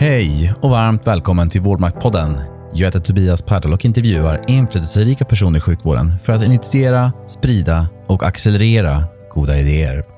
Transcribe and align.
Hej 0.00 0.54
och 0.60 0.70
varmt 0.70 1.06
välkommen 1.06 1.50
till 1.50 1.60
Vårdmaktpodden. 1.60 2.40
Jag 2.72 2.86
heter 2.86 3.00
Tobias 3.00 3.42
Perdal 3.42 3.72
och 3.72 3.84
intervjuar 3.84 4.44
inflytelserika 4.48 5.24
personer 5.24 5.58
i 5.58 5.60
sjukvården 5.60 6.18
för 6.22 6.32
att 6.32 6.44
initiera, 6.44 7.12
sprida 7.26 7.88
och 8.06 8.22
accelerera 8.22 9.04
goda 9.30 9.58
idéer. 9.58 10.17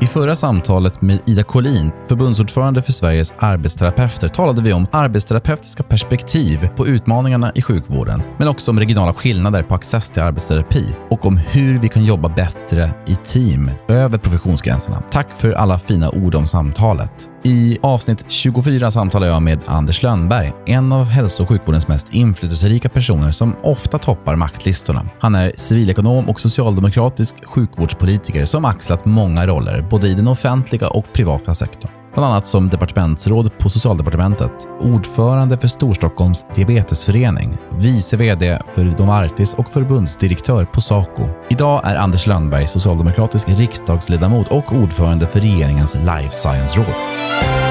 I 0.00 0.06
förra 0.06 0.34
samtalet 0.34 1.02
med 1.02 1.18
Ida 1.26 1.42
Collin, 1.42 1.92
förbundsordförande 2.08 2.82
för 2.82 2.92
Sveriges 2.92 3.34
arbetsterapeuter, 3.38 4.28
talade 4.28 4.62
vi 4.62 4.72
om 4.72 4.86
arbetsterapeutiska 4.92 5.82
perspektiv 5.82 6.68
på 6.76 6.86
utmaningarna 6.86 7.52
i 7.54 7.62
sjukvården, 7.62 8.22
men 8.38 8.48
också 8.48 8.70
om 8.70 8.78
regionala 8.78 9.14
skillnader 9.14 9.62
på 9.62 9.74
access 9.74 10.10
till 10.10 10.22
arbetsterapi 10.22 10.94
och 11.10 11.26
om 11.26 11.36
hur 11.36 11.78
vi 11.78 11.88
kan 11.88 12.04
jobba 12.04 12.28
bättre 12.28 12.90
i 13.06 13.16
team 13.16 13.70
över 13.88 14.18
professionsgränserna. 14.18 15.02
Tack 15.10 15.34
för 15.36 15.52
alla 15.52 15.78
fina 15.78 16.10
ord 16.10 16.34
om 16.34 16.46
samtalet. 16.46 17.30
I 17.46 17.78
avsnitt 17.82 18.24
24 18.28 18.90
samtalar 18.90 19.26
jag 19.26 19.42
med 19.42 19.60
Anders 19.66 20.02
Lönnberg, 20.02 20.52
en 20.66 20.92
av 20.92 21.04
hälso 21.04 21.42
och 21.42 21.48
sjukvårdens 21.48 21.88
mest 21.88 22.14
inflytelserika 22.14 22.88
personer 22.88 23.30
som 23.30 23.56
ofta 23.62 23.98
toppar 23.98 24.36
maktlistorna. 24.36 25.08
Han 25.20 25.34
är 25.34 25.52
civilekonom 25.56 26.28
och 26.28 26.40
socialdemokratisk 26.40 27.44
sjukvårdspolitiker 27.44 28.44
som 28.44 28.64
axlat 28.64 29.04
många 29.04 29.46
roller, 29.46 29.85
både 29.90 30.08
i 30.08 30.14
den 30.14 30.28
offentliga 30.28 30.88
och 30.88 31.12
privata 31.12 31.54
sektorn. 31.54 31.90
Bland 32.14 32.32
annat 32.32 32.46
som 32.46 32.68
departementsråd 32.68 33.58
på 33.58 33.68
Socialdepartementet, 33.68 34.52
ordförande 34.80 35.58
för 35.58 35.68
Storstockholms 35.68 36.46
diabetesförening, 36.54 37.56
vice 37.78 38.16
VD 38.16 38.58
för 38.74 38.84
Domartis 38.84 39.54
och 39.54 39.70
förbundsdirektör 39.70 40.64
på 40.64 40.80
Saco. 40.80 41.28
Idag 41.50 41.80
är 41.84 41.96
Anders 41.96 42.26
Lönnberg 42.26 42.68
socialdemokratisk 42.68 43.48
riksdagsledamot 43.48 44.48
och 44.48 44.72
ordförande 44.72 45.26
för 45.26 45.40
regeringens 45.40 45.94
Life 45.94 46.30
Science-råd. 46.30 47.65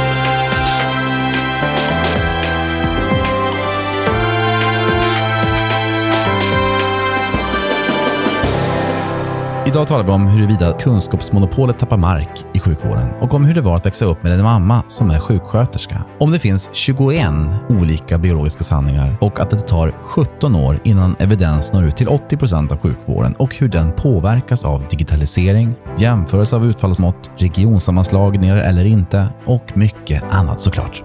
Idag 9.68 9.88
talar 9.88 10.04
vi 10.04 10.12
om 10.12 10.28
huruvida 10.28 10.78
kunskapsmonopolet 10.80 11.80
tappar 11.80 11.98
mark 11.98 12.46
i 12.54 12.60
sjukvården 12.60 13.10
och 13.22 13.34
om 13.34 13.46
hur 13.46 13.56
det 13.56 13.62
var 13.62 13.76
att 13.76 13.86
växa 13.86 14.06
upp 14.06 14.24
med 14.24 14.32
en 14.32 14.44
mamma 14.44 14.84
som 14.88 15.12
är 15.12 15.20
sjuksköterska. 15.20 16.06
Om 16.20 16.32
det 16.32 16.40
finns 16.40 16.70
21 16.74 17.28
olika 17.70 18.18
biologiska 18.18 18.64
sanningar 18.64 19.18
och 19.22 19.40
att 19.40 19.50
det 19.50 19.60
tar 19.60 19.96
17 20.04 20.56
år 20.56 20.80
innan 20.84 21.16
evidens 21.20 21.74
når 21.74 21.84
ut 21.84 21.98
till 21.98 22.08
80 22.08 22.38
procent 22.38 22.72
av 22.72 22.78
sjukvården 22.78 23.36
och 23.36 23.56
hur 23.56 23.68
den 23.68 23.92
påverkas 23.92 24.66
av 24.66 24.88
digitalisering, 24.90 25.76
jämförelse 25.98 26.56
av 26.56 26.66
utfallsmått, 26.66 27.32
regionsammanslagningar 27.38 28.58
eller 28.58 28.86
inte 28.86 29.28
och 29.46 29.78
mycket 29.78 30.24
annat 30.34 30.62
såklart. 30.62 31.04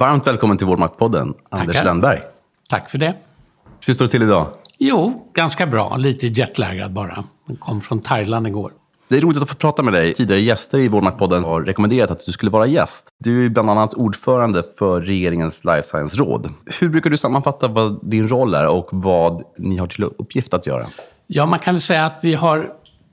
Varmt 0.00 0.26
välkommen 0.26 0.56
till 0.56 0.66
Vårdmaktpodden, 0.66 1.34
Anders 1.50 1.76
Tackar. 1.76 1.84
Lönnberg. 1.84 2.20
Tack 2.68 2.90
för 2.90 2.98
det. 2.98 3.14
Hur 3.86 3.94
står 3.94 4.04
det 4.04 4.10
till 4.10 4.22
idag? 4.22 4.46
Jo, 4.78 5.26
ganska 5.34 5.66
bra. 5.66 5.96
Lite 5.96 6.26
jetlaggad 6.26 6.92
bara. 6.92 7.24
Jag 7.46 7.60
kom 7.60 7.80
från 7.80 8.00
Thailand 8.00 8.46
igår. 8.46 8.72
Det 9.08 9.16
är 9.16 9.20
roligt 9.20 9.42
att 9.42 9.48
få 9.48 9.54
prata 9.54 9.82
med 9.82 9.92
dig. 9.92 10.14
Tidigare 10.14 10.40
gäster 10.40 10.78
i 10.78 10.88
Vårdmaktpodden 10.88 11.44
har 11.44 11.62
rekommenderat 11.62 12.10
att 12.10 12.26
du 12.26 12.32
skulle 12.32 12.50
vara 12.50 12.66
gäst. 12.66 13.08
Du 13.18 13.44
är 13.44 13.48
bland 13.48 13.70
annat 13.70 13.94
ordförande 13.94 14.62
för 14.78 15.00
regeringens 15.00 15.64
Life 15.64 15.82
Science-råd. 15.82 16.52
Hur 16.80 16.88
brukar 16.88 17.10
du 17.10 17.16
sammanfatta 17.16 17.68
vad 17.68 18.10
din 18.10 18.28
roll 18.28 18.54
är 18.54 18.68
och 18.68 18.88
vad 18.92 19.42
ni 19.58 19.76
har 19.76 19.86
till 19.86 20.04
uppgift 20.04 20.54
att 20.54 20.66
göra? 20.66 20.86
Ja, 21.26 21.46
man 21.46 21.58
kan 21.58 21.74
väl 21.74 21.80
säga 21.80 22.06
att 22.06 22.18
vi 22.22 22.34
har 22.34 22.72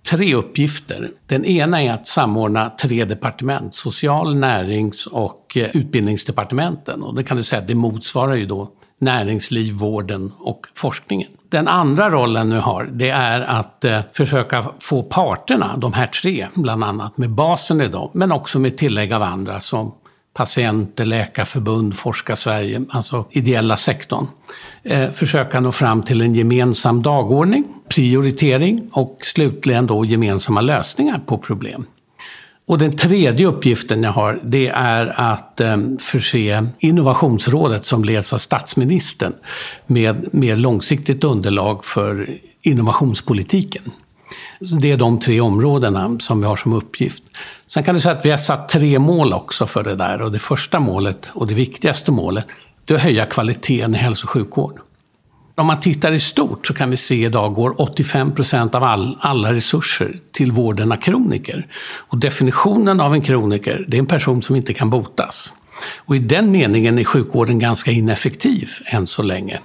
tre 0.09 0.35
uppgifter. 0.35 1.11
Den 1.27 1.45
ena 1.45 1.83
är 1.83 1.93
att 1.93 2.07
samordna 2.07 2.69
tre 2.69 3.05
departement. 3.05 3.75
Social-, 3.75 4.35
närings 4.35 5.07
och 5.07 5.57
eh, 5.57 5.69
utbildningsdepartementen. 5.75 7.03
Och 7.03 7.15
det 7.15 7.23
kan 7.23 7.37
du 7.37 7.43
säga 7.43 7.61
det 7.61 7.75
motsvarar 7.75 8.35
ju 8.35 8.45
då 8.45 8.71
näringsliv, 8.99 9.73
vården 9.73 10.31
och 10.39 10.67
forskningen. 10.73 11.29
Den 11.49 11.67
andra 11.67 12.09
rollen 12.09 12.49
nu 12.49 12.59
har, 12.59 12.83
det 12.83 13.09
är 13.09 13.41
att 13.41 13.85
eh, 13.85 13.99
försöka 14.13 14.65
få 14.79 15.03
parterna, 15.03 15.77
de 15.77 15.93
här 15.93 16.07
tre 16.07 16.47
bland 16.53 16.83
annat, 16.83 17.17
med 17.17 17.29
basen 17.29 17.81
i 17.81 17.87
dem, 17.87 18.09
men 18.13 18.31
också 18.31 18.59
med 18.59 18.77
tillägg 18.77 19.13
av 19.13 19.23
andra 19.23 19.59
som 19.59 19.91
patienter, 20.33 21.05
läkarförbund, 21.05 21.95
Forska 21.95 22.35
Sverige, 22.35 22.85
alltså 22.89 23.25
ideella 23.31 23.77
sektorn. 23.77 24.27
Eh, 24.83 25.11
försöka 25.11 25.59
nå 25.59 25.71
fram 25.71 26.03
till 26.03 26.21
en 26.21 26.35
gemensam 26.35 27.01
dagordning, 27.01 27.63
prioritering 27.89 28.89
och 28.91 29.19
slutligen 29.23 29.87
då 29.87 30.05
gemensamma 30.05 30.61
lösningar 30.61 31.21
på 31.25 31.37
problem. 31.37 31.85
Och 32.67 32.77
den 32.77 32.91
tredje 32.91 33.47
uppgiften 33.47 34.03
jag 34.03 34.11
har, 34.11 34.39
det 34.43 34.67
är 34.67 35.13
att 35.19 35.61
eh, 35.61 35.77
förse 35.99 36.67
Innovationsrådet 36.79 37.85
som 37.85 38.03
leds 38.03 38.33
av 38.33 38.37
statsministern 38.37 39.33
med 39.87 40.33
mer 40.33 40.55
långsiktigt 40.55 41.23
underlag 41.23 41.85
för 41.85 42.37
innovationspolitiken. 42.61 43.91
Så 44.61 44.75
Det 44.75 44.91
är 44.91 44.97
de 44.97 45.19
tre 45.19 45.41
områdena 45.41 46.17
som 46.19 46.41
vi 46.41 46.47
har 46.47 46.55
som 46.55 46.73
uppgift. 46.73 47.23
Sen 47.67 47.83
kan 47.83 47.95
du 47.95 48.01
säga 48.01 48.15
att 48.15 48.25
vi 48.25 48.31
har 48.31 48.37
satt 48.37 48.69
tre 48.69 48.99
mål 48.99 49.33
också 49.33 49.67
för 49.67 49.83
det 49.83 49.95
där. 49.95 50.21
Och 50.21 50.31
det 50.31 50.39
första 50.39 50.79
målet, 50.79 51.31
och 51.33 51.47
det 51.47 51.53
viktigaste 51.53 52.11
målet, 52.11 52.45
det 52.85 52.93
är 52.93 52.97
att 52.97 53.03
höja 53.03 53.25
kvaliteten 53.25 53.95
i 53.95 53.97
hälso 53.97 54.25
och 54.25 54.29
sjukvård. 54.29 54.79
Om 55.57 55.67
man 55.67 55.79
tittar 55.79 56.11
i 56.11 56.19
stort 56.19 56.67
så 56.67 56.73
kan 56.73 56.89
vi 56.89 56.97
se 56.97 57.25
idag 57.25 57.53
går 57.53 57.81
85 57.81 58.35
procent 58.35 58.75
av 58.75 58.83
all, 58.83 59.17
alla 59.21 59.53
resurser 59.53 60.19
till 60.31 60.51
vården 60.51 60.91
av 60.91 60.95
kroniker. 60.95 61.67
Och 62.09 62.17
definitionen 62.17 62.99
av 62.99 63.13
en 63.13 63.21
kroniker, 63.21 63.85
det 63.87 63.97
är 63.97 63.99
en 63.99 64.05
person 64.05 64.41
som 64.41 64.55
inte 64.55 64.73
kan 64.73 64.89
botas. 64.89 65.53
Och 65.97 66.15
i 66.15 66.19
den 66.19 66.51
meningen 66.51 66.99
är 66.99 67.03
sjukvården 67.03 67.59
ganska 67.59 67.91
ineffektiv 67.91 68.69
än 68.85 69.07
så 69.07 69.21
länge. 69.21 69.59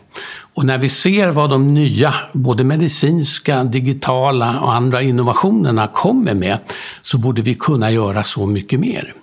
Och 0.54 0.64
när 0.64 0.78
vi 0.78 0.88
ser 0.88 1.28
vad 1.30 1.50
de 1.50 1.74
nya, 1.74 2.14
både 2.32 2.64
medicinska, 2.64 3.64
digitala 3.64 4.60
och 4.60 4.74
andra 4.74 5.02
innovationerna 5.02 5.86
kommer 5.86 6.34
med, 6.34 6.58
så 7.02 7.18
borde 7.18 7.42
vi 7.42 7.54
kunna 7.54 7.90
göra 7.90 8.24
så 8.24 8.46
mycket 8.46 8.80
mer. 8.80 9.14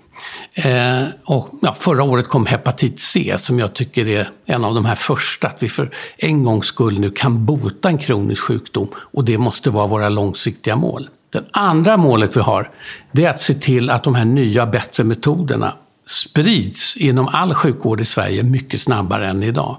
Eh, 0.53 1.03
och, 1.23 1.49
ja, 1.61 1.73
förra 1.73 2.03
året 2.03 2.27
kom 2.27 2.45
hepatit 2.45 2.99
C 2.99 3.35
som 3.39 3.59
jag 3.59 3.73
tycker 3.73 4.07
är 4.07 4.29
en 4.45 4.65
av 4.65 4.73
de 4.73 4.85
här 4.85 4.95
första, 4.95 5.47
att 5.47 5.63
vi 5.63 5.69
för 5.69 5.89
en 6.17 6.43
gångs 6.43 6.65
skull 6.65 6.99
nu 6.99 7.11
kan 7.11 7.45
bota 7.45 7.89
en 7.89 7.97
kronisk 7.97 8.43
sjukdom 8.43 8.87
och 8.95 9.23
det 9.23 9.37
måste 9.37 9.69
vara 9.69 9.87
våra 9.87 10.09
långsiktiga 10.09 10.75
mål. 10.75 11.09
Det 11.29 11.43
andra 11.51 11.97
målet 11.97 12.37
vi 12.37 12.41
har, 12.41 12.71
det 13.11 13.25
är 13.25 13.29
att 13.29 13.41
se 13.41 13.53
till 13.53 13.89
att 13.89 14.03
de 14.03 14.15
här 14.15 14.25
nya 14.25 14.65
bättre 14.65 15.03
metoderna 15.03 15.73
sprids 16.05 16.97
inom 16.97 17.27
all 17.27 17.53
sjukvård 17.53 18.01
i 18.01 18.05
Sverige 18.05 18.43
mycket 18.43 18.81
snabbare 18.81 19.27
än 19.27 19.43
idag. 19.43 19.77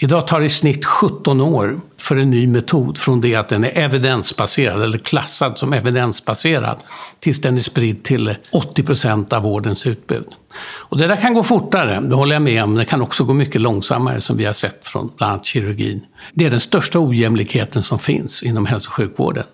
Idag 0.00 0.26
tar 0.26 0.40
det 0.40 0.46
i 0.46 0.48
snitt 0.48 0.84
17 0.84 1.40
år 1.40 1.80
för 1.96 2.16
en 2.16 2.30
ny 2.30 2.46
metod 2.46 2.98
från 2.98 3.20
det 3.20 3.34
att 3.34 3.48
den 3.48 3.64
är 3.64 3.78
evidensbaserad 3.78 4.82
eller 4.82 4.98
klassad 4.98 5.58
som 5.58 5.72
evidensbaserad 5.72 6.78
tills 7.20 7.40
den 7.40 7.56
är 7.56 7.60
spridd 7.60 8.02
till 8.02 8.34
80 8.52 8.82
procent 8.82 9.32
av 9.32 9.42
vårdens 9.42 9.86
utbud. 9.86 10.26
Och 10.60 10.98
det 10.98 11.06
där 11.06 11.16
kan 11.16 11.34
gå 11.34 11.42
fortare, 11.42 12.00
det 12.00 12.14
håller 12.14 12.34
jag 12.34 12.42
med 12.42 12.64
om. 12.64 12.74
Det 12.74 12.84
kan 12.84 13.02
också 13.02 13.24
gå 13.24 13.34
mycket 13.34 13.60
långsammare 13.60 14.20
som 14.20 14.36
vi 14.36 14.44
har 14.44 14.52
sett 14.52 14.86
från 14.86 15.10
bland 15.16 15.32
annat 15.32 15.46
kirurgin. 15.46 16.04
Det 16.34 16.44
är 16.44 16.50
den 16.50 16.60
största 16.60 16.98
ojämlikheten 16.98 17.82
som 17.82 17.98
finns 17.98 18.42
inom 18.42 18.66
hälso 18.66 18.88
och 18.88 18.94
sjukvården. 18.94 19.44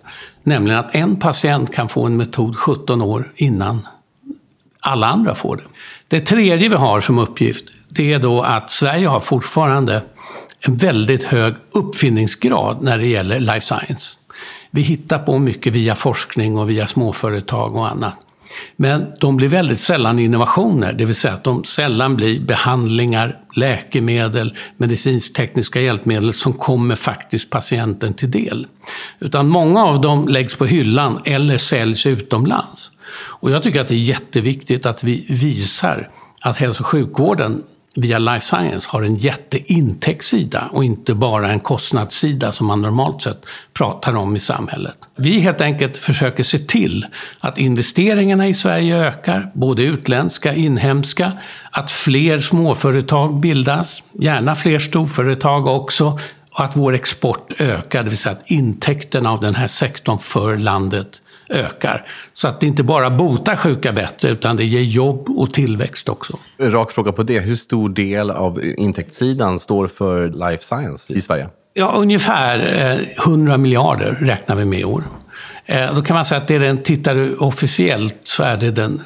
Nämligen 0.43 0.79
att 0.79 0.95
en 0.95 1.15
patient 1.15 1.73
kan 1.73 1.89
få 1.89 2.05
en 2.05 2.17
metod 2.17 2.55
17 2.55 3.01
år 3.01 3.33
innan 3.35 3.87
alla 4.79 5.07
andra 5.07 5.35
får 5.35 5.55
det. 5.55 5.63
Det 6.07 6.19
tredje 6.19 6.69
vi 6.69 6.75
har 6.75 7.01
som 7.01 7.19
uppgift, 7.19 7.65
det 7.95 8.13
är 8.13 8.19
då 8.19 8.41
att 8.41 8.71
Sverige 8.71 9.07
har 9.07 9.19
fortfarande 9.19 10.01
en 10.59 10.75
väldigt 10.75 11.23
hög 11.23 11.53
uppfinningsgrad 11.71 12.81
när 12.81 12.97
det 12.97 13.07
gäller 13.07 13.39
life 13.39 13.61
science. 13.61 14.05
Vi 14.71 14.81
hittar 14.81 15.19
på 15.19 15.39
mycket 15.39 15.73
via 15.73 15.95
forskning 15.95 16.57
och 16.57 16.69
via 16.69 16.87
småföretag 16.87 17.75
och 17.75 17.87
annat. 17.87 18.19
Men 18.75 19.05
de 19.19 19.37
blir 19.37 19.47
väldigt 19.47 19.79
sällan 19.79 20.19
innovationer, 20.19 20.93
det 20.93 21.05
vill 21.05 21.15
säga 21.15 21.33
att 21.33 21.43
de 21.43 21.63
sällan 21.63 22.15
blir 22.15 22.39
behandlingar, 22.39 23.39
läkemedel, 23.55 24.57
medicinsk-tekniska 24.77 25.81
hjälpmedel 25.81 26.33
som 26.33 26.53
kommer 26.53 26.95
faktiskt 26.95 27.49
patienten 27.49 28.13
till 28.13 28.31
del. 28.31 28.67
Utan 29.19 29.47
många 29.47 29.85
av 29.85 30.01
dem 30.01 30.27
läggs 30.27 30.55
på 30.55 30.65
hyllan 30.65 31.19
eller 31.25 31.57
säljs 31.57 32.05
utomlands. 32.05 32.91
Och 33.15 33.51
jag 33.51 33.63
tycker 33.63 33.81
att 33.81 33.87
det 33.87 33.95
är 33.95 33.99
jätteviktigt 33.99 34.85
att 34.85 35.03
vi 35.03 35.25
visar 35.29 36.09
att 36.41 36.57
hälso 36.57 36.83
och 36.83 36.87
sjukvården 36.87 37.63
via 37.95 38.19
life 38.19 38.45
science 38.45 38.87
har 38.89 39.01
en 39.01 39.15
jätteintäktssida 39.15 40.69
och 40.71 40.83
inte 40.83 41.13
bara 41.13 41.51
en 41.51 41.59
kostnadssida 41.59 42.51
som 42.51 42.67
man 42.67 42.81
normalt 42.81 43.21
sett 43.21 43.45
pratar 43.73 44.15
om 44.15 44.35
i 44.35 44.39
samhället. 44.39 44.97
Vi 45.15 45.39
helt 45.39 45.61
enkelt 45.61 45.97
försöker 45.97 46.43
se 46.43 46.57
till 46.57 47.05
att 47.39 47.57
investeringarna 47.57 48.47
i 48.47 48.53
Sverige 48.53 48.97
ökar, 48.97 49.51
både 49.53 49.83
utländska 49.83 50.51
och 50.51 50.57
inhemska, 50.57 51.31
att 51.71 51.91
fler 51.91 52.39
småföretag 52.39 53.39
bildas, 53.39 54.03
gärna 54.13 54.55
fler 54.55 54.79
storföretag 54.79 55.67
också, 55.67 56.19
och 56.51 56.63
att 56.63 56.75
vår 56.75 56.93
export 56.93 57.53
ökar, 57.57 58.03
det 58.03 58.09
vill 58.09 58.17
säga 58.17 58.35
att 58.35 58.51
intäkterna 58.51 59.31
av 59.31 59.41
den 59.41 59.55
här 59.55 59.67
sektorn 59.67 60.19
för 60.19 60.57
landet 60.57 61.21
ökar. 61.49 62.05
Så 62.33 62.47
att 62.47 62.59
det 62.59 62.67
inte 62.67 62.83
bara 62.83 63.09
botar 63.09 63.55
sjuka 63.55 63.93
bättre, 63.93 64.29
utan 64.29 64.55
det 64.55 64.65
ger 64.65 64.81
jobb 64.81 65.29
och 65.29 65.53
tillväxt 65.53 66.09
också. 66.09 66.37
Rak 66.59 66.91
fråga 66.91 67.11
på 67.11 67.23
det. 67.23 67.39
Hur 67.39 67.55
stor 67.55 67.89
del 67.89 68.31
av 68.31 68.63
intäktssidan 68.63 69.59
står 69.59 69.87
för 69.87 70.49
life 70.49 70.63
science 70.63 71.13
i 71.13 71.21
Sverige? 71.21 71.49
Ja, 71.73 71.91
ungefär 71.95 72.59
100 73.25 73.53
eh, 73.53 73.57
miljarder 73.57 74.11
räknar 74.11 74.55
vi 74.55 74.65
med 74.65 74.79
i 74.79 74.85
år. 74.85 75.03
Eh, 75.65 75.95
då 75.95 76.01
kan 76.01 76.15
man 76.15 76.25
säga 76.25 76.41
att 76.41 76.47
det 76.47 76.55
är 76.55 76.59
den, 76.59 76.83
tittar 76.83 77.15
du 77.15 77.35
officiellt 77.35 78.19
så 78.23 78.43
är 78.43 78.57
det 78.57 78.71
den 78.71 79.01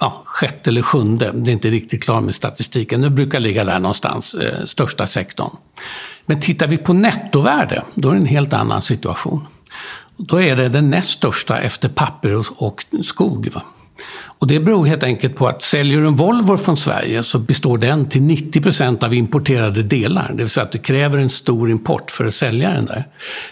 ja, 0.00 0.22
sjätte 0.24 0.70
eller 0.70 0.82
sjunde, 0.82 1.30
det 1.34 1.50
är 1.50 1.52
inte 1.52 1.70
riktigt 1.70 2.04
klart 2.04 2.22
med 2.22 2.34
statistiken, 2.34 3.00
det 3.00 3.10
brukar 3.10 3.40
ligga 3.40 3.64
där 3.64 3.78
någonstans, 3.78 4.34
eh, 4.34 4.64
största 4.64 5.06
sektorn. 5.06 5.56
Men 6.26 6.40
tittar 6.40 6.66
vi 6.66 6.76
på 6.76 6.92
nettovärde, 6.92 7.82
då 7.94 8.08
är 8.08 8.12
det 8.12 8.20
en 8.20 8.26
helt 8.26 8.52
annan 8.52 8.82
situation. 8.82 9.46
Då 10.16 10.42
är 10.42 10.56
det 10.56 10.68
den 10.68 10.90
näst 10.90 11.10
största 11.10 11.58
efter 11.58 11.88
papper 11.88 12.34
och, 12.34 12.46
och 12.56 12.84
skog. 13.02 13.48
Va? 13.54 13.62
Och 14.38 14.46
det 14.46 14.60
beror 14.60 14.86
helt 14.86 15.02
enkelt 15.02 15.36
på 15.36 15.48
att 15.48 15.62
säljer 15.62 16.00
du 16.00 16.06
en 16.06 16.16
Volvo 16.16 16.56
från 16.56 16.76
Sverige 16.76 17.22
så 17.22 17.38
består 17.38 17.78
den 17.78 18.08
till 18.08 18.22
90 18.22 18.60
procent 18.60 19.02
av 19.02 19.14
importerade 19.14 19.82
delar. 19.82 20.28
Det 20.30 20.42
vill 20.42 20.50
säga 20.50 20.64
att 20.64 20.72
du 20.72 20.78
kräver 20.78 21.18
en 21.18 21.28
stor 21.28 21.70
import 21.70 22.10
för 22.10 22.24
att 22.24 22.34
sälja 22.34 22.72
den 22.72 22.84
där. 22.84 23.08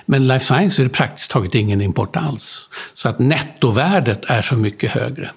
Men 0.06 0.28
life 0.28 0.44
science 0.44 0.82
är 0.82 0.84
det 0.84 0.90
praktiskt 0.90 1.30
taget 1.30 1.54
ingen 1.54 1.80
import 1.80 2.16
alls. 2.16 2.68
Så 2.94 3.08
att 3.08 3.18
nettovärdet 3.18 4.24
är 4.24 4.42
så 4.42 4.54
mycket 4.54 4.90
högre. 4.90 5.30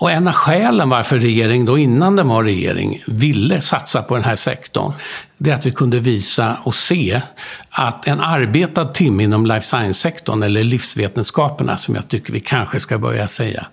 Och 0.00 0.10
en 0.10 0.28
av 0.28 0.34
skälen 0.34 0.88
varför 0.88 1.18
regeringen, 1.18 1.66
då 1.66 1.78
innan 1.78 2.16
den 2.16 2.28
var 2.28 2.44
regering, 2.44 3.02
ville 3.06 3.60
satsa 3.60 4.02
på 4.02 4.14
den 4.14 4.24
här 4.24 4.36
sektorn, 4.36 4.92
det 5.38 5.50
är 5.50 5.54
att 5.54 5.66
vi 5.66 5.72
kunde 5.72 5.98
visa 5.98 6.56
och 6.64 6.74
se 6.74 7.22
att 7.70 8.06
en 8.06 8.20
arbetad 8.20 8.84
timme 8.84 9.22
inom 9.22 9.46
life 9.46 9.66
science-sektorn, 9.66 10.42
eller 10.42 10.64
livsvetenskaperna 10.64 11.76
som 11.76 11.94
jag 11.94 12.08
tycker 12.08 12.32
vi 12.32 12.40
kanske 12.40 12.80
ska 12.80 12.98
börja 12.98 13.28
säga, 13.28 13.66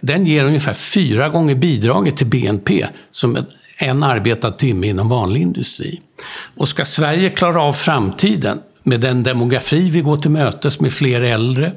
den 0.00 0.26
ger 0.26 0.44
ungefär 0.44 0.74
fyra 0.74 1.28
gånger 1.28 1.54
bidraget 1.54 2.16
till 2.16 2.26
BNP 2.26 2.86
som 3.10 3.38
en 3.76 4.02
arbetad 4.02 4.50
timme 4.50 4.86
inom 4.86 5.08
vanlig 5.08 5.42
industri. 5.42 6.00
Och 6.56 6.68
ska 6.68 6.84
Sverige 6.84 7.30
klara 7.30 7.62
av 7.62 7.72
framtiden, 7.72 8.60
med 8.88 9.00
den 9.00 9.22
demografi 9.22 9.90
vi 9.90 10.00
går 10.00 10.16
till 10.16 10.30
mötes 10.30 10.80
med 10.80 10.92
fler 10.92 11.20
äldre, 11.22 11.72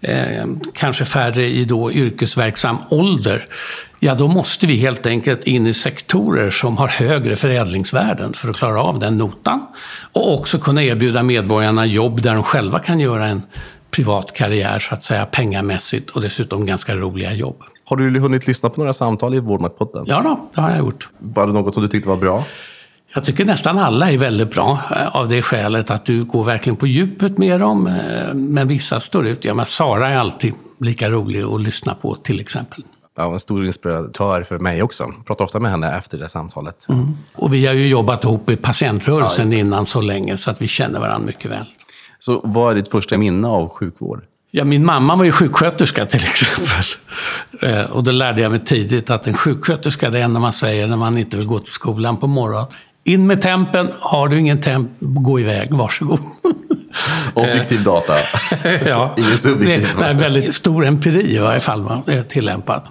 eh, 0.00 0.46
kanske 0.74 1.04
färre 1.04 1.46
i 1.46 1.64
då 1.64 1.92
yrkesverksam 1.92 2.76
ålder, 2.90 3.46
ja 4.00 4.14
då 4.14 4.28
måste 4.28 4.66
vi 4.66 4.76
helt 4.76 5.06
enkelt 5.06 5.44
in 5.44 5.66
i 5.66 5.74
sektorer 5.74 6.50
som 6.50 6.76
har 6.76 6.88
högre 6.88 7.36
förädlingsvärden 7.36 8.32
för 8.32 8.48
att 8.48 8.56
klara 8.56 8.82
av 8.82 8.98
den 8.98 9.16
notan. 9.16 9.66
Och 10.12 10.34
också 10.34 10.58
kunna 10.58 10.82
erbjuda 10.82 11.22
medborgarna 11.22 11.86
jobb 11.86 12.22
där 12.22 12.34
de 12.34 12.42
själva 12.42 12.78
kan 12.78 13.00
göra 13.00 13.26
en 13.26 13.42
privat 13.90 14.32
karriär, 14.32 14.78
så 14.78 14.94
att 14.94 15.02
säga, 15.02 15.26
pengamässigt 15.26 16.10
och 16.10 16.20
dessutom 16.20 16.66
ganska 16.66 16.94
roliga 16.96 17.32
jobb. 17.32 17.62
Har 17.84 17.96
du 17.96 18.20
hunnit 18.20 18.46
lyssna 18.46 18.68
på 18.68 18.80
några 18.80 18.92
samtal 18.92 19.34
i 19.34 19.40
Vårdmaktpodden? 19.40 20.04
Ja, 20.06 20.22
då, 20.22 20.48
det 20.54 20.60
har 20.60 20.70
jag 20.70 20.78
gjort. 20.78 21.08
Var 21.18 21.46
det 21.46 21.52
något 21.52 21.74
som 21.74 21.82
du 21.82 21.88
tyckte 21.88 22.08
var 22.08 22.16
bra? 22.16 22.44
Jag 23.14 23.24
tycker 23.24 23.44
nästan 23.44 23.78
alla 23.78 24.10
är 24.10 24.18
väldigt 24.18 24.50
bra 24.50 24.80
eh, 24.90 25.16
av 25.16 25.28
det 25.28 25.42
skälet 25.42 25.90
att 25.90 26.04
du 26.04 26.24
går 26.24 26.44
verkligen 26.44 26.76
på 26.76 26.86
djupet 26.86 27.38
med 27.38 27.60
dem. 27.60 27.86
Eh, 27.86 28.34
men 28.34 28.68
vissa 28.68 29.00
står 29.00 29.26
ut. 29.26 29.44
Ja, 29.44 29.54
men 29.54 29.66
Sara 29.66 30.08
är 30.08 30.16
alltid 30.16 30.54
lika 30.80 31.10
rolig 31.10 31.42
att 31.42 31.60
lyssna 31.60 31.94
på 31.94 32.14
till 32.14 32.40
exempel. 32.40 32.84
Ja, 33.16 33.32
en 33.32 33.40
stor 33.40 33.66
inspiratör 33.66 34.42
för 34.42 34.58
mig 34.58 34.82
också. 34.82 35.04
Jag 35.16 35.26
pratar 35.26 35.44
ofta 35.44 35.60
med 35.60 35.70
henne 35.70 35.96
efter 35.96 36.18
det 36.18 36.28
samtalet. 36.28 36.86
Mm. 36.88 37.16
Och 37.34 37.54
vi 37.54 37.66
har 37.66 37.74
ju 37.74 37.88
jobbat 37.88 38.24
ihop 38.24 38.50
i 38.50 38.56
patientrörelsen 38.56 39.52
ja, 39.52 39.58
innan 39.58 39.86
så 39.86 40.00
länge 40.00 40.36
så 40.36 40.50
att 40.50 40.62
vi 40.62 40.68
känner 40.68 41.00
varandra 41.00 41.26
mycket 41.26 41.50
väl. 41.50 41.64
Så 42.18 42.40
vad 42.44 42.70
är 42.70 42.74
ditt 42.74 42.90
första 42.90 43.18
minne 43.18 43.48
av 43.48 43.68
sjukvård? 43.68 44.22
Ja, 44.50 44.64
min 44.64 44.84
mamma 44.84 45.16
var 45.16 45.24
ju 45.24 45.32
sjuksköterska 45.32 46.06
till 46.06 46.20
exempel. 46.24 46.84
Eh, 47.60 47.90
och 47.90 48.04
då 48.04 48.10
lärde 48.10 48.42
jag 48.42 48.50
mig 48.50 48.64
tidigt 48.64 49.10
att 49.10 49.26
en 49.26 49.34
sjuksköterska, 49.34 50.10
det 50.10 50.20
enda 50.20 50.40
man 50.40 50.52
säger 50.52 50.88
när 50.88 50.96
man 50.96 51.18
inte 51.18 51.36
vill 51.36 51.46
gå 51.46 51.58
till 51.58 51.72
skolan 51.72 52.16
på 52.16 52.26
morgonen, 52.26 52.66
in 53.06 53.26
med 53.26 53.40
tempen, 53.40 53.88
har 54.00 54.28
du 54.28 54.38
ingen 54.38 54.60
temp, 54.60 54.90
gå 55.00 55.40
iväg, 55.40 55.74
varsågod. 55.74 56.18
Objektiv 57.34 57.84
data, 57.84 58.12
ja, 58.86 59.14
ingen 59.16 59.38
subjektiv. 59.38 59.88
Det 59.98 60.04
är 60.04 60.14
väldigt 60.14 60.54
stor 60.54 60.84
empiri 60.84 61.34
i 61.34 61.38
varje 61.38 61.60
fall, 61.60 61.82
va? 61.82 62.02
tillämpad. 62.28 62.82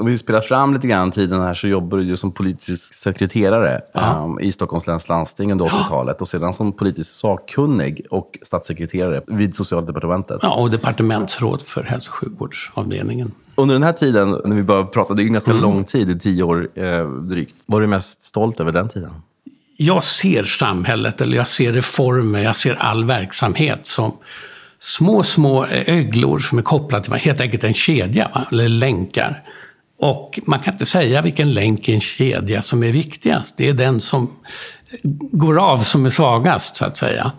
Om 0.00 0.06
vi 0.06 0.18
spelar 0.18 0.40
fram 0.40 0.74
lite 0.74 0.86
grann 0.86 1.10
tiden 1.10 1.40
här 1.40 1.54
så 1.54 1.68
jobbar 1.68 1.98
du 1.98 2.16
som 2.16 2.32
politisk 2.32 2.94
sekreterare 2.94 3.80
um, 3.94 4.40
i 4.40 4.52
Stockholms 4.52 4.86
läns 4.86 5.08
landsting 5.08 5.52
under 5.52 5.64
80-talet 5.64 6.20
och 6.20 6.28
sedan 6.28 6.52
som 6.52 6.72
politisk 6.72 7.10
sakkunnig 7.10 8.06
och 8.10 8.38
statssekreterare 8.42 9.22
vid 9.26 9.54
Socialdepartementet. 9.54 10.38
Ja, 10.42 10.54
och 10.54 10.70
departementsråd 10.70 11.62
för 11.62 11.82
hälso 11.82 12.10
och 12.10 12.14
sjukvårdsavdelningen. 12.14 13.32
Under 13.54 13.74
den 13.74 13.82
här 13.82 13.92
tiden, 13.92 14.40
när 14.44 14.56
vi 14.56 14.62
började 14.62 14.88
prata, 14.88 15.14
det 15.14 15.22
är 15.22 15.26
en 15.26 15.32
ganska 15.32 15.50
mm. 15.50 15.62
lång 15.62 15.84
tid, 15.84 16.20
tio 16.20 16.42
år 16.42 16.68
eh, 16.74 17.08
drygt. 17.08 17.56
Var 17.66 17.80
du 17.80 17.86
mest 17.86 18.22
stolt 18.22 18.60
över 18.60 18.72
den 18.72 18.88
tiden? 18.88 19.10
Jag 19.80 20.04
ser 20.04 20.44
samhället, 20.44 21.20
eller 21.20 21.36
jag 21.36 21.48
ser 21.48 21.72
reformer, 21.72 22.38
jag 22.38 22.56
ser 22.56 22.74
all 22.74 23.04
verksamhet 23.04 23.86
som 23.86 24.16
små, 24.78 25.22
små 25.22 25.64
eh, 25.64 25.94
öglor 25.94 26.38
som 26.38 26.58
är 26.58 26.62
kopplade 26.62 27.04
till 27.04 27.12
helt 27.12 27.40
enkelt 27.40 27.64
en 27.64 27.74
kedja, 27.74 28.46
eller 28.52 28.68
länkar. 28.68 29.42
Och 29.98 30.40
man 30.46 30.60
kan 30.60 30.74
inte 30.74 30.86
säga 30.86 31.22
vilken 31.22 31.52
länk 31.52 31.88
i 31.88 31.94
en 31.94 32.00
kedja 32.00 32.62
som 32.62 32.82
är 32.82 32.92
viktigast. 32.92 33.54
Det 33.56 33.68
är 33.68 33.72
den 33.72 34.00
som 34.00 34.30
går 35.32 35.58
av 35.58 35.78
som 35.78 36.06
är 36.06 36.10
svagast, 36.10 36.76
så 36.76 36.84
att 36.84 36.96
säga. 36.96 37.32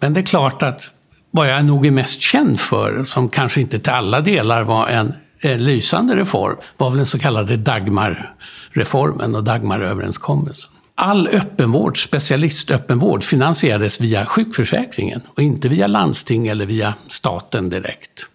Men 0.00 0.14
det 0.14 0.20
är 0.20 0.24
klart 0.24 0.62
att 0.62 0.90
vad 1.30 1.50
jag 1.50 1.64
nog 1.64 1.86
är 1.86 1.90
mest 1.90 2.20
känd 2.20 2.60
för, 2.60 3.04
som 3.04 3.28
kanske 3.28 3.60
inte 3.60 3.78
till 3.78 3.92
alla 3.92 4.20
delar 4.20 4.62
var 4.62 4.88
en, 4.88 5.14
en 5.40 5.64
lysande 5.64 6.16
reform, 6.16 6.56
var 6.76 6.90
väl 6.90 6.96
den 6.96 7.06
så 7.06 7.18
kallade 7.18 7.56
Dagmarreformen 7.56 9.34
och 9.34 9.44
Dagmaröverenskommelsen. 9.44 10.73
All 10.96 11.28
öppenvård, 11.28 12.02
specialistöppenvård, 12.02 13.24
finansierades 13.24 14.00
via 14.00 14.26
sjukförsäkringen 14.26 15.20
och 15.34 15.42
inte 15.42 15.68
via 15.68 15.86
landsting 15.86 16.46
eller 16.46 16.66
via 16.66 16.94
staten 17.08 17.68
direkt. 17.68 18.26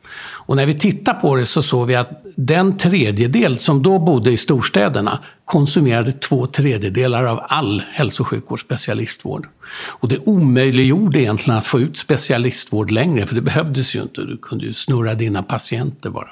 Och 0.50 0.56
när 0.56 0.66
vi 0.66 0.74
tittar 0.74 1.14
på 1.14 1.36
det 1.36 1.46
så 1.46 1.62
såg 1.62 1.88
vi 1.88 1.96
att 1.96 2.24
den 2.36 2.78
tredjedel 2.78 3.60
som 3.60 3.84
då 3.84 4.00
bodde 4.00 4.32
i 4.32 4.38
storstäderna 4.38 5.20
konsumerade 5.46 6.12
två 6.12 6.46
tredjedelar 6.46 7.24
av 7.24 7.42
all 7.48 7.84
hälso 7.92 8.24
och 8.24 8.28
sjukvård, 8.28 8.62
specialistvård. 8.62 9.48
Och 9.88 10.08
det 10.08 10.18
omöjliggjorde 10.18 11.20
egentligen 11.20 11.58
att 11.58 11.68
få 11.68 11.80
ut 11.80 11.98
specialistvård 11.98 12.92
längre, 12.92 13.26
för 13.26 13.36
det 13.36 13.42
behövdes 13.42 13.96
ju 13.96 14.02
inte. 14.02 14.22
Du 14.22 14.38
kunde 14.38 14.66
ju 14.66 14.74
snurra 14.74 15.14
dina 15.14 15.44
patienter 15.44 16.10
bara. 16.10 16.30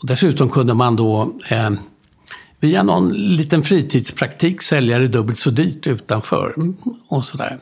Och 0.00 0.06
dessutom 0.06 0.50
kunde 0.50 0.74
man 0.74 0.96
då 0.96 1.38
eh, 1.50 1.70
via 2.62 2.82
någon 2.82 3.12
liten 3.12 3.62
fritidspraktik 3.62 4.62
sälja 4.62 4.98
det 4.98 5.08
dubbelt 5.08 5.38
så 5.38 5.50
dyrt 5.50 5.86
utanför. 5.86 6.54
Och 7.08 7.24
sådär. 7.24 7.58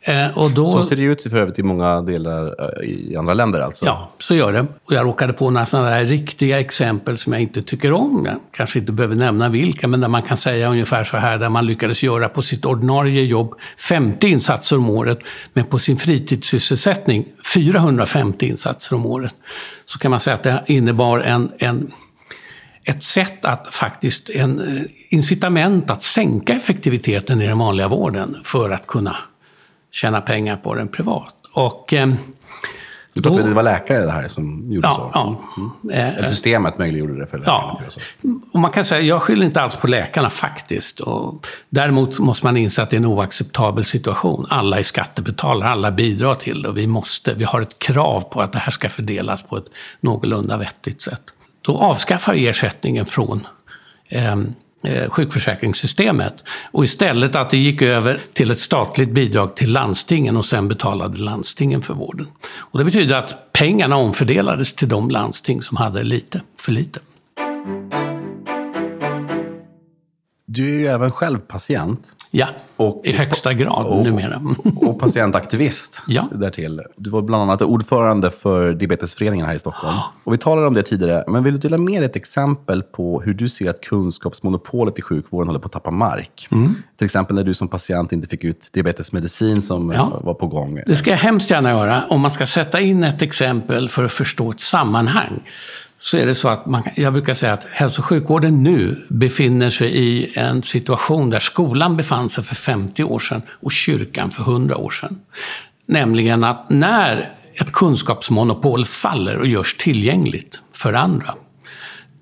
Eh, 0.00 0.38
och 0.38 0.50
då, 0.50 0.66
så 0.66 0.82
ser 0.82 0.96
det 0.96 1.02
ut 1.02 1.22
för 1.22 1.36
övrigt 1.36 1.58
i 1.58 1.62
många 1.62 2.00
delar 2.02 2.46
eh, 2.46 2.88
i 2.88 3.16
andra 3.16 3.34
länder 3.34 3.60
alltså? 3.60 3.86
Ja, 3.86 4.10
så 4.18 4.34
gör 4.34 4.52
det. 4.52 4.66
Och 4.84 4.92
jag 4.92 5.06
råkade 5.06 5.32
på 5.32 5.50
några 5.50 5.66
sådana 5.66 5.90
där 5.90 6.04
riktiga 6.04 6.60
exempel 6.60 7.18
som 7.18 7.32
jag 7.32 7.42
inte 7.42 7.62
tycker 7.62 7.92
om. 7.92 8.24
Jag 8.26 8.36
kanske 8.50 8.78
inte 8.78 8.92
behöver 8.92 9.16
nämna 9.16 9.48
vilka, 9.48 9.88
men 9.88 10.00
där 10.00 10.08
man 10.08 10.22
kan 10.22 10.36
säga 10.36 10.70
ungefär 10.70 11.04
så 11.04 11.16
här, 11.16 11.38
där 11.38 11.48
man 11.48 11.66
lyckades 11.66 12.02
göra 12.02 12.28
på 12.28 12.42
sitt 12.42 12.64
ordinarie 12.64 13.22
jobb 13.22 13.54
50 13.78 14.28
insatser 14.28 14.76
om 14.76 14.90
året, 14.90 15.18
men 15.52 15.64
på 15.64 15.78
sin 15.78 15.96
fritidssysselsättning 15.96 17.24
450 17.54 18.46
insatser 18.46 18.96
om 18.96 19.06
året. 19.06 19.34
Så 19.84 19.98
kan 19.98 20.10
man 20.10 20.20
säga 20.20 20.34
att 20.34 20.42
det 20.42 20.62
innebar 20.66 21.18
en, 21.18 21.52
en 21.58 21.92
ett 22.84 23.02
sätt 23.02 23.44
att 23.44 23.74
faktiskt, 23.74 24.30
en 24.30 24.60
eh, 24.60 24.82
incitament 25.08 25.90
att 25.90 26.02
sänka 26.02 26.52
effektiviteten 26.52 27.42
i 27.42 27.46
den 27.46 27.58
vanliga 27.58 27.88
vården 27.88 28.36
för 28.44 28.70
att 28.70 28.86
kunna 28.86 29.16
tjäna 29.90 30.20
pengar 30.20 30.56
på 30.56 30.74
den 30.74 30.88
privat. 30.88 31.34
Och, 31.52 31.94
eh, 31.94 32.08
du 33.12 33.22
pratade, 33.22 33.42
då, 33.42 33.48
det 33.48 33.54
var 33.54 33.62
läkare 33.62 34.04
det 34.04 34.10
här 34.10 34.28
som 34.28 34.72
gjorde 34.72 34.86
ja, 34.86 34.94
så? 34.94 35.10
Ja. 35.14 35.40
Mm. 35.56 36.16
Eller 36.16 36.28
systemet 36.28 36.78
möjliggjorde 36.78 37.18
det 37.18 37.26
för 37.26 37.38
läkarna? 37.38 37.76
Ja. 38.22 38.30
Och 38.52 38.60
man 38.60 38.70
kan 38.70 38.84
säga, 38.84 39.00
jag 39.00 39.22
skyller 39.22 39.46
inte 39.46 39.60
alls 39.60 39.76
på 39.76 39.86
läkarna 39.86 40.30
faktiskt. 40.30 41.00
Och 41.00 41.46
däremot 41.68 42.18
måste 42.18 42.46
man 42.46 42.56
inse 42.56 42.82
att 42.82 42.90
det 42.90 42.96
är 42.96 42.98
en 42.98 43.06
oacceptabel 43.06 43.84
situation. 43.84 44.46
Alla 44.50 44.78
är 44.78 44.82
skattebetalare, 44.82 45.70
alla 45.70 45.90
bidrar 45.90 46.34
till 46.34 46.62
det 46.62 46.68
och 46.68 46.78
vi 46.78 46.86
måste, 46.86 47.34
vi 47.34 47.44
har 47.44 47.60
ett 47.60 47.78
krav 47.78 48.20
på 48.20 48.40
att 48.40 48.52
det 48.52 48.58
här 48.58 48.70
ska 48.70 48.88
fördelas 48.88 49.42
på 49.42 49.56
ett 49.56 49.66
någorlunda 50.00 50.56
vettigt 50.56 51.00
sätt. 51.00 51.22
Då 51.68 51.78
avskaffar 51.78 52.34
vi 52.34 52.48
ersättningen 52.48 53.06
från 53.06 53.46
ehm, 54.08 54.54
eh, 54.84 55.10
sjukförsäkringssystemet. 55.10 56.44
Och 56.70 56.84
istället 56.84 57.36
att 57.36 57.50
det 57.50 57.56
gick 57.56 57.82
över 57.82 58.20
till 58.32 58.50
ett 58.50 58.60
statligt 58.60 59.10
bidrag 59.10 59.56
till 59.56 59.72
landstingen 59.72 60.36
och 60.36 60.44
sen 60.44 60.68
betalade 60.68 61.18
landstingen 61.18 61.82
för 61.82 61.94
vården. 61.94 62.26
Och 62.58 62.78
det 62.78 62.84
betyder 62.84 63.16
att 63.16 63.52
pengarna 63.52 63.96
omfördelades 63.96 64.72
till 64.72 64.88
de 64.88 65.10
landsting 65.10 65.62
som 65.62 65.76
hade 65.76 66.02
lite, 66.02 66.40
för 66.58 66.72
lite. 66.72 67.00
Du 70.46 70.74
är 70.74 70.78
ju 70.78 70.86
även 70.86 71.10
själv 71.10 71.38
patient. 71.38 72.17
Ja, 72.30 72.46
Och- 72.76 73.00
i 73.04 73.12
högsta 73.12 73.52
grad 73.54 73.86
och- 73.86 74.04
numera. 74.04 74.40
och 74.76 75.00
patientaktivist 75.00 76.02
Ja. 76.08 76.28
därtill. 76.32 76.82
Du 76.96 77.10
var 77.10 77.22
bland 77.22 77.42
annat 77.42 77.62
ordförande 77.62 78.30
för 78.30 78.72
Diabetesföreningen 78.72 79.46
här 79.46 79.54
i 79.54 79.58
Stockholm. 79.58 79.96
Och 80.24 80.32
vi 80.32 80.38
talade 80.38 80.66
om 80.66 80.74
det 80.74 80.82
tidigare, 80.82 81.24
men 81.28 81.44
vill 81.44 81.52
du 81.54 81.58
dela 81.68 81.78
med 81.78 82.00
dig 82.00 82.04
ett 82.04 82.16
exempel 82.16 82.82
på 82.82 83.20
hur 83.20 83.34
du 83.34 83.48
ser 83.48 83.70
att 83.70 83.80
kunskapsmonopolet 83.80 84.98
i 84.98 85.02
sjukvården 85.02 85.48
håller 85.48 85.60
på 85.60 85.66
att 85.66 85.72
tappa 85.72 85.90
mark? 85.90 86.48
Till 86.98 87.04
exempel 87.04 87.36
när 87.36 87.44
du 87.44 87.54
som 87.54 87.68
patient 87.68 88.12
inte 88.12 88.28
fick 88.28 88.44
ut 88.44 88.68
diabetesmedicin 88.72 89.62
som 89.62 89.90
Ja. 89.92 90.20
var 90.24 90.34
på 90.34 90.46
gång. 90.46 90.80
Det 90.86 90.96
ska 90.96 91.10
jag 91.10 91.16
hemskt 91.18 91.50
gärna 91.50 91.70
göra. 91.70 92.02
Om 92.10 92.20
man 92.20 92.30
ska 92.30 92.46
sätta 92.46 92.80
in 92.80 93.04
ett 93.04 93.22
exempel 93.22 93.88
för 93.88 94.04
att 94.04 94.12
förstå 94.12 94.50
ett 94.50 94.60
sammanhang 94.60 95.40
så 95.98 96.16
är 96.16 96.26
det 96.26 96.34
så 96.34 96.48
att 96.48 96.66
man, 96.66 96.82
jag 96.94 97.12
brukar 97.12 97.34
säga 97.34 97.52
att 97.52 97.64
hälso 97.64 98.00
och 98.00 98.04
sjukvården 98.04 98.62
nu 98.62 99.06
befinner 99.08 99.70
sig 99.70 99.96
i 99.96 100.32
en 100.34 100.62
situation 100.62 101.30
där 101.30 101.38
skolan 101.38 101.96
befann 101.96 102.28
sig 102.28 102.44
för 102.44 102.54
50 102.54 103.04
år 103.04 103.18
sedan 103.18 103.42
och 103.48 103.72
kyrkan 103.72 104.30
för 104.30 104.42
100 104.42 104.76
år 104.76 104.90
sedan. 104.90 105.20
Nämligen 105.86 106.44
att 106.44 106.70
när 106.70 107.32
ett 107.54 107.72
kunskapsmonopol 107.72 108.84
faller 108.84 109.36
och 109.36 109.46
görs 109.46 109.74
tillgängligt 109.74 110.60
för 110.72 110.92
andra, 110.92 111.34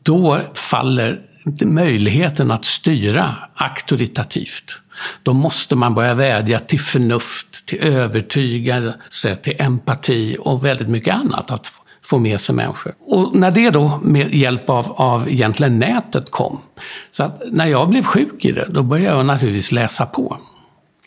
då 0.03 0.41
faller 0.55 1.21
möjligheten 1.65 2.51
att 2.51 2.65
styra 2.65 3.35
auktoritativt. 3.55 4.79
Då 5.23 5.33
måste 5.33 5.77
man 5.77 5.95
börja 5.95 6.15
vädja 6.15 6.59
till 6.59 6.81
förnuft, 6.81 7.67
till 7.67 7.79
övertygelse, 7.79 9.37
till 9.37 9.55
empati 9.59 10.37
och 10.41 10.65
väldigt 10.65 10.89
mycket 10.89 11.15
annat 11.15 11.51
att 11.51 11.73
få 12.07 12.19
med 12.19 12.41
sig 12.41 12.55
människor. 12.55 12.95
Och 13.01 13.37
när 13.37 13.51
det 13.51 13.71
då 13.71 14.01
med 14.03 14.35
hjälp 14.35 14.71
av, 14.71 14.93
av 14.93 15.29
egentligen 15.29 15.79
nätet 15.79 16.31
kom, 16.31 16.59
så 17.11 17.23
att 17.23 17.43
när 17.53 17.67
jag 17.67 17.89
blev 17.89 18.03
sjuk 18.03 18.45
i 18.45 18.53
det, 18.53 18.67
då 18.71 18.83
började 18.83 19.17
jag 19.17 19.27
naturligtvis 19.27 19.73
läsa 19.73 20.07
på. 20.07 20.37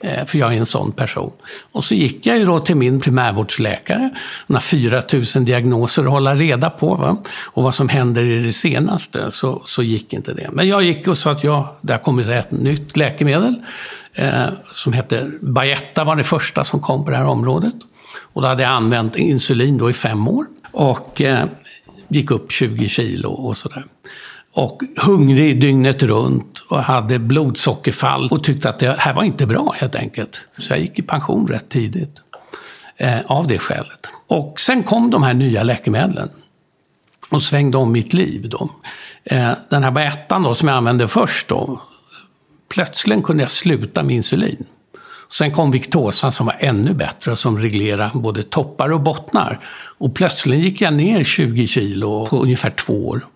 Eh, 0.04 0.26
för 0.26 0.38
jag 0.38 0.54
är 0.54 0.58
en 0.58 0.66
sån 0.66 0.92
person. 0.92 1.32
Och 1.72 1.86
så 1.86 1.96
gick 1.96 2.26
jag 2.26 2.38
ju 2.38 2.46
då 2.46 2.60
till 2.60 2.76
min 2.76 3.02
primärvårdsläkare. 3.02 4.10
Hon 4.48 4.56
har 4.56 4.62
4 4.62 5.02
000 5.36 5.46
diagnoser 5.46 6.04
att 6.04 6.10
hålla 6.10 6.36
reda 6.36 6.70
på. 6.70 6.96
Va? 6.96 7.18
Och 7.46 7.64
vad 7.64 7.76
som 7.76 7.90
händer 7.90 8.24
i 8.24 8.44
det 8.44 8.54
senaste, 8.54 9.32
så, 9.32 9.62
så 9.66 9.84
gick 9.84 10.14
inte 10.14 10.34
det. 10.34 10.50
Men 10.52 10.68
jag 10.68 10.84
gick 10.84 11.08
och 11.08 11.18
sa 11.18 11.32
att 11.32 11.44
jag, 11.44 11.68
det 11.82 11.94
har 11.94 12.00
kommit 12.00 12.28
ett 12.28 12.52
nytt 12.52 12.98
läkemedel. 12.98 13.56
Eh, 14.14 14.44
som 14.74 14.94
hette 14.94 15.32
Bayetta 15.42 16.04
var 16.04 16.16
det 16.16 16.24
första 16.24 16.64
som 16.64 16.80
kom 16.80 17.06
på 17.06 17.12
det 17.12 17.18
här 17.18 17.26
området. 17.26 17.76
Och 18.34 18.42
då 18.42 18.48
hade 18.48 18.64
jag 18.64 18.72
använt 18.72 19.16
insulin 19.16 19.78
då 19.78 19.90
i 19.90 19.94
fem 19.94 20.28
år. 20.28 20.46
Och 20.72 21.22
eh, 21.22 21.46
gick 22.08 22.32
upp 22.32 22.52
20 22.52 22.90
kilo 22.90 23.30
och 23.30 23.58
sådär. 23.58 23.86
Och 24.54 24.82
hungrig 24.98 25.62
dygnet 25.62 26.04
runt 26.04 26.60
och 26.60 26.84
hade 26.84 27.20
blodsockerfall 27.20 28.28
och 28.32 28.44
tyckte 28.44 28.70
att 28.70 28.80
det 28.80 28.96
här 29.00 29.14
var 29.14 29.24
inte 29.24 29.46
bra 29.46 29.76
helt 29.78 29.96
enkelt. 29.96 30.42
Så 30.58 30.74
jag 30.74 30.80
gick 30.80 31.00
i 31.00 31.02
pension 31.02 31.48
rätt 31.48 31.70
tidigt. 31.70 32.22
Eh, 32.98 33.20
av 33.26 33.48
det 33.48 33.60
skälet. 33.60 34.08
Och 34.28 34.60
sen 34.60 34.84
kom 34.84 35.12
de 35.12 35.24
här 35.24 35.34
nya 35.34 35.64
läkemedlen. 35.64 36.30
Och 37.32 37.44
svängde 37.44 37.78
om 37.78 37.92
mitt 37.92 38.14
liv 38.14 38.50
då. 38.50 38.70
Eh, 39.24 39.52
den 39.70 39.84
här 39.84 39.92
Bayettan 39.92 40.44
då 40.44 40.56
som 40.56 40.68
jag 40.68 40.78
använde 40.78 41.08
först 41.08 41.48
då. 41.48 41.82
Plötsligt 42.70 43.24
kunde 43.24 43.44
jag 43.44 43.52
sluta 43.52 44.04
med 44.04 44.16
insulin. 44.16 44.66
Sen 45.32 45.52
kom 45.52 45.72
Victoza 45.72 46.32
som 46.32 46.46
var 46.46 46.56
ännu 46.60 46.94
bättre 46.94 47.32
och 47.32 47.40
som 47.40 47.58
reglerade 47.60 48.12
både 48.14 48.44
toppar 48.44 48.92
och 48.92 49.02
bottnar. 49.02 49.60
Och 50.00 50.16
plötsligt 50.16 50.64
gick 50.64 50.82
jag 50.82 50.94
ner 50.94 51.24
20 51.24 51.68
kilo 51.68 52.26
på 52.26 52.44
ungefär 52.44 52.70
två 52.70 53.08
år. 53.08 53.28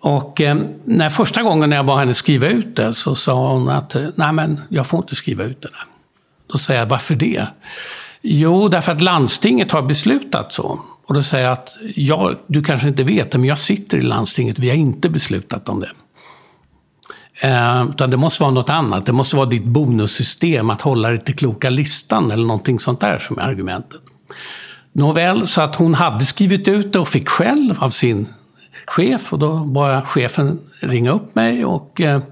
Och 0.00 0.40
eh, 0.40 0.58
när 0.84 1.10
första 1.10 1.42
gången 1.42 1.70
när 1.70 1.76
jag 1.76 1.86
bad 1.86 1.98
henne 1.98 2.14
skriva 2.14 2.48
ut 2.48 2.76
det 2.76 2.94
så 2.94 3.14
sa 3.14 3.52
hon 3.52 3.68
att 3.68 3.94
eh, 3.94 4.06
nej 4.14 4.32
men 4.32 4.60
jag 4.68 4.86
får 4.86 5.00
inte 5.00 5.14
skriva 5.14 5.44
ut 5.44 5.62
det 5.62 5.68
där. 5.68 5.84
Då 6.52 6.58
säger 6.58 6.80
jag 6.80 6.86
varför 6.86 7.14
det? 7.14 7.46
Jo, 8.22 8.68
därför 8.68 8.92
att 8.92 9.00
landstinget 9.00 9.72
har 9.72 9.82
beslutat 9.82 10.52
så. 10.52 10.80
Och 11.06 11.14
då 11.14 11.22
säger 11.22 11.44
jag 11.44 11.52
att 11.52 11.76
jag, 11.94 12.36
du 12.46 12.62
kanske 12.62 12.88
inte 12.88 13.02
vet 13.02 13.30
det, 13.30 13.38
men 13.38 13.48
jag 13.48 13.58
sitter 13.58 13.98
i 13.98 14.02
landstinget. 14.02 14.58
Vi 14.58 14.68
har 14.68 14.76
inte 14.76 15.08
beslutat 15.08 15.68
om 15.68 15.80
det. 15.80 15.90
Eh, 17.40 17.84
utan 17.90 18.10
det 18.10 18.16
måste 18.16 18.42
vara 18.42 18.52
något 18.52 18.70
annat. 18.70 19.06
Det 19.06 19.12
måste 19.12 19.36
vara 19.36 19.46
ditt 19.46 19.64
bonussystem, 19.64 20.70
att 20.70 20.82
hålla 20.82 21.08
dig 21.08 21.18
till 21.18 21.36
kloka 21.36 21.70
listan 21.70 22.30
eller 22.30 22.46
någonting 22.46 22.78
sånt 22.78 23.00
där 23.00 23.18
som 23.18 23.38
är 23.38 23.42
argumentet. 23.42 24.00
Nåväl, 24.92 25.46
så 25.46 25.60
att 25.60 25.76
hon 25.76 25.94
hade 25.94 26.24
skrivit 26.24 26.68
ut 26.68 26.92
det 26.92 26.98
och 26.98 27.08
fick 27.08 27.28
skäll 27.28 27.74
av 27.78 27.90
sin 27.90 28.26
chef. 28.86 29.32
Och 29.32 29.38
då 29.38 29.54
bad 29.56 30.06
chefen 30.06 30.58
ringa 30.80 31.10
upp 31.10 31.34
mig 31.34 31.64
och 31.64 32.00
eh, 32.00 32.22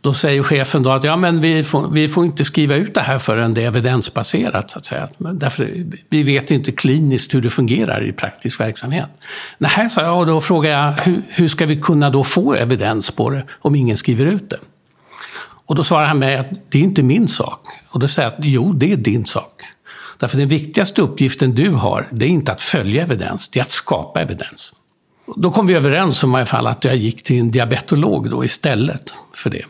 då 0.00 0.14
säger 0.14 0.42
chefen 0.42 0.82
då 0.82 0.90
att 0.90 1.04
ja, 1.04 1.16
men 1.16 1.40
vi, 1.40 1.62
får, 1.62 1.88
vi 1.88 2.08
får 2.08 2.24
inte 2.24 2.44
skriva 2.44 2.74
ut 2.74 2.94
det 2.94 3.00
här 3.00 3.18
förrän 3.18 3.54
det 3.54 3.62
är 3.62 3.66
evidensbaserat. 3.66 4.70
Så 4.70 4.78
att 4.78 4.86
säga. 4.86 5.08
Men 5.18 5.38
Därför, 5.38 5.84
vi 6.08 6.22
vet 6.22 6.50
inte 6.50 6.72
kliniskt 6.72 7.34
hur 7.34 7.42
det 7.42 7.50
fungerar 7.50 8.06
i 8.06 8.12
praktisk 8.12 8.60
verksamhet. 8.60 9.08
Nej, 9.58 9.90
sa 9.90 10.02
jag 10.02 10.18
och 10.18 10.26
då 10.26 10.40
frågade 10.40 10.74
jag 10.74 10.92
hur, 10.92 11.22
hur 11.28 11.48
ska 11.48 11.66
vi 11.66 11.80
kunna 11.80 12.10
då 12.10 12.24
få 12.24 12.54
evidens 12.54 13.10
på 13.10 13.30
det 13.30 13.44
om 13.60 13.74
ingen 13.74 13.96
skriver 13.96 14.26
ut 14.26 14.50
det? 14.50 14.58
Och 15.66 15.74
då 15.74 15.84
svarar 15.84 16.06
han 16.06 16.18
mig 16.18 16.36
att 16.36 16.48
det 16.68 16.78
är 16.78 16.82
inte 16.82 17.02
min 17.02 17.28
sak. 17.28 17.60
Och 17.88 18.00
då 18.00 18.08
säger 18.08 18.28
jag 18.28 18.38
att 18.38 18.44
jo, 18.44 18.72
det 18.72 18.92
är 18.92 18.96
din 18.96 19.24
sak. 19.24 19.53
Därför 20.18 20.38
den 20.38 20.48
viktigaste 20.48 21.02
uppgiften 21.02 21.54
du 21.54 21.70
har, 21.70 22.08
det 22.10 22.26
är 22.26 22.28
inte 22.28 22.52
att 22.52 22.60
följa 22.60 23.02
evidens, 23.02 23.48
det 23.48 23.58
är 23.58 23.62
att 23.62 23.70
skapa 23.70 24.20
evidens. 24.20 24.72
Då 25.36 25.50
kom 25.50 25.66
vi 25.66 25.74
överens 25.74 26.22
om 26.22 26.32
i 26.32 26.36
alla 26.36 26.46
fall 26.46 26.66
att 26.66 26.84
jag 26.84 26.96
gick 26.96 27.22
till 27.22 27.40
en 27.40 27.50
diabetolog 27.50 28.30
då 28.30 28.44
istället 28.44 29.14
för 29.34 29.50
det. 29.50 29.64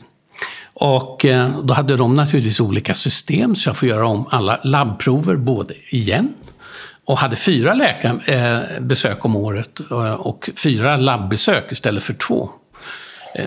Och 0.74 1.24
eh, 1.24 1.60
då 1.60 1.74
hade 1.74 1.96
de 1.96 2.14
naturligtvis 2.14 2.60
olika 2.60 2.94
system 2.94 3.54
så 3.54 3.68
jag 3.68 3.76
får 3.76 3.88
göra 3.88 4.06
om 4.06 4.26
alla 4.30 4.60
labbprover 4.62 5.36
både 5.36 5.74
igen 5.90 6.34
och 7.04 7.18
hade 7.18 7.36
fyra 7.36 7.74
läkarbesök 7.74 9.18
eh, 9.18 9.26
om 9.26 9.36
året 9.36 9.80
eh, 9.90 10.12
och 10.12 10.50
fyra 10.56 10.96
labbesök 10.96 11.72
istället 11.72 12.02
för 12.02 12.14
två. 12.14 12.50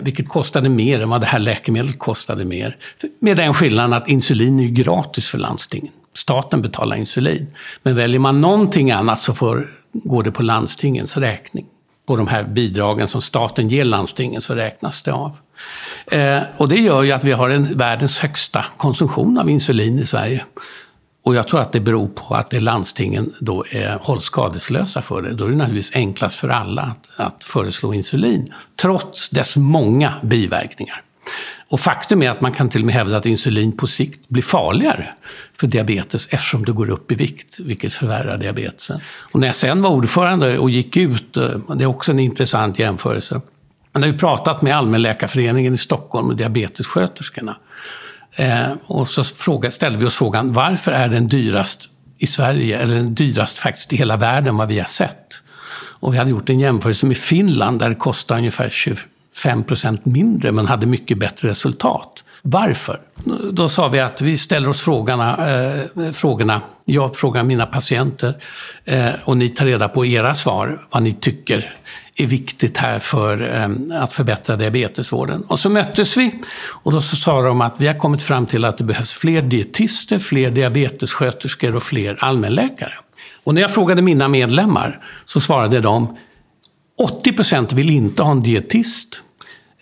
Vilket 0.01 0.29
kostade 0.29 0.69
mer 0.69 1.01
än 1.01 1.09
vad 1.09 1.21
det 1.21 1.27
här 1.27 1.39
läkemedlet 1.39 1.99
kostade 1.99 2.45
mer. 2.45 2.77
Med 3.19 3.37
den 3.37 3.53
skillnaden 3.53 3.93
att 3.93 4.07
insulin 4.07 4.59
är 4.59 4.63
ju 4.63 4.69
gratis 4.69 5.27
för 5.29 5.37
landstingen. 5.37 5.93
Staten 6.17 6.61
betalar 6.61 6.95
insulin. 6.95 7.47
Men 7.83 7.95
väljer 7.95 8.19
man 8.19 8.41
någonting 8.41 8.91
annat 8.91 9.21
så 9.21 9.33
får, 9.33 9.69
går 9.93 10.23
det 10.23 10.31
på 10.31 10.43
landstingens 10.43 11.17
räkning. 11.17 11.65
På 12.07 12.15
de 12.15 12.27
här 12.27 12.43
bidragen 12.43 13.07
som 13.07 13.21
staten 13.21 13.69
ger 13.69 13.83
landstingen 13.83 14.41
så 14.41 14.55
räknas 14.55 15.03
det 15.03 15.13
av. 15.13 15.37
Eh, 16.11 16.39
och 16.57 16.69
det 16.69 16.75
gör 16.75 17.03
ju 17.03 17.11
att 17.11 17.23
vi 17.23 17.31
har 17.31 17.49
en 17.49 17.77
världens 17.77 18.19
högsta 18.19 18.65
konsumtion 18.77 19.37
av 19.37 19.49
insulin 19.49 19.99
i 19.99 20.05
Sverige. 20.05 20.45
Och 21.23 21.35
jag 21.35 21.47
tror 21.47 21.59
att 21.61 21.71
det 21.71 21.79
beror 21.79 22.07
på 22.07 22.35
att 22.35 22.49
det 22.49 22.59
landstingen 22.59 23.33
då 23.39 23.65
är, 23.71 23.97
hålls 24.01 24.23
skadeslösa 24.23 25.01
för 25.01 25.21
det. 25.21 25.33
Då 25.33 25.45
är 25.45 25.49
det 25.49 25.55
naturligtvis 25.55 25.95
enklast 25.95 26.35
för 26.35 26.49
alla 26.49 26.81
att, 26.81 27.09
att 27.15 27.43
föreslå 27.43 27.93
insulin, 27.93 28.53
trots 28.81 29.29
dess 29.29 29.55
många 29.55 30.13
biverkningar. 30.23 31.01
Och 31.69 31.79
faktum 31.79 32.23
är 32.23 32.29
att 32.29 32.41
man 32.41 32.51
kan 32.51 32.69
till 32.69 32.81
och 32.81 32.85
med 32.85 32.95
hävda 32.95 33.17
att 33.17 33.25
insulin 33.25 33.77
på 33.77 33.87
sikt 33.87 34.29
blir 34.29 34.43
farligare 34.43 35.07
för 35.59 35.67
diabetes 35.67 36.27
eftersom 36.31 36.65
det 36.65 36.71
går 36.71 36.89
upp 36.89 37.11
i 37.11 37.15
vikt, 37.15 37.59
vilket 37.59 37.93
förvärrar 37.93 38.37
diabetesen. 38.37 39.01
Och 39.31 39.39
när 39.39 39.47
jag 39.47 39.55
sen 39.55 39.81
var 39.81 39.89
ordförande 39.89 40.59
och 40.59 40.69
gick 40.69 40.97
ut, 40.97 41.37
eh, 41.37 41.49
det 41.75 41.83
är 41.83 41.87
också 41.87 42.11
en 42.11 42.19
intressant 42.19 42.79
jämförelse, 42.79 43.41
jag 43.93 44.01
har 44.01 44.07
ju 44.07 44.17
pratat 44.17 44.61
med 44.61 44.77
Allmänläkarföreningen 44.77 45.73
i 45.73 45.77
Stockholm 45.77 46.27
och 46.27 46.35
diabetessköterskorna. 46.35 47.57
Eh, 48.31 48.71
och 48.85 49.07
så 49.07 49.23
fråga, 49.23 49.71
ställde 49.71 49.99
vi 49.99 50.05
oss 50.05 50.15
frågan, 50.15 50.53
varför 50.53 50.91
är 50.91 51.07
den 51.07 51.27
dyrast 51.27 51.89
i 52.17 52.27
Sverige, 52.27 52.79
eller 52.79 52.95
den 52.95 53.15
dyrast 53.15 53.57
faktiskt 53.57 53.93
i 53.93 53.95
hela 53.95 54.17
världen 54.17 54.57
vad 54.57 54.67
vi 54.67 54.79
har 54.79 54.85
sett? 54.85 55.41
Och 55.99 56.13
vi 56.13 56.17
hade 56.17 56.29
gjort 56.29 56.49
en 56.49 56.59
jämförelse 56.59 57.05
med 57.05 57.17
Finland 57.17 57.79
där 57.79 57.89
det 57.89 57.95
kostar 57.95 58.37
ungefär 58.37 58.69
20 58.69 58.99
5 59.37 59.63
mindre 60.03 60.51
men 60.51 60.67
hade 60.67 60.85
mycket 60.85 61.17
bättre 61.17 61.49
resultat. 61.49 62.23
Varför? 62.41 62.99
Då 63.51 63.69
sa 63.69 63.87
vi 63.87 63.99
att 63.99 64.21
vi 64.21 64.37
ställer 64.37 64.69
oss 64.69 64.81
frågorna, 64.81 65.49
eh, 65.49 66.11
frågorna 66.11 66.61
jag 66.85 67.15
frågar 67.15 67.43
mina 67.43 67.65
patienter 67.65 68.37
eh, 68.85 69.09
och 69.23 69.37
ni 69.37 69.49
tar 69.49 69.65
reda 69.65 69.89
på 69.89 70.05
era 70.05 70.35
svar, 70.35 70.87
vad 70.89 71.03
ni 71.03 71.13
tycker 71.13 71.75
är 72.15 72.25
viktigt 72.25 72.77
här 72.77 72.99
för 72.99 73.55
eh, 73.55 74.01
att 74.01 74.11
förbättra 74.11 74.55
diabetesvården. 74.55 75.41
Och 75.41 75.59
så 75.59 75.69
möttes 75.69 76.17
vi 76.17 76.41
och 76.67 76.91
då 76.91 77.01
så 77.01 77.15
sa 77.15 77.41
de 77.41 77.61
att 77.61 77.75
vi 77.77 77.87
har 77.87 77.99
kommit 77.99 78.21
fram 78.21 78.45
till 78.45 78.65
att 78.65 78.77
det 78.77 78.83
behövs 78.83 79.13
fler 79.13 79.41
dietister, 79.41 80.19
fler 80.19 80.51
diabetessköterskor 80.51 81.75
och 81.75 81.83
fler 81.83 82.17
allmänläkare. 82.19 82.93
Och 83.43 83.53
när 83.53 83.61
jag 83.61 83.73
frågade 83.73 84.01
mina 84.01 84.27
medlemmar 84.27 84.99
så 85.25 85.39
svarade 85.39 85.81
de 85.81 86.17
80 86.97 87.75
vill 87.75 87.89
inte 87.89 88.23
ha 88.23 88.31
en 88.31 88.39
dietist, 88.39 89.21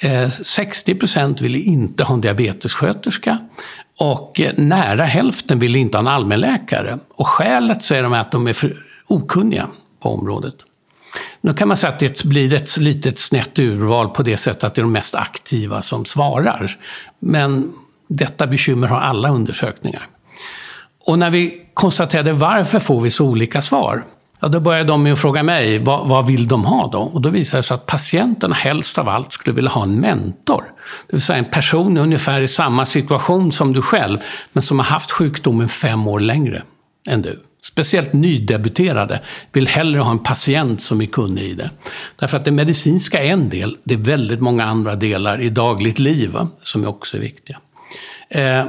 Eh, 0.05 0.29
60 0.29 0.95
procent 0.95 1.41
ville 1.41 1.57
inte 1.57 2.03
ha 2.03 2.13
en 2.13 2.21
diabetessköterska. 2.21 3.37
Och 3.99 4.39
eh, 4.39 4.53
nära 4.57 5.03
hälften 5.03 5.59
ville 5.59 5.79
inte 5.79 5.97
ha 5.97 5.99
en 5.99 6.07
allmänläkare. 6.07 6.99
Och 7.09 7.27
skälet 7.27 7.81
säger 7.81 8.03
de 8.03 8.13
är 8.13 8.19
att 8.19 8.31
de 8.31 8.47
är 8.47 8.53
för 8.53 8.85
okunniga 9.07 9.67
på 9.99 10.09
området. 10.09 10.55
Nu 11.41 11.53
kan 11.53 11.67
man 11.67 11.77
säga 11.77 11.93
att 11.93 11.99
det 11.99 12.23
blir 12.23 12.53
ett 12.53 12.77
litet 12.77 13.19
snett 13.19 13.59
urval 13.59 14.09
på 14.09 14.23
det 14.23 14.37
sättet 14.37 14.63
att 14.63 14.75
det 14.75 14.81
är 14.81 14.83
de 14.83 14.91
mest 14.91 15.15
aktiva 15.15 15.81
som 15.81 16.05
svarar. 16.05 16.77
Men 17.19 17.73
Detta 18.07 18.47
bekymmer 18.47 18.87
har 18.87 18.99
alla 18.99 19.29
undersökningar. 19.29 20.07
Och 21.05 21.19
när 21.19 21.29
vi 21.29 21.61
konstaterade 21.73 22.33
varför 22.33 22.79
får 22.79 23.01
vi 23.01 23.09
så 23.09 23.25
olika 23.25 23.61
svar? 23.61 24.05
Ja, 24.45 24.49
då 24.49 24.59
började 24.59 24.87
de 24.87 25.03
med 25.03 25.13
att 25.13 25.19
fråga 25.19 25.43
mig, 25.43 25.79
vad, 25.79 26.07
vad, 26.07 26.27
vill 26.27 26.47
de 26.47 26.65
ha 26.65 26.87
då? 26.87 26.99
Och 26.99 27.21
då 27.21 27.29
visade 27.29 27.59
det 27.59 27.63
sig 27.63 27.75
att 27.75 27.85
patienterna 27.85 28.55
helst 28.55 28.97
av 28.97 29.09
allt 29.09 29.33
skulle 29.33 29.55
vilja 29.55 29.71
ha 29.71 29.83
en 29.83 29.99
mentor. 29.99 30.63
Det 31.07 31.15
vill 31.15 31.21
säga 31.21 31.37
en 31.37 31.51
person 31.51 31.97
ungefär 31.97 32.41
i 32.41 32.47
samma 32.47 32.85
situation 32.85 33.51
som 33.51 33.73
du 33.73 33.81
själv, 33.81 34.19
men 34.53 34.63
som 34.63 34.79
har 34.79 34.85
haft 34.85 35.11
sjukdomen 35.11 35.69
fem 35.69 36.07
år 36.07 36.19
längre 36.19 36.63
än 37.09 37.21
du. 37.21 37.43
Speciellt 37.63 38.13
nydebuterade 38.13 39.21
vill 39.51 39.67
hellre 39.67 39.99
ha 39.99 40.11
en 40.11 40.23
patient 40.23 40.81
som 40.81 41.01
är 41.01 41.05
kunnig 41.05 41.43
i 41.43 41.53
det. 41.53 41.69
Därför 42.15 42.37
att 42.37 42.45
det 42.45 42.51
medicinska 42.51 43.23
är 43.23 43.31
en 43.31 43.49
del, 43.49 43.77
det 43.83 43.93
är 43.93 43.99
väldigt 43.99 44.41
många 44.41 44.65
andra 44.65 44.95
delar 44.95 45.41
i 45.41 45.49
dagligt 45.49 45.99
liv 45.99 46.31
va, 46.31 46.47
som 46.61 46.87
också 46.87 47.17
är 47.17 47.21
viktiga. 47.21 47.57
Eh, 48.29 48.65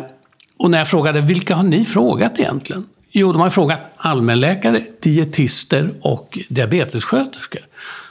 och 0.58 0.70
när 0.70 0.78
jag 0.78 0.88
frågade, 0.88 1.20
vilka 1.20 1.54
har 1.54 1.62
ni 1.62 1.84
frågat 1.84 2.38
egentligen? 2.38 2.86
Jo, 3.18 3.32
de 3.32 3.40
har 3.40 3.50
frågat 3.50 3.80
allmänläkare, 3.96 4.82
dietister 5.02 5.90
och 6.00 6.38
diabetessköterskor. 6.48 7.60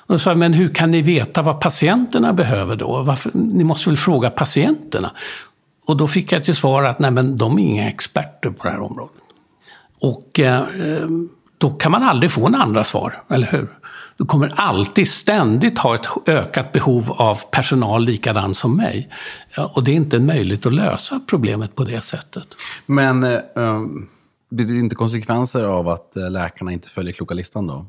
Och 0.08 0.14
då 0.14 0.20
sa 0.20 0.30
jag, 0.30 0.38
men 0.38 0.54
hur 0.54 0.74
kan 0.74 0.92
ni 0.92 1.02
veta 1.02 1.42
vad 1.42 1.62
patienterna 1.62 2.34
behöver 2.34 2.76
då? 2.76 3.04
Varför? 3.04 3.32
Ni 3.34 3.64
måste 3.64 3.90
väl 3.90 3.98
fråga 3.98 4.30
patienterna? 4.30 5.12
Och 5.86 5.98
då 5.98 6.08
fick 6.08 6.32
jag 6.32 6.44
till 6.44 6.56
svar 6.56 6.84
att 6.84 7.00
nej, 7.00 7.12
men 7.12 7.38
de 7.38 7.60
är 7.60 7.64
inga 7.64 7.90
experter 7.90 8.50
på 8.50 8.64
det 8.64 8.70
här 8.70 8.80
området. 8.80 9.22
Och 10.02 10.40
eh, 10.40 10.64
då 11.58 11.70
kan 11.70 11.92
man 11.92 12.04
aldrig 12.04 12.32
få 12.32 12.48
en 12.48 12.56
andra 12.56 12.84
svar, 12.84 13.24
eller 13.30 13.48
hur? 13.48 13.68
Du 14.18 14.26
kommer 14.26 14.54
alltid 14.56 15.08
ständigt 15.08 15.80
ha 15.80 15.96
ett 15.96 16.08
ökat 16.26 16.72
behov 16.72 17.12
av 17.12 17.40
personal 17.52 18.06
likadan 18.06 18.54
som 18.54 18.78
mig. 18.78 19.10
Och 19.74 19.84
det 19.84 19.92
är 19.92 19.96
inte 19.96 20.20
möjligt 20.20 20.66
att 20.66 20.74
lösa 20.74 21.20
problemet 21.28 21.76
på 21.76 21.84
det 21.84 22.02
sättet. 22.02 22.48
Men 22.86 23.24
eh, 23.24 23.40
um, 23.56 24.10
blir 24.56 24.66
det 24.66 24.80
inte 24.80 24.96
konsekvenser 24.96 25.64
av 25.64 25.90
att 25.90 26.16
eh, 26.16 26.32
läkarna 26.32 26.72
inte 26.72 26.90
följer 26.90 27.14
kloka 27.14 27.34
listan 27.34 27.68
då? 27.68 27.86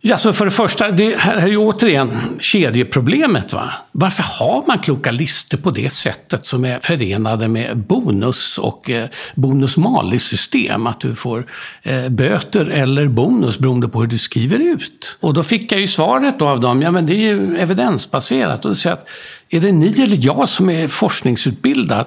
Ja, 0.00 0.16
så 0.16 0.32
för 0.32 0.44
det 0.44 0.50
första, 0.50 0.90
det 0.90 1.18
här 1.18 1.36
är 1.36 1.46
ju 1.46 1.56
återigen 1.56 2.10
kedjeproblemet. 2.38 3.52
Va? 3.52 3.72
Varför 3.92 4.22
har 4.22 4.64
man 4.66 4.78
kloka 4.78 5.10
listor 5.10 5.58
på 5.58 5.70
det 5.70 5.90
sättet 5.90 6.46
som 6.46 6.64
är 6.64 6.78
förenade 6.78 7.48
med 7.48 7.76
bonus 7.76 8.58
och 8.58 8.90
eh, 8.90 9.08
bonus-malus-system? 9.34 10.86
Att 10.86 11.00
du 11.00 11.14
får 11.14 11.46
eh, 11.82 12.08
böter 12.08 12.66
eller 12.66 13.08
bonus 13.08 13.58
beroende 13.58 13.88
på 13.88 14.00
hur 14.00 14.06
du 14.06 14.18
skriver 14.18 14.58
ut. 14.58 15.16
Och 15.20 15.34
då 15.34 15.42
fick 15.42 15.72
jag 15.72 15.80
ju 15.80 15.86
svaret 15.86 16.42
av 16.42 16.60
dem, 16.60 16.82
ja 16.82 16.90
men 16.90 17.06
det 17.06 17.14
är 17.14 17.34
ju 17.34 17.56
evidensbaserat. 17.56 18.64
Och 18.64 18.76
säger 18.76 18.94
att, 18.94 19.08
är 19.48 19.60
det 19.60 19.72
ni 19.72 20.02
eller 20.02 20.18
jag 20.20 20.48
som 20.48 20.70
är 20.70 20.88
forskningsutbildad? 20.88 22.06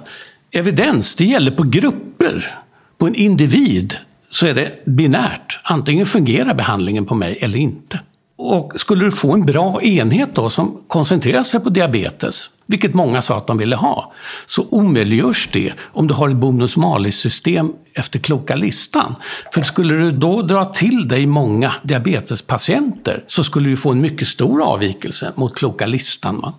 Evidens, 0.51 1.15
det 1.15 1.25
gäller 1.25 1.51
på 1.51 1.63
grupper. 1.63 2.60
På 3.01 3.07
en 3.07 3.15
individ 3.15 3.97
så 4.29 4.47
är 4.47 4.53
det 4.53 4.85
binärt. 4.85 5.59
Antingen 5.63 6.05
fungerar 6.05 6.53
behandlingen 6.53 7.05
på 7.05 7.15
mig 7.15 7.37
eller 7.41 7.59
inte. 7.59 7.99
Och 8.37 8.73
skulle 8.75 9.05
du 9.05 9.11
få 9.11 9.33
en 9.33 9.45
bra 9.45 9.81
enhet 9.81 10.35
då 10.35 10.49
som 10.49 10.81
koncentrerar 10.87 11.43
sig 11.43 11.59
på 11.59 11.69
diabetes, 11.69 12.49
vilket 12.65 12.93
många 12.93 13.21
sa 13.21 13.37
att 13.37 13.47
de 13.47 13.57
ville 13.57 13.75
ha, 13.75 14.13
så 14.45 14.67
omöjliggörs 14.69 15.49
det 15.53 15.73
om 15.81 16.07
du 16.07 16.13
har 16.13 16.29
ett 16.29 16.35
bonus-malus-system 16.35 17.73
efter 17.93 18.19
kloka 18.19 18.55
listan. 18.55 19.15
För 19.53 19.61
skulle 19.61 19.93
du 19.93 20.11
då 20.11 20.41
dra 20.41 20.65
till 20.65 21.07
dig 21.07 21.25
många 21.25 21.73
diabetespatienter 21.83 23.23
så 23.27 23.43
skulle 23.43 23.69
du 23.69 23.77
få 23.77 23.91
en 23.91 24.01
mycket 24.01 24.27
stor 24.27 24.63
avvikelse 24.63 25.33
mot 25.35 25.57
kloka 25.57 25.85
listan. 25.85 26.41
Va? 26.41 26.53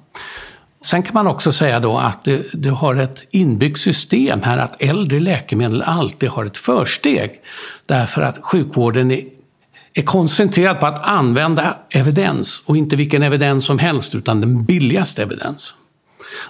Sen 0.84 1.02
kan 1.02 1.14
man 1.14 1.26
också 1.26 1.52
säga 1.52 1.80
då 1.80 1.98
att 1.98 2.24
du, 2.24 2.50
du 2.52 2.70
har 2.70 2.94
ett 2.94 3.22
inbyggt 3.30 3.80
system 3.80 4.42
här 4.42 4.58
att 4.58 4.82
äldre 4.82 5.20
läkemedel 5.20 5.82
alltid 5.82 6.28
har 6.28 6.44
ett 6.44 6.56
försteg. 6.56 7.40
Därför 7.86 8.22
att 8.22 8.38
sjukvården 8.42 9.10
är, 9.10 9.24
är 9.94 10.02
koncentrerad 10.02 10.80
på 10.80 10.86
att 10.86 11.02
använda 11.02 11.78
evidens 11.90 12.62
och 12.66 12.76
inte 12.76 12.96
vilken 12.96 13.22
evidens 13.22 13.64
som 13.64 13.78
helst 13.78 14.14
utan 14.14 14.40
den 14.40 14.64
billigaste 14.64 15.22
evidens. 15.22 15.74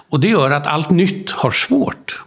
Och 0.09 0.19
det 0.19 0.27
gör 0.27 0.51
att 0.51 0.67
allt 0.67 0.89
nytt 0.89 1.31
har 1.31 1.51
svårt. 1.51 2.23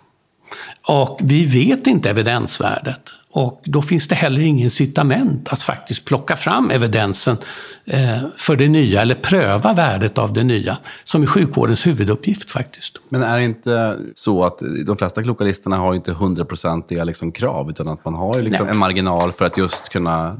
Och 0.89 1.19
vi 1.23 1.45
vet 1.45 1.87
inte 1.87 2.11
evidensvärdet. 2.11 3.15
Och 3.37 3.63
då 3.65 3.83
finns 3.83 4.09
det 4.09 4.15
heller 4.15 4.41
ingen 4.41 4.65
incitament 4.65 5.49
att 5.49 5.63
faktiskt 5.63 6.05
plocka 6.05 6.37
fram 6.37 6.71
evidensen 6.71 7.37
eh, 7.85 8.19
för 8.37 8.57
det 8.57 8.69
nya 8.69 9.03
eller 9.03 9.15
pröva 9.15 9.73
värdet 9.73 10.19
av 10.19 10.33
det 10.33 10.45
nya, 10.45 10.77
som 11.05 11.23
är 11.23 11.27
sjukvårdens 11.27 11.87
huvuduppgift 11.87 12.51
faktiskt. 12.51 12.97
Men 13.09 13.23
är 13.23 13.37
det 13.37 13.45
inte 13.45 13.99
så 14.15 14.45
att 14.45 14.63
de 14.87 14.97
flesta 14.97 15.23
kloka 15.23 15.45
listorna 15.45 15.77
har 15.77 15.95
inte 15.95 16.13
hundraprocentiga 16.13 17.05
liksom 17.05 17.33
krav, 17.33 17.71
utan 17.71 17.89
att 17.89 18.05
man 18.05 18.15
har 18.15 18.43
liksom 18.43 18.69
en 18.69 18.77
marginal 18.77 19.33
för 19.33 19.45
att 19.45 19.59
just 19.59 19.89
kunna 19.89 20.37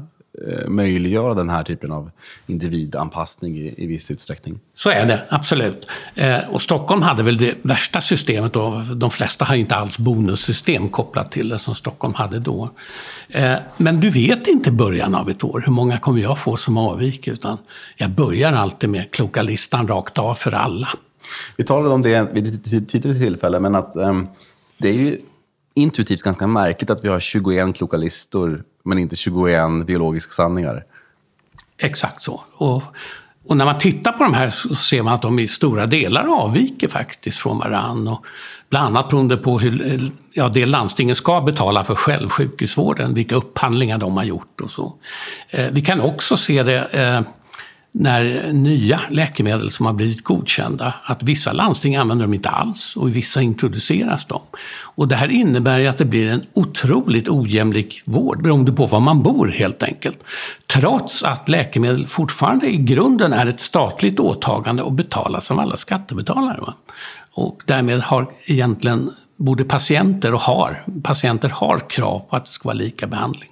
möjliggöra 0.67 1.33
den 1.33 1.49
här 1.49 1.63
typen 1.63 1.91
av 1.91 2.11
individanpassning 2.47 3.57
i, 3.57 3.73
i 3.77 3.85
viss 3.85 4.11
utsträckning. 4.11 4.59
Så 4.73 4.89
är 4.89 5.05
det, 5.05 5.25
absolut. 5.29 5.87
Eh, 6.15 6.49
och 6.49 6.61
Stockholm 6.61 7.01
hade 7.01 7.23
väl 7.23 7.37
det 7.37 7.55
värsta 7.61 8.01
systemet 8.01 8.53
då. 8.53 8.83
De 8.95 9.11
flesta 9.11 9.45
har 9.45 9.55
inte 9.55 9.75
alls 9.75 9.97
bonussystem 9.97 10.89
kopplat 10.89 11.31
till 11.31 11.49
det 11.49 11.59
som 11.59 11.75
Stockholm 11.75 12.13
hade 12.13 12.39
då. 12.39 12.69
Eh, 13.29 13.55
men 13.77 13.99
du 13.99 14.09
vet 14.09 14.47
inte 14.47 14.69
i 14.69 14.73
början 14.73 15.15
av 15.15 15.29
ett 15.29 15.43
år 15.43 15.63
hur 15.65 15.73
många 15.73 15.97
kommer 15.97 16.21
jag 16.21 16.39
få 16.39 16.57
som 16.57 16.77
avviker. 16.77 17.31
Utan 17.31 17.57
jag 17.95 18.09
börjar 18.09 18.53
alltid 18.53 18.89
med 18.89 19.11
kloka 19.11 19.41
listan 19.41 19.87
rakt 19.87 20.17
av 20.17 20.33
för 20.33 20.53
alla. 20.53 20.89
Vi 21.55 21.63
talade 21.63 21.89
om 21.89 22.01
det 22.01 22.33
vid 22.33 22.55
ett 22.55 22.89
tidigare 22.89 23.17
tillfälle, 23.17 23.59
men 23.59 23.75
att 23.75 23.95
um, 23.95 24.27
det 24.77 24.89
är 24.89 24.93
ju 24.93 25.17
intuitivt 25.73 26.21
ganska 26.21 26.47
märkligt 26.47 26.89
att 26.89 27.03
vi 27.03 27.07
har 27.07 27.19
21 27.19 27.75
kloka 27.75 27.97
listor 27.97 28.63
men 28.87 28.97
inte 28.97 29.15
21 29.15 29.85
biologiska 29.85 30.31
sanningar. 30.31 30.83
Exakt 31.77 32.21
så. 32.21 32.41
Och, 32.53 32.83
och 33.47 33.57
när 33.57 33.65
man 33.65 33.77
tittar 33.77 34.11
på 34.11 34.23
de 34.23 34.33
här 34.33 34.49
så 34.49 34.75
ser 34.75 35.03
man 35.03 35.13
att 35.13 35.21
de 35.21 35.39
i 35.39 35.47
stora 35.47 35.85
delar 35.85 36.27
avviker 36.27 36.87
faktiskt 36.87 37.37
från 37.37 37.57
varann. 37.57 38.17
bland 38.69 38.85
annat 38.85 39.09
beroende 39.09 39.37
på 39.37 39.59
hur, 39.59 40.11
ja, 40.33 40.47
det 40.47 40.65
landstingen 40.65 41.15
ska 41.15 41.41
betala 41.41 41.83
för 41.83 41.95
självsjukhusvården, 41.95 43.13
vilka 43.13 43.35
upphandlingar 43.35 43.97
de 43.97 44.17
har 44.17 44.23
gjort 44.23 44.61
och 44.61 44.71
så. 44.71 44.93
Eh, 45.49 45.65
vi 45.71 45.81
kan 45.81 46.01
också 46.01 46.37
se 46.37 46.63
det 46.63 46.79
eh, 46.79 47.21
när 47.91 48.53
nya 48.53 49.01
läkemedel 49.09 49.71
som 49.71 49.85
har 49.85 49.93
blivit 49.93 50.23
godkända, 50.23 50.93
att 51.03 51.23
vissa 51.23 51.51
landsting 51.51 51.95
använder 51.95 52.25
dem 52.25 52.33
inte 52.33 52.49
alls 52.49 52.95
och 52.95 53.09
i 53.09 53.11
vissa 53.11 53.41
introduceras 53.41 54.25
de. 54.25 54.41
Och 54.81 55.07
det 55.07 55.15
här 55.15 55.27
innebär 55.27 55.79
ju 55.79 55.87
att 55.87 55.97
det 55.97 56.05
blir 56.05 56.29
en 56.29 56.41
otroligt 56.53 57.29
ojämlik 57.29 58.01
vård 58.05 58.43
beroende 58.43 58.71
på 58.71 58.85
var 58.85 58.99
man 58.99 59.23
bor 59.23 59.47
helt 59.47 59.83
enkelt. 59.83 60.23
Trots 60.67 61.23
att 61.23 61.49
läkemedel 61.49 62.07
fortfarande 62.07 62.69
i 62.69 62.77
grunden 62.77 63.33
är 63.33 63.45
ett 63.45 63.59
statligt 63.59 64.19
åtagande 64.19 64.83
och 64.83 64.91
betalas 64.91 65.51
av 65.51 65.59
alla 65.59 65.77
skattebetalare. 65.77 66.61
Va? 66.61 66.73
Och 67.31 67.61
därmed 67.65 67.99
har 67.99 68.31
egentligen 68.45 69.11
både 69.37 69.63
patienter 69.63 70.33
och 70.33 70.41
har, 70.41 70.83
patienter 71.03 71.49
har 71.49 71.89
krav 71.89 72.19
på 72.19 72.35
att 72.35 72.45
det 72.45 72.51
ska 72.51 72.69
vara 72.69 72.77
lika 72.77 73.07
behandling. 73.07 73.49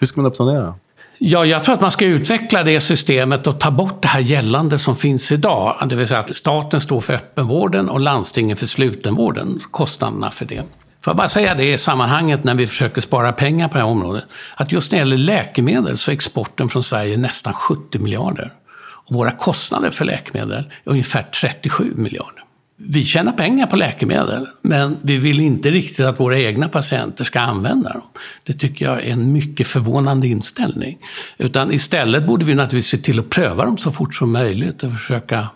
Hur 0.00 0.06
ska 0.06 0.20
man 0.20 0.30
uppnå 0.30 0.46
det 0.46 0.60
då? 0.60 0.74
Ja, 1.22 1.44
jag 1.44 1.64
tror 1.64 1.74
att 1.74 1.80
man 1.80 1.90
ska 1.90 2.04
utveckla 2.04 2.62
det 2.62 2.80
systemet 2.80 3.46
och 3.46 3.60
ta 3.60 3.70
bort 3.70 4.02
det 4.02 4.08
här 4.08 4.20
gällande 4.20 4.78
som 4.78 4.96
finns 4.96 5.32
idag. 5.32 5.86
Det 5.88 5.96
vill 5.96 6.06
säga 6.06 6.20
att 6.20 6.36
staten 6.36 6.80
står 6.80 7.00
för 7.00 7.12
öppenvården 7.12 7.88
och 7.88 8.00
landstingen 8.00 8.56
för 8.56 8.66
slutenvården, 8.66 9.60
kostnaderna 9.70 10.30
för 10.30 10.44
det. 10.44 10.62
Får 11.00 11.10
jag 11.10 11.16
bara 11.16 11.28
säga 11.28 11.54
det 11.54 11.72
i 11.72 11.78
sammanhanget 11.78 12.44
när 12.44 12.54
vi 12.54 12.66
försöker 12.66 13.00
spara 13.00 13.32
pengar 13.32 13.68
på 13.68 13.74
det 13.74 13.80
här 13.80 13.90
området. 13.90 14.24
Att 14.56 14.72
just 14.72 14.92
när 14.92 14.98
det 14.98 15.00
gäller 15.00 15.16
läkemedel 15.16 15.98
så 15.98 16.10
är 16.10 16.12
exporten 16.12 16.68
från 16.68 16.82
Sverige 16.82 17.16
nästan 17.16 17.54
70 17.54 17.98
miljarder. 17.98 18.52
Och 18.80 19.14
våra 19.14 19.30
kostnader 19.30 19.90
för 19.90 20.04
läkemedel 20.04 20.58
är 20.58 20.66
ungefär 20.84 21.22
37 21.22 21.92
miljarder 21.96 22.44
vi 22.82 23.04
tjänar 23.04 23.32
pengar 23.32 23.66
på 23.66 23.76
läkemedel, 23.76 24.48
men 24.62 24.96
vi 25.02 25.16
vill 25.16 25.40
inte 25.40 25.70
riktigt 25.70 26.06
att 26.06 26.20
våra 26.20 26.38
egna 26.38 26.68
patienter 26.68 27.24
ska 27.24 27.40
använda 27.40 27.92
dem. 27.92 28.02
Det 28.44 28.52
tycker 28.52 28.84
jag 28.84 29.04
är 29.04 29.12
en 29.12 29.32
mycket 29.32 29.66
förvånande 29.66 30.28
inställning. 30.28 30.98
Utan 31.38 31.72
istället 31.72 32.26
borde 32.26 32.44
vi 32.44 32.54
naturligtvis 32.54 32.90
se 32.90 32.98
till 32.98 33.18
att 33.18 33.30
pröva 33.30 33.64
dem 33.64 33.78
så 33.78 33.90
fort 33.90 34.14
som 34.14 34.32
möjligt 34.32 34.82
och 34.82 34.92
försöka 34.92 35.48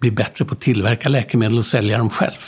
bli 0.00 0.10
bättre 0.10 0.44
på 0.44 0.54
att 0.54 0.60
tillverka 0.60 1.08
läkemedel 1.08 1.58
och 1.58 1.66
sälja 1.66 1.98
dem 1.98 2.10
själv. 2.10 2.40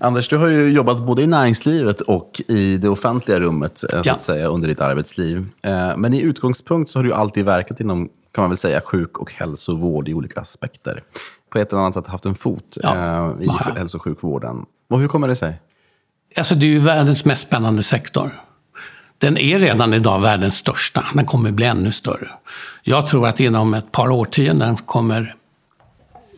Anders, 0.00 0.28
du 0.28 0.36
har 0.36 0.48
ju 0.48 0.68
jobbat 0.68 1.06
både 1.06 1.22
i 1.22 1.26
näringslivet 1.26 2.00
och 2.00 2.42
i 2.48 2.76
det 2.76 2.88
offentliga 2.88 3.40
rummet 3.40 3.84
eh, 3.92 4.02
så 4.02 4.08
ja. 4.08 4.14
att 4.14 4.22
säga, 4.22 4.46
under 4.46 4.68
ditt 4.68 4.80
arbetsliv. 4.80 5.46
Eh, 5.62 5.96
men 5.96 6.14
i 6.14 6.20
utgångspunkt 6.20 6.90
så 6.90 6.98
har 6.98 7.04
du 7.04 7.12
alltid 7.12 7.44
verkat 7.44 7.80
inom 7.80 8.08
kan 8.32 8.42
man 8.42 8.50
väl 8.50 8.56
säga, 8.56 8.80
sjuk 8.80 9.18
och 9.18 9.32
hälsovård 9.32 10.08
i 10.08 10.14
olika 10.14 10.40
aspekter 10.40 11.02
på 11.58 11.62
ett 11.62 11.72
eller 11.72 11.82
annat 11.82 11.94
sätt 11.94 12.06
haft 12.06 12.26
en 12.26 12.34
fot 12.34 12.78
ja. 12.82 12.96
eh, 12.96 13.42
i 13.42 13.46
ja. 13.46 13.72
hälso 13.76 13.98
och 13.98 14.02
sjukvården. 14.02 14.66
Och 14.90 15.00
hur 15.00 15.08
kommer 15.08 15.28
det 15.28 15.36
sig? 15.36 15.60
Alltså, 16.36 16.54
det 16.54 16.66
är 16.66 16.70
ju 16.70 16.78
världens 16.78 17.24
mest 17.24 17.42
spännande 17.42 17.82
sektor. 17.82 18.40
Den 19.18 19.38
är 19.38 19.58
redan 19.58 19.94
idag 19.94 20.20
världens 20.20 20.56
största. 20.56 21.04
Den 21.14 21.26
kommer 21.26 21.50
bli 21.50 21.66
ännu 21.66 21.92
större. 21.92 22.28
Jag 22.82 23.06
tror 23.06 23.26
att 23.26 23.40
inom 23.40 23.74
ett 23.74 23.92
par 23.92 24.10
årtionden 24.10 24.76
kommer 24.76 25.34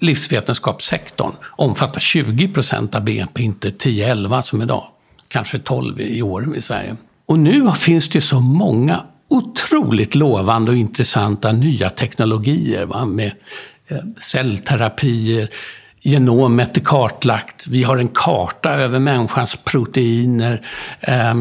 livsvetenskapssektorn 0.00 1.32
omfattar 1.42 2.00
20 2.00 2.48
procent 2.48 2.94
av 2.94 3.04
BNP, 3.04 3.42
inte 3.42 3.68
10-11 3.68 4.42
som 4.42 4.62
idag. 4.62 4.84
Kanske 5.28 5.58
12 5.58 6.00
i 6.00 6.22
år 6.22 6.56
i 6.56 6.60
Sverige. 6.60 6.96
Och 7.26 7.38
nu 7.38 7.72
finns 7.72 8.08
det 8.08 8.20
så 8.20 8.40
många 8.40 9.02
otroligt 9.28 10.14
lovande 10.14 10.70
och 10.70 10.76
intressanta 10.76 11.52
nya 11.52 11.90
teknologier 11.90 12.86
va? 12.86 13.04
med 13.04 13.32
Eh, 13.90 13.98
cellterapier, 14.22 15.50
genomet 16.00 16.76
är 16.76 16.80
kartlagt, 16.80 17.66
vi 17.66 17.82
har 17.82 17.96
en 17.96 18.08
karta 18.08 18.70
över 18.70 18.98
människans 18.98 19.56
proteiner, 19.56 20.66
eh, 21.00 21.34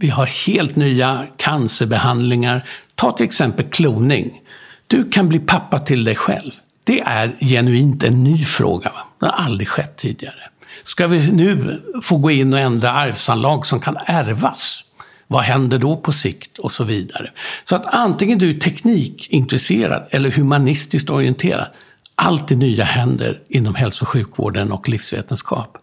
vi 0.00 0.08
har 0.08 0.26
helt 0.26 0.76
nya 0.76 1.26
cancerbehandlingar. 1.36 2.64
Ta 2.94 3.12
till 3.12 3.26
exempel 3.26 3.64
kloning. 3.64 4.40
Du 4.86 5.10
kan 5.10 5.28
bli 5.28 5.38
pappa 5.38 5.78
till 5.78 6.04
dig 6.04 6.16
själv. 6.16 6.52
Det 6.84 7.00
är 7.00 7.36
genuint 7.40 8.04
en 8.04 8.24
ny 8.24 8.44
fråga. 8.44 8.92
Det 9.20 9.26
har 9.26 9.32
aldrig 9.32 9.68
skett 9.68 9.96
tidigare. 9.96 10.50
Ska 10.84 11.06
vi 11.06 11.32
nu 11.32 11.80
få 12.02 12.16
gå 12.16 12.30
in 12.30 12.52
och 12.52 12.58
ändra 12.58 12.90
arvsanlag 12.90 13.66
som 13.66 13.80
kan 13.80 13.96
ärvas? 14.06 14.84
Vad 15.30 15.42
händer 15.42 15.78
då 15.78 15.96
på 15.96 16.12
sikt? 16.12 16.58
Och 16.58 16.72
så 16.72 16.84
vidare. 16.84 17.30
Så 17.64 17.76
att 17.76 17.86
antingen 17.94 18.38
du 18.38 18.50
är 18.50 18.54
teknikintresserad 18.54 20.06
eller 20.10 20.30
humanistiskt 20.30 21.10
orienterad, 21.10 21.66
allt 22.14 22.48
det 22.48 22.56
nya 22.56 22.84
händer 22.84 23.40
inom 23.48 23.74
hälso 23.74 24.04
och 24.04 24.08
sjukvården 24.08 24.72
och 24.72 24.88
livsvetenskap. 24.88 25.78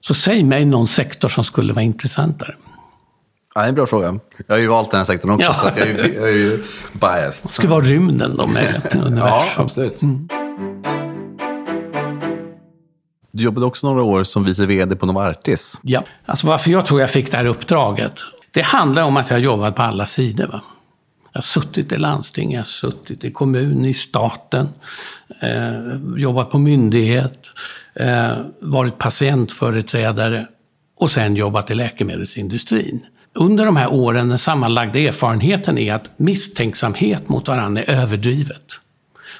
Så 0.00 0.14
säg 0.14 0.44
mig 0.44 0.64
någon 0.64 0.86
sektor 0.86 1.28
som 1.28 1.44
skulle 1.44 1.72
vara 1.72 1.82
intressantare. 1.82 2.54
Ja, 3.54 3.60
det 3.60 3.66
är 3.66 3.68
en 3.68 3.74
bra 3.74 3.86
fråga. 3.86 4.18
Jag 4.46 4.54
har 4.54 4.60
ju 4.60 4.66
valt 4.66 4.90
den 4.90 4.98
här 4.98 5.04
sektorn 5.04 5.30
också, 5.30 5.46
ja. 5.46 5.54
så 5.54 5.80
jag, 5.80 5.88
är, 5.88 6.14
jag 6.14 6.28
är 6.28 6.32
ju 6.32 6.62
biased. 6.92 7.42
Det 7.42 7.48
skulle 7.48 7.68
vara 7.68 7.84
rymden 7.84 8.36
då 8.36 8.46
med 8.46 8.92
universum. 8.94 9.16
Ja, 9.16 9.44
absolut. 9.56 10.02
Mm. 10.02 10.28
Du 13.32 13.44
jobbade 13.44 13.66
också 13.66 13.86
några 13.86 14.02
år 14.02 14.24
som 14.24 14.44
vice 14.44 14.66
VD 14.66 14.96
på 14.96 15.06
Novartis. 15.06 15.80
Ja, 15.82 16.04
alltså 16.26 16.46
varför 16.46 16.70
jag 16.70 16.86
tror 16.86 17.00
jag 17.00 17.10
fick 17.10 17.30
det 17.30 17.36
här 17.36 17.46
uppdraget. 17.46 18.20
Det 18.54 18.62
handlar 18.62 19.02
om 19.02 19.16
att 19.16 19.30
jag 19.30 19.36
har 19.36 19.42
jobbat 19.42 19.74
på 19.74 19.82
alla 19.82 20.06
sidor. 20.06 20.46
Va? 20.46 20.60
Jag 21.32 21.38
har 21.38 21.42
suttit 21.42 21.92
i 21.92 21.96
landsting, 21.96 22.52
jag 22.52 22.60
har 22.60 22.64
suttit 22.64 23.24
i 23.24 23.30
kommun, 23.30 23.84
i 23.84 23.94
staten, 23.94 24.68
eh, 25.40 26.16
jobbat 26.16 26.50
på 26.50 26.58
myndighet, 26.58 27.50
eh, 27.94 28.36
varit 28.60 28.98
patientföreträdare 28.98 30.46
och 30.96 31.10
sen 31.10 31.36
jobbat 31.36 31.70
i 31.70 31.74
läkemedelsindustrin. 31.74 33.06
Under 33.34 33.66
de 33.66 33.76
här 33.76 33.92
åren, 33.92 34.28
den 34.28 34.38
sammanlagda 34.38 34.98
erfarenheten 34.98 35.78
är 35.78 35.94
att 35.94 36.18
misstänksamhet 36.18 37.28
mot 37.28 37.48
varandra 37.48 37.82
är 37.82 37.90
överdrivet. 37.90 38.80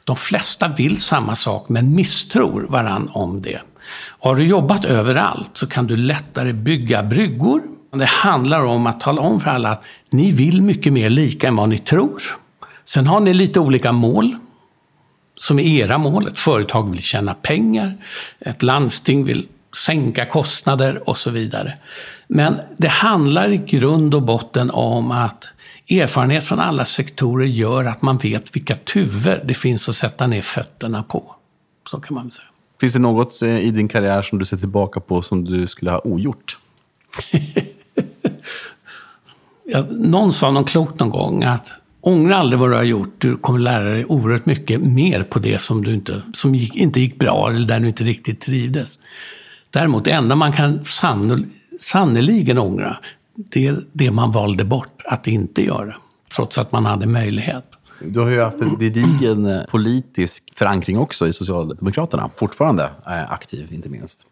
De 0.04 0.16
flesta 0.16 0.68
vill 0.68 1.02
samma 1.02 1.36
sak 1.36 1.68
men 1.68 1.94
misstror 1.94 2.66
varandra 2.68 3.12
om 3.12 3.42
det. 3.42 3.60
har 4.20 4.36
du 4.36 4.46
jobbat 4.46 4.84
överallt 4.84 5.50
så 5.54 5.66
kan 5.66 5.86
du 5.86 5.96
lättare 5.96 6.52
bygga 6.52 7.02
bryggor. 7.02 7.73
Det 7.98 8.04
handlar 8.04 8.64
om 8.64 8.86
att 8.86 9.00
tala 9.00 9.20
om 9.20 9.40
för 9.40 9.50
alla 9.50 9.70
att 9.70 9.84
ni 10.10 10.32
vill 10.32 10.62
mycket 10.62 10.92
mer 10.92 11.10
lika 11.10 11.48
än 11.48 11.56
vad 11.56 11.68
ni 11.68 11.78
tror. 11.78 12.22
Sen 12.84 13.06
har 13.06 13.20
ni 13.20 13.34
lite 13.34 13.60
olika 13.60 13.92
mål 13.92 14.36
som 15.36 15.58
är 15.58 15.62
era 15.62 15.98
mål. 15.98 16.28
Ett 16.28 16.38
företag 16.38 16.90
vill 16.90 17.02
tjäna 17.02 17.34
pengar, 17.34 17.96
ett 18.40 18.62
landsting 18.62 19.24
vill 19.24 19.48
sänka 19.76 20.26
kostnader 20.26 21.08
och 21.08 21.18
så 21.18 21.30
vidare. 21.30 21.78
Men 22.28 22.60
det 22.76 22.88
handlar 22.88 23.52
i 23.52 23.56
grund 23.56 24.14
och 24.14 24.22
botten 24.22 24.70
om 24.70 25.10
att 25.10 25.52
erfarenhet 25.90 26.44
från 26.44 26.60
alla 26.60 26.84
sektorer 26.84 27.46
gör 27.46 27.84
att 27.84 28.02
man 28.02 28.18
vet 28.18 28.56
vilka 28.56 28.74
tuvor 28.74 29.40
det 29.44 29.54
finns 29.54 29.88
att 29.88 29.96
sätta 29.96 30.26
ner 30.26 30.42
fötterna 30.42 31.02
på. 31.02 31.34
Så 31.90 32.00
kan 32.00 32.14
man 32.14 32.30
säga. 32.30 32.48
Finns 32.80 32.92
det 32.92 32.98
något 32.98 33.42
eh, 33.42 33.58
i 33.58 33.70
din 33.70 33.88
karriär 33.88 34.22
som 34.22 34.38
du 34.38 34.44
ser 34.44 34.56
tillbaka 34.56 35.00
på 35.00 35.22
som 35.22 35.44
du 35.44 35.66
skulle 35.66 35.90
ha 35.90 36.00
ogjort? 36.04 36.58
ja, 39.64 39.84
någon 39.90 40.32
sa 40.32 40.50
någon 40.50 40.64
klokt 40.64 41.00
någon 41.00 41.10
gång 41.10 41.44
att 41.44 41.72
ångra 42.00 42.36
aldrig 42.36 42.60
vad 42.60 42.70
du 42.70 42.74
har 42.74 42.82
gjort. 42.82 43.14
Du 43.18 43.36
kommer 43.36 43.58
lära 43.58 43.84
dig 43.84 44.04
oerhört 44.04 44.46
mycket 44.46 44.80
mer 44.80 45.22
på 45.22 45.38
det 45.38 45.60
som, 45.60 45.84
du 45.84 45.94
inte, 45.94 46.22
som 46.34 46.54
gick, 46.54 46.74
inte 46.74 47.00
gick 47.00 47.18
bra 47.18 47.50
eller 47.50 47.68
där 47.68 47.80
du 47.80 47.88
inte 47.88 48.04
riktigt 48.04 48.40
trivdes. 48.40 48.98
Däremot, 49.70 50.04
det 50.04 50.10
enda 50.10 50.34
man 50.34 50.52
kan 50.52 50.84
sannoliken 51.80 52.58
ångra, 52.58 52.96
det 53.34 53.66
är 53.66 53.76
det 53.92 54.10
man 54.10 54.30
valde 54.30 54.64
bort 54.64 55.02
att 55.04 55.26
inte 55.26 55.62
göra. 55.62 55.94
Trots 56.36 56.58
att 56.58 56.72
man 56.72 56.86
hade 56.86 57.06
möjlighet. 57.06 57.64
Du 58.06 58.20
har 58.20 58.30
ju 58.30 58.40
haft 58.40 58.60
en 58.60 58.78
gedigen 58.78 59.46
eh, 59.46 59.62
politisk 59.64 60.44
förankring 60.54 60.98
också 60.98 61.28
i 61.28 61.32
Socialdemokraterna. 61.32 62.30
Fortfarande 62.36 62.90
aktiv, 63.28 63.72
inte 63.72 63.88
minst. 63.88 64.26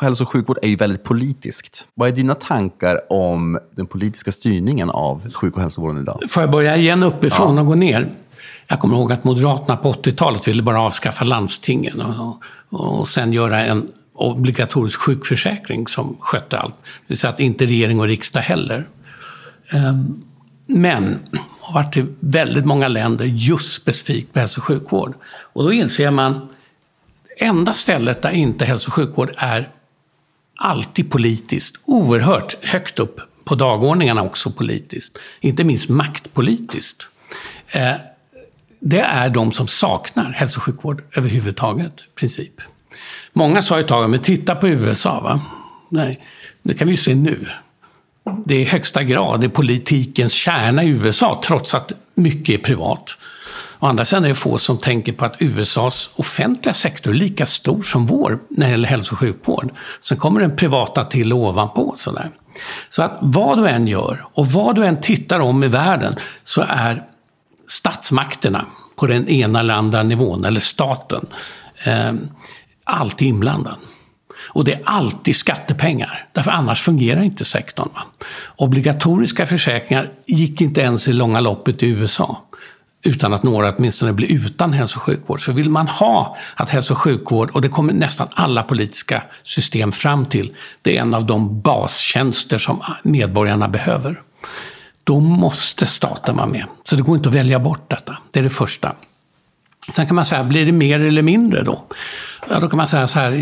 Hälso 0.00 0.24
och 0.24 0.28
sjukvård 0.28 0.58
är 0.62 0.68
ju 0.68 0.76
väldigt 0.76 1.04
politiskt. 1.04 1.88
Vad 1.94 2.08
är 2.08 2.12
dina 2.12 2.34
tankar 2.34 3.12
om 3.12 3.58
den 3.76 3.86
politiska 3.86 4.32
styrningen 4.32 4.90
av 4.90 5.32
sjuk 5.32 5.54
och 5.54 5.62
hälsovården 5.62 6.00
idag? 6.00 6.20
Får 6.28 6.42
jag 6.42 6.50
börja 6.50 6.76
igen 6.76 7.02
uppifrån 7.02 7.54
ja. 7.54 7.60
och 7.60 7.66
gå 7.66 7.74
ner? 7.74 8.10
Jag 8.66 8.80
kommer 8.80 8.96
ihåg 8.96 9.12
att 9.12 9.24
Moderaterna 9.24 9.76
på 9.76 9.92
80-talet 9.92 10.48
ville 10.48 10.62
bara 10.62 10.80
avskaffa 10.80 11.24
landstingen 11.24 12.00
och, 12.00 12.42
och, 12.70 13.00
och 13.00 13.08
sen 13.08 13.32
göra 13.32 13.64
en 13.64 13.88
obligatorisk 14.14 15.00
sjukförsäkring 15.00 15.86
som 15.86 16.16
skötte 16.20 16.58
allt. 16.58 16.74
Det 16.74 17.04
vill 17.06 17.18
säga 17.18 17.32
att 17.32 17.40
inte 17.40 17.66
regering 17.66 18.00
och 18.00 18.06
riksdag 18.06 18.40
heller. 18.40 18.88
Ehm, 19.70 20.22
men 20.66 21.18
har 21.66 21.82
varit 21.82 21.96
i 21.96 22.06
väldigt 22.20 22.64
många 22.64 22.88
länder 22.88 23.24
just 23.24 23.72
specifikt 23.72 24.32
på 24.32 24.38
hälso 24.38 24.60
och 24.60 24.64
sjukvård. 24.64 25.14
Och 25.24 25.64
då 25.64 25.72
inser 25.72 26.10
man 26.10 26.48
enda 27.36 27.72
stället 27.72 28.22
där 28.22 28.30
inte 28.30 28.64
hälso 28.64 28.88
och 28.88 28.94
sjukvård 28.94 29.30
är 29.36 29.70
alltid 30.56 31.10
politiskt, 31.10 31.76
oerhört 31.84 32.64
högt 32.64 32.98
upp 32.98 33.20
på 33.44 33.54
dagordningarna 33.54 34.22
också 34.22 34.50
politiskt, 34.50 35.18
inte 35.40 35.64
minst 35.64 35.88
maktpolitiskt. 35.88 37.06
Eh, 37.68 37.94
det 38.80 39.00
är 39.00 39.28
de 39.28 39.52
som 39.52 39.68
saknar 39.68 40.30
hälso 40.30 40.58
och 40.58 40.62
sjukvård 40.62 41.02
överhuvudtaget, 41.12 42.00
i 42.00 42.14
princip. 42.14 42.60
Många 43.32 43.62
sa 43.62 43.80
ett 43.80 43.88
tag, 43.88 44.10
men 44.10 44.20
titta 44.20 44.54
på 44.54 44.68
USA. 44.68 45.20
Va? 45.20 45.40
Nej, 45.88 46.20
det 46.62 46.74
kan 46.74 46.88
vi 46.88 46.92
ju 46.92 46.96
se 46.96 47.14
nu. 47.14 47.48
Det 48.44 48.54
är 48.54 48.58
i 48.58 48.64
högsta 48.64 49.02
grad 49.02 49.44
är 49.44 49.48
politikens 49.48 50.32
kärna 50.32 50.84
i 50.84 50.88
USA, 50.88 51.40
trots 51.44 51.74
att 51.74 51.92
mycket 52.14 52.60
är 52.60 52.64
privat. 52.64 53.16
Å 53.78 53.86
andra 53.86 54.04
sidan 54.04 54.24
är 54.24 54.28
det 54.28 54.34
få 54.34 54.58
som 54.58 54.78
tänker 54.78 55.12
på 55.12 55.24
att 55.24 55.36
USAs 55.38 56.10
offentliga 56.16 56.74
sektor 56.74 57.10
är 57.10 57.14
lika 57.14 57.46
stor 57.46 57.82
som 57.82 58.06
vår 58.06 58.38
när 58.48 58.66
det 58.66 58.70
gäller 58.70 58.88
hälso 58.88 59.12
och 59.12 59.18
sjukvård. 59.18 59.70
Sen 60.00 60.18
kommer 60.18 60.40
den 60.40 60.56
privata 60.56 61.04
till 61.04 61.32
ovanpå. 61.32 61.94
Sådär. 61.96 62.30
Så 62.88 63.02
att 63.02 63.18
vad 63.20 63.58
du 63.58 63.68
än 63.68 63.86
gör 63.86 64.26
och 64.32 64.46
vad 64.46 64.74
du 64.74 64.84
än 64.84 65.00
tittar 65.00 65.40
om 65.40 65.64
i 65.64 65.68
världen 65.68 66.16
så 66.44 66.64
är 66.68 67.02
statsmakterna 67.68 68.66
på 68.96 69.06
den 69.06 69.28
ena 69.28 69.60
eller 69.60 69.74
andra 69.74 70.02
nivån, 70.02 70.44
eller 70.44 70.60
staten, 70.60 71.26
eh, 71.84 72.12
alltid 72.84 73.28
inblandad. 73.28 73.76
Och 74.48 74.64
det 74.64 74.72
är 74.72 74.80
alltid 74.84 75.36
skattepengar, 75.36 76.26
därför 76.32 76.50
annars 76.50 76.82
fungerar 76.82 77.22
inte 77.22 77.44
sektorn. 77.44 77.88
Va? 77.94 78.02
Obligatoriska 78.56 79.46
försäkringar 79.46 80.10
gick 80.26 80.60
inte 80.60 80.80
ens 80.80 81.08
i 81.08 81.12
långa 81.12 81.40
loppet 81.40 81.82
i 81.82 81.86
USA 81.86 82.42
utan 83.06 83.32
att 83.32 83.42
några 83.42 83.72
åtminstone 83.72 84.12
blir 84.12 84.32
utan 84.32 84.72
hälso 84.72 84.98
och 84.98 85.02
sjukvård. 85.02 85.44
Så 85.44 85.52
vill 85.52 85.70
man 85.70 85.88
ha 85.88 86.36
att 86.54 86.70
hälso 86.70 86.92
och 86.92 86.98
sjukvård, 86.98 87.50
och 87.50 87.60
det 87.62 87.68
kommer 87.68 87.92
nästan 87.92 88.28
alla 88.34 88.62
politiska 88.62 89.22
system 89.42 89.92
fram 89.92 90.26
till, 90.26 90.54
det 90.82 90.96
är 90.96 91.00
en 91.00 91.14
av 91.14 91.26
de 91.26 91.60
bastjänster 91.60 92.58
som 92.58 92.82
medborgarna 93.02 93.68
behöver. 93.68 94.20
Då 95.04 95.20
måste 95.20 95.86
staten 95.86 96.36
vara 96.36 96.46
med. 96.46 96.64
Så 96.84 96.96
det 96.96 97.02
går 97.02 97.16
inte 97.16 97.28
att 97.28 97.34
välja 97.34 97.58
bort 97.58 97.90
detta. 97.90 98.18
Det 98.30 98.38
är 98.38 98.42
det 98.42 98.50
första. 98.50 98.92
Sen 99.94 100.06
kan 100.06 100.16
man 100.16 100.24
säga, 100.24 100.44
blir 100.44 100.66
det 100.66 100.72
mer 100.72 101.00
eller 101.00 101.22
mindre 101.22 101.62
då? 101.62 101.84
Ja, 102.50 102.60
då 102.60 102.68
kan 102.68 102.76
man 102.76 102.88
säga 102.88 103.08
så 103.08 103.18
här, 103.18 103.32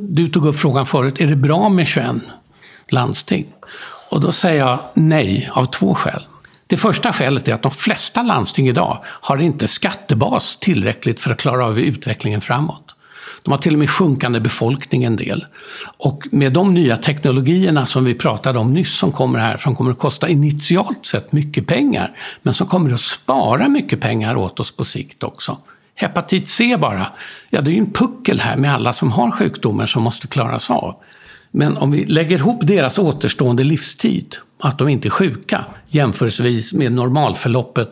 du 0.00 0.28
tog 0.28 0.46
upp 0.46 0.56
frågan 0.56 0.86
förut, 0.86 1.20
är 1.20 1.26
det 1.26 1.36
bra 1.36 1.68
med 1.68 1.86
21 1.86 2.06
landsting? 2.90 3.46
Och 4.10 4.20
då 4.20 4.32
säger 4.32 4.58
jag 4.58 4.78
nej, 4.94 5.50
av 5.52 5.64
två 5.64 5.94
skäl. 5.94 6.22
Det 6.66 6.76
första 6.76 7.12
skälet 7.12 7.48
är 7.48 7.54
att 7.54 7.62
de 7.62 7.72
flesta 7.72 8.22
landsting 8.22 8.68
idag 8.68 9.04
har 9.04 9.38
inte 9.38 9.68
skattebas 9.68 10.56
tillräckligt 10.56 11.20
för 11.20 11.30
att 11.30 11.38
klara 11.38 11.66
av 11.66 11.78
utvecklingen 11.78 12.40
framåt. 12.40 12.96
De 13.42 13.50
har 13.50 13.58
till 13.58 13.72
och 13.72 13.78
med 13.78 13.90
sjunkande 13.90 14.40
befolkning 14.40 15.04
en 15.04 15.16
del. 15.16 15.46
Och 15.96 16.26
med 16.30 16.52
de 16.52 16.74
nya 16.74 16.96
teknologierna 16.96 17.86
som 17.86 18.04
vi 18.04 18.14
pratade 18.14 18.58
om 18.58 18.72
nyss 18.72 18.98
som 18.98 19.12
kommer 19.12 19.38
här, 19.38 19.56
som 19.56 19.76
kommer 19.76 19.90
att 19.90 19.98
kosta 19.98 20.28
initialt 20.28 21.06
sett 21.06 21.32
mycket 21.32 21.66
pengar, 21.66 22.16
men 22.42 22.54
som 22.54 22.66
kommer 22.66 22.92
att 22.92 23.00
spara 23.00 23.68
mycket 23.68 24.00
pengar 24.00 24.36
åt 24.36 24.60
oss 24.60 24.76
på 24.76 24.84
sikt 24.84 25.22
också. 25.22 25.58
Hepatit 26.00 26.48
C 26.48 26.76
bara, 26.76 27.06
ja 27.50 27.60
det 27.60 27.70
är 27.70 27.72
ju 27.72 27.78
en 27.78 27.92
puckel 27.92 28.40
här 28.40 28.56
med 28.56 28.74
alla 28.74 28.92
som 28.92 29.12
har 29.12 29.30
sjukdomar 29.30 29.86
som 29.86 30.02
måste 30.02 30.26
klaras 30.26 30.70
av. 30.70 30.94
Men 31.50 31.76
om 31.76 31.90
vi 31.90 32.04
lägger 32.04 32.38
ihop 32.38 32.58
deras 32.62 32.98
återstående 32.98 33.64
livstid, 33.64 34.36
att 34.60 34.78
de 34.78 34.88
inte 34.88 35.08
är 35.08 35.10
sjuka, 35.10 35.64
jämförelsevis 35.88 36.72
med 36.72 36.92
normalförloppet 36.92 37.90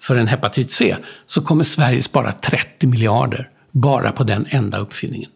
för 0.00 0.16
en 0.16 0.26
hepatit 0.26 0.70
C, 0.70 0.96
så 1.26 1.42
kommer 1.42 1.64
Sverige 1.64 2.02
spara 2.02 2.32
30 2.32 2.86
miljarder 2.86 3.50
bara 3.70 4.12
på 4.12 4.24
den 4.24 4.46
enda 4.50 4.78
uppfinningen. 4.78 5.30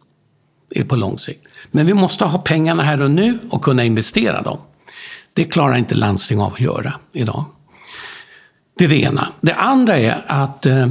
Det 0.70 0.80
är 0.80 0.84
på 0.84 0.96
lång 0.96 1.18
sikt. 1.18 1.46
Men 1.70 1.86
vi 1.86 1.94
måste 1.94 2.24
ha 2.24 2.38
pengarna 2.38 2.82
här 2.82 3.02
och 3.02 3.10
nu 3.10 3.38
och 3.50 3.62
kunna 3.62 3.84
investera 3.84 4.42
dem. 4.42 4.58
Det 5.34 5.44
klarar 5.44 5.76
inte 5.76 5.94
landsting 5.94 6.40
av 6.40 6.52
att 6.52 6.60
göra 6.60 6.94
idag. 7.12 7.44
Det 8.78 8.84
är 8.84 8.88
det 8.88 9.00
ena. 9.00 9.28
Det 9.40 9.54
andra 9.54 9.98
är 9.98 10.24
att 10.26 10.66
eh, 10.66 10.86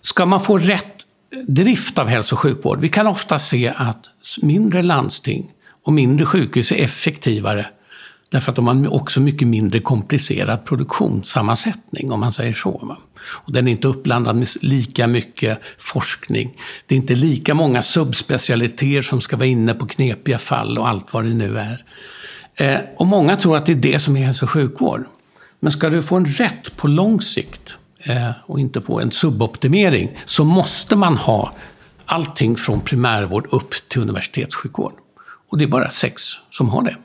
ska 0.00 0.26
man 0.26 0.40
få 0.40 0.58
rätt 0.58 1.06
drift 1.46 1.98
av 1.98 2.06
hälso 2.06 2.34
och 2.34 2.38
sjukvård. 2.38 2.80
Vi 2.80 2.88
kan 2.88 3.06
ofta 3.06 3.38
se 3.38 3.72
att 3.76 4.06
mindre 4.42 4.82
landsting 4.82 5.50
och 5.84 5.92
mindre 5.92 6.26
sjukhus 6.26 6.72
är 6.72 6.76
effektivare 6.76 7.66
Därför 8.30 8.52
att 8.52 8.56
de 8.56 8.66
har 8.66 8.94
också 8.94 9.20
mycket 9.20 9.48
mindre 9.48 9.80
komplicerad 9.80 10.64
produktionssammansättning, 10.64 12.12
om 12.12 12.20
man 12.20 12.32
säger 12.32 12.54
så. 12.54 12.96
Och 13.20 13.52
den 13.52 13.68
är 13.68 13.72
inte 13.72 13.88
uppblandad 13.88 14.36
med 14.36 14.48
lika 14.60 15.06
mycket 15.06 15.60
forskning. 15.78 16.56
Det 16.86 16.94
är 16.94 16.96
inte 16.96 17.14
lika 17.14 17.54
många 17.54 17.82
subspecialiteter 17.82 19.02
som 19.02 19.20
ska 19.20 19.36
vara 19.36 19.46
inne 19.46 19.74
på 19.74 19.86
knepiga 19.86 20.38
fall 20.38 20.78
och 20.78 20.88
allt 20.88 21.12
vad 21.12 21.24
det 21.24 21.34
nu 21.34 21.58
är. 21.58 21.84
Eh, 22.54 22.80
och 22.96 23.06
många 23.06 23.36
tror 23.36 23.56
att 23.56 23.66
det 23.66 23.72
är 23.72 23.76
det 23.76 23.98
som 23.98 24.16
är 24.16 24.24
hälso 24.24 24.44
och 24.44 24.50
sjukvård. 24.50 25.04
Men 25.60 25.72
ska 25.72 25.90
du 25.90 26.02
få 26.02 26.16
en 26.16 26.26
rätt 26.26 26.76
på 26.76 26.88
lång 26.88 27.20
sikt 27.20 27.76
Eh, 28.02 28.30
och 28.46 28.60
inte 28.60 28.80
få 28.80 29.00
en 29.00 29.10
suboptimering 29.10 30.16
så 30.24 30.44
måste 30.44 30.96
man 30.96 31.16
ha 31.16 31.52
allting 32.06 32.56
från 32.56 32.80
primärvård 32.80 33.48
upp 33.50 33.74
till 33.88 34.02
universitetssjukvård. 34.02 34.92
Och 35.48 35.58
det 35.58 35.64
är 35.64 35.68
bara 35.68 35.90
sex 35.90 36.22
som 36.50 36.68
har 36.68 36.82
det. 36.82 36.96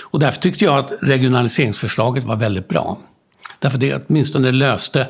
Och 0.00 0.20
därför 0.20 0.40
tyckte 0.40 0.64
jag 0.64 0.78
att 0.78 0.92
regionaliseringsförslaget 1.00 2.24
var 2.24 2.36
väldigt 2.36 2.68
bra. 2.68 2.98
Därför 3.58 3.78
det 3.78 4.02
åtminstone 4.06 4.52
löste 4.52 5.08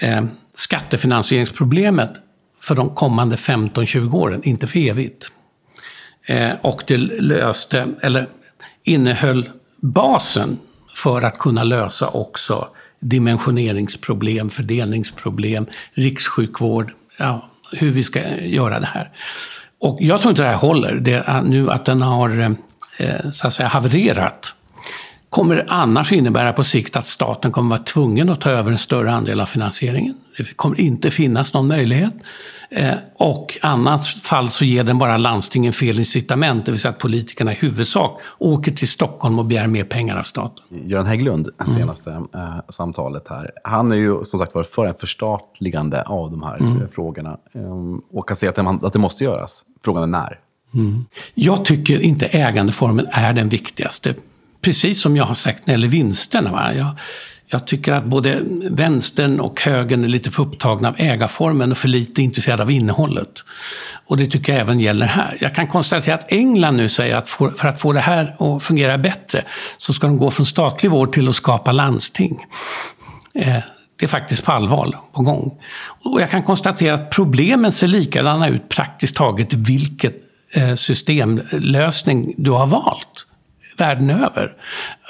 eh, 0.00 0.24
skattefinansieringsproblemet 0.54 2.10
för 2.60 2.74
de 2.74 2.94
kommande 2.94 3.36
15-20 3.36 4.14
åren, 4.14 4.40
inte 4.44 4.66
för 4.66 4.78
evigt. 4.78 5.30
Eh, 6.26 6.52
och 6.60 6.82
det 6.86 6.96
löste, 6.96 7.88
eller 8.02 8.28
innehöll 8.82 9.50
basen 9.80 10.58
för 10.94 11.22
att 11.22 11.38
kunna 11.38 11.64
lösa 11.64 12.08
också 12.08 12.68
dimensioneringsproblem, 13.04 14.50
fördelningsproblem, 14.50 15.66
rikssjukvård, 15.92 16.92
ja, 17.18 17.48
hur 17.72 17.90
vi 17.90 18.04
ska 18.04 18.36
göra 18.36 18.80
det 18.80 18.86
här. 18.86 19.10
Och 19.80 19.98
jag 20.00 20.20
tror 20.20 20.30
inte 20.30 20.42
det 20.42 20.48
här 20.48 20.56
håller, 20.56 20.94
det 20.94 21.42
nu 21.44 21.70
att 21.70 21.84
den 21.84 22.02
har 22.02 22.56
eh, 22.98 23.30
så 23.32 23.46
att 23.46 23.54
säga 23.54 23.68
havererat 23.68 24.54
kommer 25.28 25.64
annars 25.68 26.12
innebära 26.12 26.52
på 26.52 26.64
sikt 26.64 26.96
att 26.96 27.06
staten 27.06 27.52
kommer 27.52 27.70
vara 27.70 27.84
tvungen 27.84 28.28
att 28.28 28.40
ta 28.40 28.50
över 28.50 28.70
en 28.70 28.78
större 28.78 29.12
andel 29.12 29.40
av 29.40 29.46
finansieringen. 29.46 30.14
Det 30.36 30.56
kommer 30.56 30.80
inte 30.80 31.10
finnas 31.10 31.54
någon 31.54 31.66
möjlighet. 31.66 32.14
Eh, 32.70 32.94
och 33.16 33.58
annat 33.62 34.06
fall 34.06 34.50
så 34.50 34.64
ger 34.64 34.84
den 34.84 34.98
bara 34.98 35.16
landstingen 35.16 35.72
fel 35.72 35.98
incitament, 35.98 36.66
det 36.66 36.72
vill 36.72 36.80
säga 36.80 36.92
att 36.92 36.98
politikerna 36.98 37.52
i 37.52 37.54
huvudsak 37.54 38.20
åker 38.38 38.72
till 38.72 38.88
Stockholm 38.88 39.38
och 39.38 39.44
begär 39.44 39.66
mer 39.66 39.84
pengar 39.84 40.16
av 40.18 40.22
staten. 40.22 40.64
Göran 40.70 41.06
Hägglund, 41.06 41.48
senaste 41.66 42.10
mm. 42.10 42.28
eh, 42.34 42.60
samtalet 42.68 43.28
här, 43.28 43.50
han 43.64 43.92
är 43.92 43.96
ju 43.96 44.24
som 44.24 44.38
sagt 44.38 44.54
var 44.54 44.62
för 44.62 44.86
en 44.86 44.94
förstatligande 44.94 46.02
av 46.02 46.30
de 46.30 46.42
här 46.42 46.56
mm. 46.56 46.88
frågorna. 46.88 47.38
Eh, 47.54 48.18
och 48.18 48.28
kan 48.28 48.36
säga 48.36 48.50
att 48.50 48.56
det, 48.56 48.86
att 48.86 48.92
det 48.92 48.98
måste 48.98 49.24
göras. 49.24 49.64
Frågan 49.84 50.02
är 50.02 50.06
när. 50.06 50.40
Mm. 50.74 51.04
Jag 51.34 51.64
tycker 51.64 52.00
inte 52.00 52.26
ägandeformen 52.26 53.06
är 53.10 53.32
den 53.32 53.48
viktigaste. 53.48 54.14
Precis 54.60 55.00
som 55.00 55.16
jag 55.16 55.24
har 55.24 55.34
sagt 55.34 55.66
när 55.66 55.74
det 55.74 55.80
gäller 55.80 55.88
vinsterna. 55.88 56.52
Va? 56.52 56.74
Jag, 56.74 56.96
jag 57.54 57.66
tycker 57.66 57.92
att 57.92 58.04
både 58.04 58.42
vänstern 58.70 59.40
och 59.40 59.60
högern 59.60 60.04
är 60.04 60.08
lite 60.08 60.30
för 60.30 60.42
upptagna 60.42 60.88
av 60.88 60.94
ägarformen 60.98 61.70
och 61.70 61.78
för 61.78 61.88
lite 61.88 62.22
intresserade 62.22 62.62
av 62.62 62.70
innehållet. 62.70 63.44
Och 64.06 64.16
det 64.16 64.26
tycker 64.26 64.52
jag 64.52 64.60
även 64.60 64.80
gäller 64.80 65.06
här. 65.06 65.38
Jag 65.40 65.54
kan 65.54 65.66
konstatera 65.66 66.14
att 66.14 66.32
England 66.32 66.76
nu 66.76 66.88
säger 66.88 67.16
att 67.16 67.28
för 67.28 67.66
att 67.66 67.80
få 67.80 67.92
det 67.92 68.00
här 68.00 68.36
att 68.38 68.62
fungera 68.62 68.98
bättre 68.98 69.44
så 69.78 69.92
ska 69.92 70.06
de 70.06 70.18
gå 70.18 70.30
från 70.30 70.46
statlig 70.46 70.90
vård 70.90 71.12
till 71.12 71.28
att 71.28 71.36
skapa 71.36 71.72
landsting. 71.72 72.46
Eh, 73.34 73.58
det 73.96 74.06
är 74.06 74.08
faktiskt 74.08 74.44
på 74.44 74.52
allvar 74.52 74.96
på 75.12 75.22
gång. 75.22 75.60
Och 76.02 76.20
jag 76.20 76.30
kan 76.30 76.42
konstatera 76.42 76.94
att 76.94 77.10
problemen 77.10 77.72
ser 77.72 77.88
likadana 77.88 78.48
ut 78.48 78.68
praktiskt 78.68 79.16
taget 79.16 79.54
vilket 79.54 80.14
eh, 80.54 80.74
systemlösning 80.74 82.34
du 82.36 82.50
har 82.50 82.66
valt 82.66 83.26
världen 83.76 84.10
över. 84.10 84.52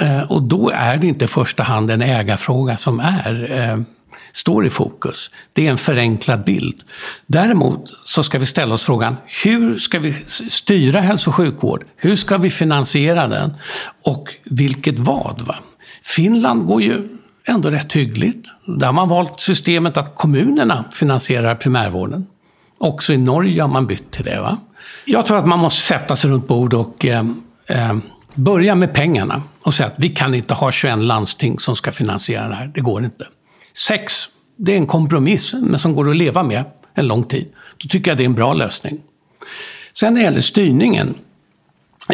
Eh, 0.00 0.32
och 0.32 0.42
då 0.42 0.70
är 0.70 0.96
det 0.96 1.06
inte 1.06 1.24
i 1.24 1.28
första 1.28 1.62
hand 1.62 1.90
en 1.90 2.02
ägarfråga 2.02 2.76
som 2.76 3.00
är, 3.00 3.52
eh, 3.52 3.78
står 4.32 4.66
i 4.66 4.70
fokus. 4.70 5.30
Det 5.52 5.66
är 5.66 5.70
en 5.70 5.78
förenklad 5.78 6.44
bild. 6.44 6.82
Däremot 7.26 7.92
så 8.04 8.22
ska 8.22 8.38
vi 8.38 8.46
ställa 8.46 8.74
oss 8.74 8.84
frågan, 8.84 9.16
hur 9.44 9.78
ska 9.78 9.98
vi 9.98 10.14
styra 10.28 11.00
hälso 11.00 11.30
och 11.30 11.34
sjukvård? 11.34 11.84
Hur 11.96 12.16
ska 12.16 12.36
vi 12.36 12.50
finansiera 12.50 13.28
den? 13.28 13.54
Och 14.04 14.34
vilket 14.44 14.98
vad? 14.98 15.42
Va? 15.42 15.54
Finland 16.02 16.66
går 16.66 16.82
ju 16.82 17.08
ändå 17.44 17.70
rätt 17.70 17.92
hyggligt. 17.92 18.48
Där 18.66 18.86
har 18.86 18.92
man 18.92 19.08
valt 19.08 19.40
systemet 19.40 19.96
att 19.96 20.14
kommunerna 20.14 20.84
finansierar 20.92 21.54
primärvården. 21.54 22.26
Också 22.78 23.12
i 23.12 23.18
Norge 23.18 23.62
har 23.62 23.68
man 23.68 23.86
bytt 23.86 24.10
till 24.10 24.24
det. 24.24 24.40
Va? 24.40 24.58
Jag 25.04 25.26
tror 25.26 25.38
att 25.38 25.46
man 25.46 25.58
måste 25.58 25.80
sätta 25.80 26.16
sig 26.16 26.30
runt 26.30 26.48
bord 26.48 26.74
och 26.74 27.06
eh, 27.06 27.24
eh, 27.66 27.96
Börja 28.34 28.74
med 28.74 28.94
pengarna 28.94 29.42
och 29.62 29.74
säga 29.74 29.86
att 29.86 29.94
vi 29.96 30.08
kan 30.08 30.34
inte 30.34 30.54
ha 30.54 30.72
21 30.72 30.98
landsting 30.98 31.58
som 31.58 31.76
ska 31.76 31.92
finansiera 31.92 32.48
det 32.48 32.54
här. 32.54 32.70
Det 32.74 32.80
går 32.80 33.04
inte. 33.04 33.26
Sex, 33.76 34.12
det 34.56 34.72
är 34.72 34.76
en 34.76 34.86
kompromiss, 34.86 35.52
men 35.52 35.78
som 35.78 35.94
går 35.94 36.10
att 36.10 36.16
leva 36.16 36.42
med 36.42 36.64
en 36.94 37.06
lång 37.06 37.24
tid. 37.24 37.46
Då 37.78 37.88
tycker 37.88 38.10
jag 38.10 38.18
det 38.18 38.24
är 38.24 38.26
en 38.26 38.34
bra 38.34 38.54
lösning. 38.54 39.00
Sen 39.92 40.14
när 40.14 40.20
det 40.20 40.24
gäller 40.24 40.40
styrningen, 40.40 41.14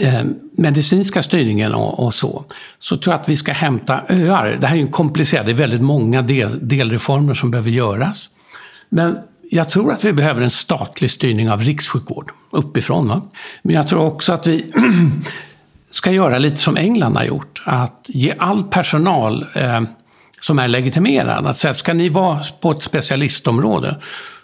eh, 0.01 0.23
medicinska 0.53 1.23
styrningen 1.23 1.75
och, 1.75 2.05
och, 2.05 2.15
så, 2.15 2.45
så 2.79 2.97
tror 2.97 3.15
jag 3.15 3.21
att 3.21 3.29
vi 3.29 3.37
ska 3.37 3.53
hämta 3.53 4.01
öar. 4.09 4.57
Det 4.61 4.67
här 4.67 4.77
är 4.77 4.81
ju 4.81 4.89
komplicerat, 4.89 5.47
det 5.47 5.53
är 5.53 5.55
väldigt 5.55 5.83
många 5.83 6.23
del, 6.23 6.69
delreformer 6.69 7.35
som 7.35 7.51
behöver 7.51 7.71
göras. 7.71 8.29
Men 8.89 9.19
jag 9.51 9.71
tror 9.71 9.93
att 9.93 10.05
vi 10.05 10.13
behöver 10.13 10.43
en 10.43 10.51
statlig 10.51 11.11
styrning 11.11 11.51
av 11.51 11.61
rikssjukvård 11.61 12.31
uppifrån. 12.51 13.09
Va? 13.09 13.23
Men 13.63 13.75
jag 13.75 13.89
tror 13.89 14.05
också 14.05 14.33
att 14.33 14.47
vi 14.47 14.73
ska 15.90 16.11
göra 16.11 16.38
lite 16.38 16.57
som 16.57 16.76
England 16.76 17.16
har 17.16 17.24
gjort. 17.24 17.62
Att 17.64 18.07
ge 18.09 18.35
all 18.38 18.64
personal 18.64 19.46
eh, 19.55 19.81
som 20.40 20.59
är 20.59 20.68
legitimerad, 20.68 21.46
att 21.46 21.59
säga 21.59 21.74
ska 21.74 21.94
ni 21.94 22.09
vara 22.09 22.40
på 22.61 22.70
ett 22.70 22.83
specialistområde 22.83 23.96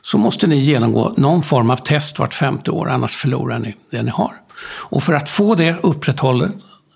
så 0.03 0.19
måste 0.19 0.47
ni 0.47 0.57
genomgå 0.57 1.15
någon 1.17 1.43
form 1.43 1.71
av 1.71 1.77
test 1.77 2.19
vart 2.19 2.35
femte 2.35 2.71
år, 2.71 2.89
annars 2.89 3.17
förlorar 3.17 3.59
ni 3.59 3.77
det 3.91 4.03
ni 4.03 4.11
har. 4.11 4.33
Och 4.69 5.03
för 5.03 5.13
att 5.13 5.29
få 5.29 5.55
det 5.55 5.77
upprätthållet 5.83 6.53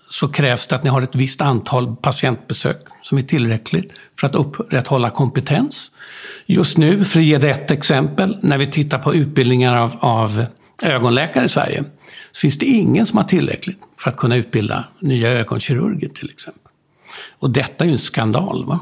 så 0.09 0.27
krävs 0.27 0.67
det 0.67 0.75
att 0.75 0.83
ni 0.83 0.89
har 0.89 1.01
ett 1.01 1.15
visst 1.15 1.41
antal 1.41 1.95
patientbesök 1.95 2.77
som 3.01 3.17
är 3.17 3.21
tillräckligt 3.21 3.93
för 4.19 4.27
att 4.27 4.35
upprätthålla 4.35 5.09
kompetens. 5.09 5.91
Just 6.45 6.77
nu, 6.77 7.05
för 7.05 7.19
att 7.19 7.25
ge 7.25 7.37
det 7.37 7.49
ett 7.49 7.71
exempel, 7.71 8.37
när 8.41 8.57
vi 8.57 8.67
tittar 8.67 8.99
på 8.99 9.15
utbildningar 9.15 9.77
av, 9.77 9.95
av 9.99 10.45
ögonläkare 10.83 11.45
i 11.45 11.49
Sverige, 11.49 11.83
så 12.31 12.39
finns 12.39 12.57
det 12.57 12.65
ingen 12.65 13.05
som 13.05 13.17
har 13.17 13.23
tillräckligt 13.23 13.77
för 13.97 14.09
att 14.09 14.17
kunna 14.17 14.35
utbilda 14.35 14.83
nya 14.99 15.29
ögonkirurger 15.29 16.09
till 16.09 16.29
exempel. 16.29 16.71
Och 17.39 17.49
detta 17.49 17.83
är 17.83 17.87
ju 17.87 17.91
en 17.91 17.97
skandal. 17.97 18.65
Va? 18.65 18.79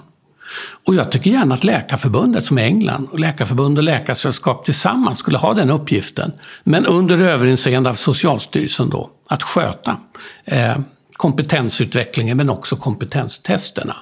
Och 0.85 0.95
jag 0.95 1.11
tycker 1.11 1.31
gärna 1.31 1.55
att 1.55 1.63
Läkarförbundet, 1.63 2.45
som 2.45 2.57
är 2.57 2.63
England, 2.63 3.07
och 3.11 3.19
Läkarförbund 3.19 3.77
och 3.77 3.83
Läkarsällskap 3.83 4.65
tillsammans 4.65 5.19
skulle 5.19 5.37
ha 5.37 5.53
den 5.53 5.69
uppgiften. 5.69 6.31
Men 6.63 6.85
under 6.85 7.21
överinseende 7.21 7.89
av 7.89 7.93
Socialstyrelsen 7.93 8.89
då, 8.89 9.09
att 9.27 9.43
sköta 9.43 9.97
eh, 10.45 10.77
kompetensutvecklingen 11.13 12.37
men 12.37 12.49
också 12.49 12.75
kompetenstesterna. 12.75 13.95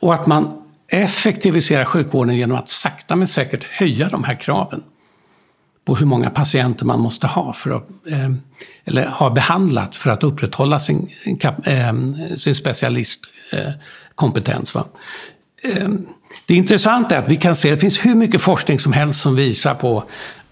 Och 0.00 0.14
att 0.14 0.26
man 0.26 0.62
effektiviserar 0.88 1.84
sjukvården 1.84 2.36
genom 2.36 2.58
att 2.58 2.68
sakta 2.68 3.16
men 3.16 3.26
säkert 3.26 3.64
höja 3.64 4.08
de 4.08 4.24
här 4.24 4.34
kraven 4.34 4.82
på 5.84 5.96
hur 5.96 6.06
många 6.06 6.30
patienter 6.30 6.86
man 6.86 7.00
måste 7.00 7.26
ha 7.26 7.52
för 7.52 7.70
att, 7.70 7.88
eh, 8.06 8.30
eller 8.84 9.06
ha 9.06 9.30
behandlat 9.30 9.96
för 9.96 10.10
att 10.10 10.22
upprätthålla 10.22 10.78
sin, 10.78 11.10
eh, 11.64 11.92
sin 12.34 12.54
specialistkompetens. 12.54 14.76
Eh, 14.76 14.84
det 16.46 16.54
intressanta 16.54 17.14
är 17.14 17.18
att 17.18 17.28
vi 17.28 17.36
kan 17.36 17.56
se 17.56 17.70
det 17.70 17.76
finns 17.76 18.04
hur 18.04 18.14
mycket 18.14 18.40
forskning 18.40 18.80
som 18.80 18.92
helst 18.92 19.20
som 19.20 19.36
visar 19.36 19.74
på 19.74 20.04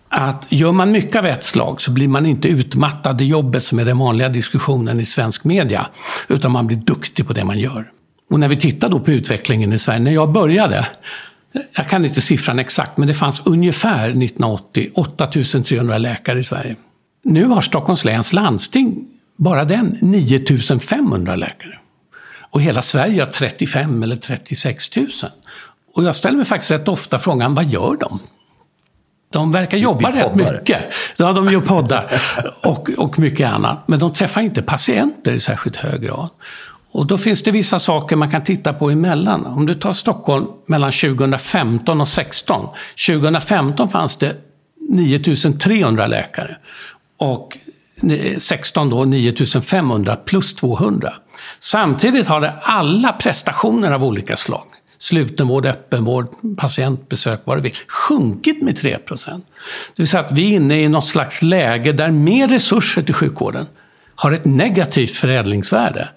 att 0.08 0.46
gör 0.48 0.72
man 0.72 0.92
mycket 0.92 1.16
av 1.16 1.26
ett 1.26 1.44
slag 1.44 1.80
så 1.80 1.90
blir 1.90 2.08
man 2.08 2.26
inte 2.26 2.48
utmattad 2.48 3.20
i 3.20 3.24
jobbet 3.24 3.64
som 3.64 3.78
är 3.78 3.84
den 3.84 3.98
vanliga 3.98 4.28
diskussionen 4.28 5.00
i 5.00 5.04
svensk 5.04 5.44
media. 5.44 5.86
Utan 6.28 6.52
man 6.52 6.66
blir 6.66 6.76
duktig 6.76 7.26
på 7.26 7.32
det 7.32 7.44
man 7.44 7.58
gör. 7.58 7.90
Och 8.30 8.40
när 8.40 8.48
vi 8.48 8.56
tittar 8.56 8.88
då 8.88 9.00
på 9.00 9.10
utvecklingen 9.10 9.72
i 9.72 9.78
Sverige, 9.78 10.00
när 10.00 10.10
jag 10.10 10.32
började 10.32 10.86
jag 11.76 11.88
kan 11.88 12.04
inte 12.04 12.20
siffran 12.20 12.58
exakt, 12.58 12.96
men 12.96 13.08
det 13.08 13.14
fanns 13.14 13.42
ungefär 13.44 14.08
1980 14.08 14.90
8300 14.94 15.98
läkare 15.98 16.38
i 16.38 16.44
Sverige. 16.44 16.76
Nu 17.24 17.44
har 17.44 17.60
Stockholms 17.60 18.04
läns 18.04 18.32
landsting, 18.32 19.06
bara 19.36 19.64
den, 19.64 19.98
9500 20.00 21.36
läkare. 21.36 21.78
Och 22.50 22.62
hela 22.62 22.82
Sverige 22.82 23.22
har 23.22 23.30
35 23.30 24.02
eller 24.02 24.16
36 24.16 24.96
000. 24.96 25.08
Och 25.94 26.04
jag 26.04 26.16
ställer 26.16 26.36
mig 26.36 26.46
faktiskt 26.46 26.70
rätt 26.70 26.88
ofta 26.88 27.18
frågan, 27.18 27.54
vad 27.54 27.64
gör 27.64 27.96
de? 27.96 28.20
De 29.30 29.52
verkar 29.52 29.78
jobba 29.78 30.10
rätt 30.10 30.34
mycket. 30.34 30.94
Ja, 31.16 31.32
de 31.32 31.48
gör 31.48 31.60
poddar 31.60 32.04
och, 32.64 32.90
och 32.90 33.18
mycket 33.18 33.50
annat. 33.50 33.88
Men 33.88 33.98
de 33.98 34.12
träffar 34.12 34.40
inte 34.40 34.62
patienter 34.62 35.32
i 35.32 35.40
särskilt 35.40 35.76
hög 35.76 36.02
grad. 36.02 36.28
Och 36.92 37.06
då 37.06 37.18
finns 37.18 37.42
det 37.42 37.50
vissa 37.50 37.78
saker 37.78 38.16
man 38.16 38.30
kan 38.30 38.44
titta 38.44 38.72
på 38.72 38.90
emellan. 38.90 39.46
Om 39.46 39.66
du 39.66 39.74
tar 39.74 39.92
Stockholm 39.92 40.46
mellan 40.66 40.92
2015 40.92 42.00
och 42.00 42.08
2016. 42.08 42.68
2015 43.06 43.88
fanns 43.88 44.16
det 44.16 44.36
9300 44.88 46.06
läkare. 46.06 46.56
Och 47.16 47.58
16 48.38 48.90
då 48.90 49.04
9500 49.04 50.16
plus 50.16 50.54
200. 50.54 51.12
Samtidigt 51.60 52.26
har 52.26 52.40
det 52.40 52.52
alla 52.62 53.12
prestationer 53.12 53.92
av 53.92 54.04
olika 54.04 54.36
slag 54.36 54.64
slutenvård, 54.98 55.66
öppenvård, 55.66 56.28
patientbesök, 56.56 57.40
vad 57.44 57.56
det 57.56 57.60
vill, 57.60 57.74
sjunkit 57.88 58.62
med 58.62 58.76
3 58.76 58.98
procent. 58.98 59.46
Det 59.96 60.02
vill 60.02 60.08
säga 60.08 60.22
att 60.22 60.32
vi 60.32 60.52
är 60.52 60.56
inne 60.56 60.82
i 60.82 60.88
något 60.88 61.06
slags 61.06 61.42
läge 61.42 61.92
där 61.92 62.10
mer 62.10 62.48
resurser 62.48 63.02
till 63.02 63.14
sjukvården 63.14 63.66
har 64.14 64.32
ett 64.32 64.44
negativt 64.44 65.10
förädlingsvärde. 65.10 66.08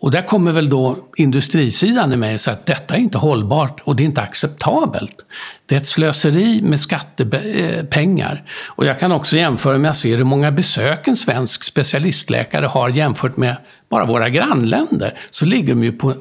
Och 0.00 0.10
där 0.10 0.22
kommer 0.22 0.52
väl 0.52 0.68
då 0.68 0.98
industrisidan 1.16 2.18
med 2.18 2.34
och 2.34 2.40
säger 2.40 2.58
att 2.58 2.66
detta 2.66 2.94
är 2.94 2.98
inte 2.98 3.18
hållbart 3.18 3.80
och 3.84 3.96
det 3.96 4.02
är 4.02 4.04
inte 4.04 4.20
acceptabelt. 4.20 5.24
Det 5.66 5.74
är 5.74 5.80
ett 5.80 5.86
slöseri 5.86 6.62
med 6.62 6.80
skattepengar. 6.80 8.44
Och 8.66 8.84
jag 8.86 9.00
kan 9.00 9.12
också 9.12 9.36
jämföra 9.36 9.78
med 9.78 9.90
att 9.90 9.96
se 9.96 10.16
hur 10.16 10.24
många 10.24 10.52
besök 10.52 11.08
en 11.08 11.16
svensk 11.16 11.64
specialistläkare 11.64 12.66
har 12.66 12.88
jämfört 12.88 13.36
med 13.36 13.56
bara 13.88 14.04
våra 14.04 14.28
grannländer. 14.28 15.18
Så 15.30 15.44
ligger 15.44 15.68
de 15.68 15.84
ju 15.84 15.92
på 15.92 16.14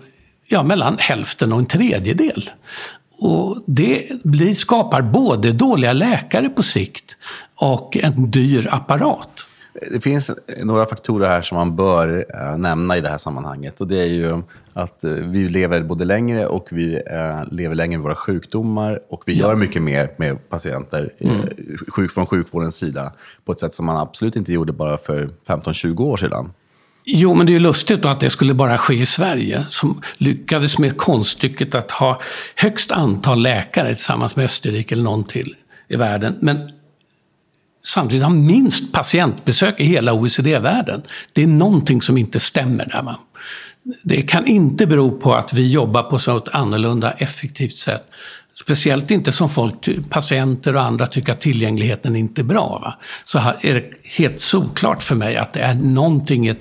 ja, 0.47 0.63
mellan 0.63 0.97
hälften 0.99 1.53
och 1.53 1.59
en 1.59 1.65
tredjedel. 1.65 2.49
Och 3.19 3.63
det 3.65 4.23
blir, 4.23 4.55
skapar 4.55 5.01
både 5.01 5.51
dåliga 5.51 5.93
läkare 5.93 6.49
på 6.49 6.63
sikt 6.63 7.17
och 7.55 7.97
en 7.97 8.31
dyr 8.31 8.67
apparat. 8.71 9.45
Det 9.91 10.01
finns 10.01 10.31
några 10.63 10.85
faktorer 10.85 11.29
här 11.29 11.41
som 11.41 11.57
man 11.57 11.75
bör 11.75 12.25
äh, 12.29 12.57
nämna 12.57 12.97
i 12.97 13.01
det 13.01 13.09
här 13.09 13.17
sammanhanget. 13.17 13.81
Och 13.81 13.87
det 13.87 13.99
är 14.01 14.05
ju 14.05 14.41
att 14.73 15.03
äh, 15.03 15.11
vi 15.11 15.47
lever 15.49 15.83
både 15.83 16.05
längre 16.05 16.47
och 16.47 16.67
vi 16.71 16.95
äh, 16.95 17.53
lever 17.53 17.75
längre 17.75 17.97
med 17.97 18.03
våra 18.03 18.15
sjukdomar. 18.15 18.99
Och 19.09 19.23
vi 19.25 19.33
ja. 19.33 19.47
gör 19.47 19.55
mycket 19.55 19.81
mer 19.81 20.09
med 20.17 20.49
patienter 20.49 21.13
mm. 21.19 21.41
sjuk, 21.87 22.11
från 22.11 22.25
sjukvårdens 22.25 22.75
sida 22.75 23.13
på 23.45 23.51
ett 23.51 23.59
sätt 23.59 23.73
som 23.73 23.85
man 23.85 23.97
absolut 23.97 24.35
inte 24.35 24.53
gjorde 24.53 24.73
bara 24.73 24.97
för 24.97 25.29
15-20 25.47 26.01
år 26.01 26.17
sedan. 26.17 26.51
Jo, 27.05 27.33
men 27.33 27.45
det 27.45 27.51
är 27.51 27.53
ju 27.53 27.59
lustigt 27.59 28.01
då 28.01 28.09
att 28.09 28.19
det 28.19 28.29
skulle 28.29 28.53
bara 28.53 28.77
ske 28.77 28.93
i 28.93 29.05
Sverige, 29.05 29.65
som 29.69 30.01
lyckades 30.17 30.77
med 30.77 30.97
konststycket 30.97 31.75
att 31.75 31.91
ha 31.91 32.21
högst 32.55 32.91
antal 32.91 33.41
läkare 33.41 33.95
tillsammans 33.95 34.35
med 34.35 34.45
Österrike 34.45 34.95
eller 34.95 35.03
någon 35.03 35.23
till 35.23 35.55
i 35.87 35.95
världen. 35.95 36.37
Men 36.39 36.71
samtidigt 37.81 38.23
har 38.23 38.33
minst 38.33 38.93
patientbesök 38.93 39.79
i 39.79 39.83
hela 39.83 40.13
OECD-världen. 40.13 41.01
Det 41.33 41.43
är 41.43 41.47
någonting 41.47 42.01
som 42.01 42.17
inte 42.17 42.39
stämmer 42.39 42.85
där. 42.85 43.01
Man. 43.01 43.15
Det 44.03 44.21
kan 44.21 44.47
inte 44.47 44.87
bero 44.87 45.11
på 45.19 45.35
att 45.35 45.53
vi 45.53 45.71
jobbar 45.71 46.03
på 46.03 46.19
så 46.19 46.37
ett 46.37 46.47
annorlunda 46.47 47.11
effektivt 47.11 47.75
sätt. 47.75 48.05
Speciellt 48.61 49.11
inte 49.11 49.31
som 49.31 49.49
folk, 49.49 50.09
patienter 50.09 50.75
och 50.75 50.81
andra 50.81 51.07
tycker 51.07 51.31
att 51.31 51.41
tillgängligheten 51.41 52.15
inte 52.15 52.41
är 52.41 52.43
bra. 52.43 52.79
Va? 52.81 52.93
Så 53.25 53.39
här 53.39 53.57
är 53.61 53.73
det 53.73 53.83
helt 54.03 54.41
solklart 54.41 55.03
för 55.03 55.15
mig 55.15 55.37
att 55.37 55.53
det 55.53 55.59
är 55.59 55.73
någonting, 55.73 56.47
ett 56.47 56.59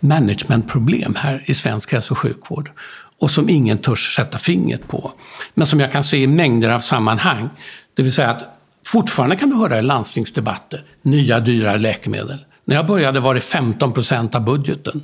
managementproblem 0.00 1.14
här 1.14 1.44
i 1.46 1.54
svensk 1.54 1.92
hälso 1.92 2.12
och 2.12 2.18
sjukvård. 2.18 2.70
Och 3.18 3.30
som 3.30 3.48
ingen 3.48 3.78
törs 3.78 4.14
sätta 4.16 4.38
fingret 4.38 4.88
på. 4.88 5.12
Men 5.54 5.66
som 5.66 5.80
jag 5.80 5.92
kan 5.92 6.04
se 6.04 6.16
i 6.16 6.26
mängder 6.26 6.68
av 6.68 6.78
sammanhang. 6.78 7.48
Det 7.94 8.02
vill 8.02 8.12
säga 8.12 8.30
att 8.30 8.59
fortfarande 8.90 9.36
kan 9.36 9.50
du 9.50 9.56
höra 9.56 9.78
i 9.78 9.82
landstingsdebatter, 9.82 10.84
nya 11.02 11.40
dyrare 11.40 11.78
läkemedel. 11.78 12.44
När 12.64 12.76
jag 12.76 12.86
började 12.86 13.20
var 13.20 13.34
det 13.34 13.40
15 13.40 13.92
procent 13.92 14.34
av 14.34 14.44
budgeten 14.44 15.02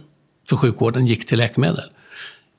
för 0.49 0.57
sjukvården 0.57 1.07
gick 1.07 1.27
till 1.27 1.39
läkemedel. 1.39 1.85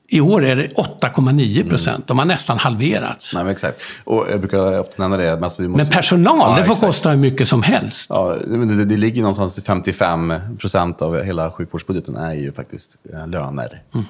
I 0.08 0.20
år 0.20 0.44
är 0.44 0.56
det 0.56 0.68
8,9 0.68 1.68
procent. 1.68 1.96
Mm. 1.96 2.04
De 2.06 2.18
har 2.18 2.24
nästan 2.24 2.58
halverats. 2.58 3.34
Nej, 3.34 3.44
men 3.44 3.52
exakt. 3.52 3.82
Och 4.04 4.26
jag 4.30 4.40
brukar 4.40 4.78
ofta 4.78 5.02
nämna 5.02 5.16
det. 5.16 5.34
Men, 5.34 5.44
alltså 5.44 5.62
vi 5.62 5.68
måste... 5.68 5.84
men 5.84 5.92
personal, 5.92 6.38
ja, 6.38 6.56
det 6.56 6.64
får 6.64 6.72
exakt. 6.72 6.86
kosta 6.86 7.10
hur 7.10 7.16
mycket 7.16 7.48
som 7.48 7.62
helst. 7.62 8.06
Ja, 8.08 8.36
det, 8.46 8.84
det 8.84 8.96
ligger 8.96 9.22
någonstans 9.22 9.58
i 9.58 9.62
55 9.62 10.34
procent 10.58 11.02
av 11.02 11.22
hela 11.22 11.50
sjukvårdsbudgeten 11.50 12.16
är 12.16 12.34
ju 12.34 12.52
faktiskt 12.52 12.96
eh, 13.12 13.28
löner. 13.28 13.82
Mm. 13.94 14.06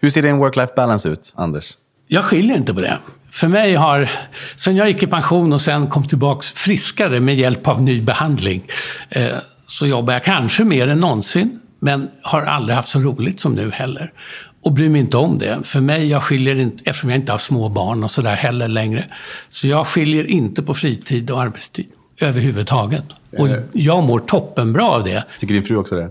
Hur 0.00 0.10
ser 0.10 0.22
din 0.22 0.36
work-life 0.36 0.74
balance 0.76 1.08
ut, 1.08 1.32
Anders? 1.36 1.76
Jag 2.06 2.24
skiljer 2.24 2.56
inte 2.56 2.74
på 2.74 2.80
det. 2.80 2.98
För 3.30 3.48
mig 3.48 3.74
har, 3.74 4.10
sen 4.56 4.76
jag 4.76 4.88
gick 4.88 5.02
i 5.02 5.06
pension 5.06 5.52
och 5.52 5.60
sen 5.60 5.86
kom 5.86 6.06
tillbaka 6.06 6.42
friskare 6.54 7.20
med 7.20 7.36
hjälp 7.36 7.68
av 7.68 7.82
ny 7.82 8.02
behandling, 8.02 8.62
eh, 9.08 9.36
så 9.66 9.86
jobbar 9.86 10.12
jag 10.12 10.24
kanske 10.24 10.64
mer 10.64 10.88
än 10.88 11.00
någonsin. 11.00 11.60
Men 11.80 12.08
har 12.22 12.42
aldrig 12.42 12.76
haft 12.76 12.88
så 12.88 13.00
roligt 13.00 13.40
som 13.40 13.52
nu 13.52 13.70
heller. 13.70 14.12
Och 14.62 14.72
bryr 14.72 14.88
mig 14.88 15.00
inte 15.00 15.16
om 15.16 15.38
det. 15.38 15.58
För 15.64 15.80
mig, 15.80 16.06
jag 16.06 16.22
skiljer 16.22 16.56
inte, 16.56 16.82
eftersom 16.86 17.10
jag 17.10 17.18
inte 17.18 17.32
har 17.32 17.38
små 17.38 17.68
barn 17.68 18.04
och 18.04 18.10
sådär 18.10 18.34
heller 18.34 18.68
längre. 18.68 19.04
Så 19.48 19.68
jag 19.68 19.86
skiljer 19.86 20.24
inte 20.24 20.62
på 20.62 20.74
fritid 20.74 21.30
och 21.30 21.42
arbetstid 21.42 21.86
överhuvudtaget. 22.20 23.04
Och 23.38 23.48
eh. 23.48 23.62
jag 23.72 24.04
mår 24.04 24.18
toppenbra 24.18 24.84
av 24.84 25.04
det. 25.04 25.24
Tycker 25.38 25.54
din 25.54 25.62
fru 25.62 25.76
också 25.76 25.96
det? 25.96 26.10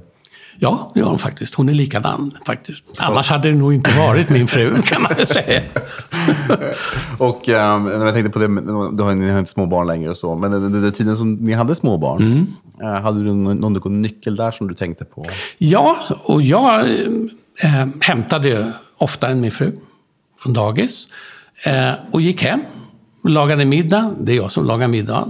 Ja, 0.60 0.92
det 0.94 1.00
gör 1.00 1.08
hon 1.08 1.20
faktiskt. 1.20 1.56
Hon 1.56 1.70
är 1.70 1.74
likadan 1.74 2.38
faktiskt. 2.46 2.84
Annars 2.98 3.30
hade 3.30 3.50
det 3.50 3.56
nog 3.56 3.74
inte 3.74 3.98
varit 3.98 4.30
min 4.30 4.48
fru, 4.48 4.82
kan 4.86 5.02
man 5.02 5.14
väl 5.18 5.28
säga. 5.28 5.62
och 7.18 7.48
um, 7.48 7.88
jag 7.88 8.14
tänkte 8.14 8.30
på 8.30 8.40
det, 8.40 8.48
du 8.98 9.04
har, 9.04 9.16
ni 9.16 9.32
har 9.32 9.40
inte 9.40 9.52
små 9.52 9.66
barn 9.66 9.88
längre 9.88 10.10
och 10.10 10.18
så, 10.18 10.36
men 10.36 10.52
den 10.82 10.92
tiden 10.92 11.18
som 11.18 11.34
ni 11.34 11.54
hade 11.54 11.76
små 11.76 11.98
barn, 11.98 12.22
mm. 12.22 12.48
uh, 12.82 13.02
hade 13.02 13.24
du 13.24 13.34
någon, 13.34 13.58
någon 13.58 14.02
nyckel 14.02 14.36
där 14.36 14.52
som 14.52 14.68
du 14.68 14.74
tänkte 14.74 15.06
på? 15.06 15.26
Ja, 15.58 15.98
och 16.24 16.42
jag 16.42 16.90
äh, 17.62 17.88
hämtade 18.02 18.74
oftare 18.98 19.32
än 19.32 19.42
min 19.42 19.52
fru 19.52 19.72
från 20.44 20.54
dagis 20.54 21.08
äh, 21.64 21.92
och 22.12 22.22
gick 22.22 22.44
hem. 22.44 22.60
Lagade 23.24 23.66
middag. 23.66 24.16
Det 24.20 24.32
är 24.32 24.36
jag 24.36 24.52
som 24.52 24.66
lagar 24.66 24.88
middag, 24.88 25.28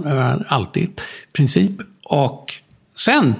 alltid, 0.47 1.01
princip. 1.33 1.71
Och 2.05 2.53
sen 2.95 3.27
eh, 3.27 3.33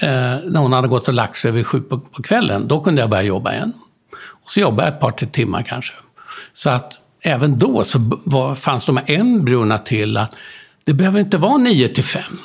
när 0.00 0.58
hon 0.58 0.72
hade 0.72 0.88
gått 0.88 1.08
och 1.08 1.14
lagt 1.14 1.36
sig 1.36 1.48
över 1.48 1.62
sju 1.62 1.80
på, 1.80 1.98
på, 1.98 2.22
kvällen, 2.22 2.68
då 2.68 2.80
kunde 2.80 3.00
jag 3.00 3.10
börja 3.10 3.22
jobba 3.22 3.52
igen. 3.52 3.72
Och 4.16 4.52
så 4.52 4.60
jobbade 4.60 4.88
jag 4.88 4.94
ett 4.94 5.00
par, 5.00 5.10
tre 5.10 5.28
timmar 5.28 5.62
kanske. 5.62 5.94
Så 6.52 6.70
att 6.70 6.98
även 7.22 7.58
då 7.58 7.84
så 7.84 7.98
var, 8.24 8.54
fanns 8.54 8.86
de 8.86 8.96
här 8.96 9.10
embryona 9.10 9.78
till 9.78 10.16
att 10.16 10.34
det 10.84 10.92
behöver 10.92 11.20
inte 11.20 11.36
vara 11.38 11.56
nio 11.56 11.88
till 11.88 12.04
fem. 12.04 12.38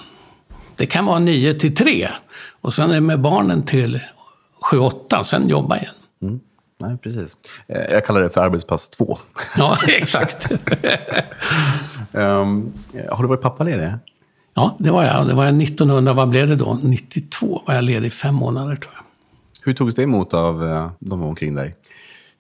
Det 0.76 0.86
kan 0.86 1.06
vara 1.06 1.20
nio 1.20 1.54
till 1.54 1.76
tre. 1.76 2.10
Och 2.62 2.74
sen 2.74 2.90
är 2.90 2.94
det 2.94 3.02
med 3.02 3.20
barnen 3.20 3.64
till 3.64 4.00
sju, 4.62 4.80
åtta, 4.80 5.24
sen 5.24 5.50
jobba 5.50 5.78
igen. 5.78 5.94
Mm. 6.22 6.40
Nej, 6.80 6.98
precis. 6.98 7.38
Eh, 7.68 7.82
jag 7.82 8.06
kallar 8.06 8.22
det 8.22 8.30
för 8.30 8.42
arbetspass 8.42 8.90
två. 8.90 9.18
Ja, 9.58 9.78
exakt. 9.88 10.52
um, 12.12 12.74
har 13.10 13.24
du 13.24 13.28
varit 13.28 13.42
pappaledig? 13.42 13.92
Ja, 14.56 14.76
det 14.80 14.92
var 14.92 15.04
jag. 15.04 15.28
Det 15.28 15.34
var 15.34 15.46
jag 15.46 15.62
1900, 15.62 16.14
vad 16.14 16.30
blev 16.30 16.48
det 16.48 16.56
då? 16.56 16.80
92 16.84 17.62
var 17.66 17.74
jag 17.74 17.84
ledig 17.84 18.14
fem 18.14 18.36
månader 18.36 18.76
tror 18.76 18.94
jag. 18.96 19.04
Hur 19.66 19.74
togs 19.74 19.96
det 19.96 20.04
emot 20.04 20.34
av 20.34 20.68
eh, 20.68 20.92
de 21.00 21.24
omkring 21.24 21.56
dig? 21.56 21.76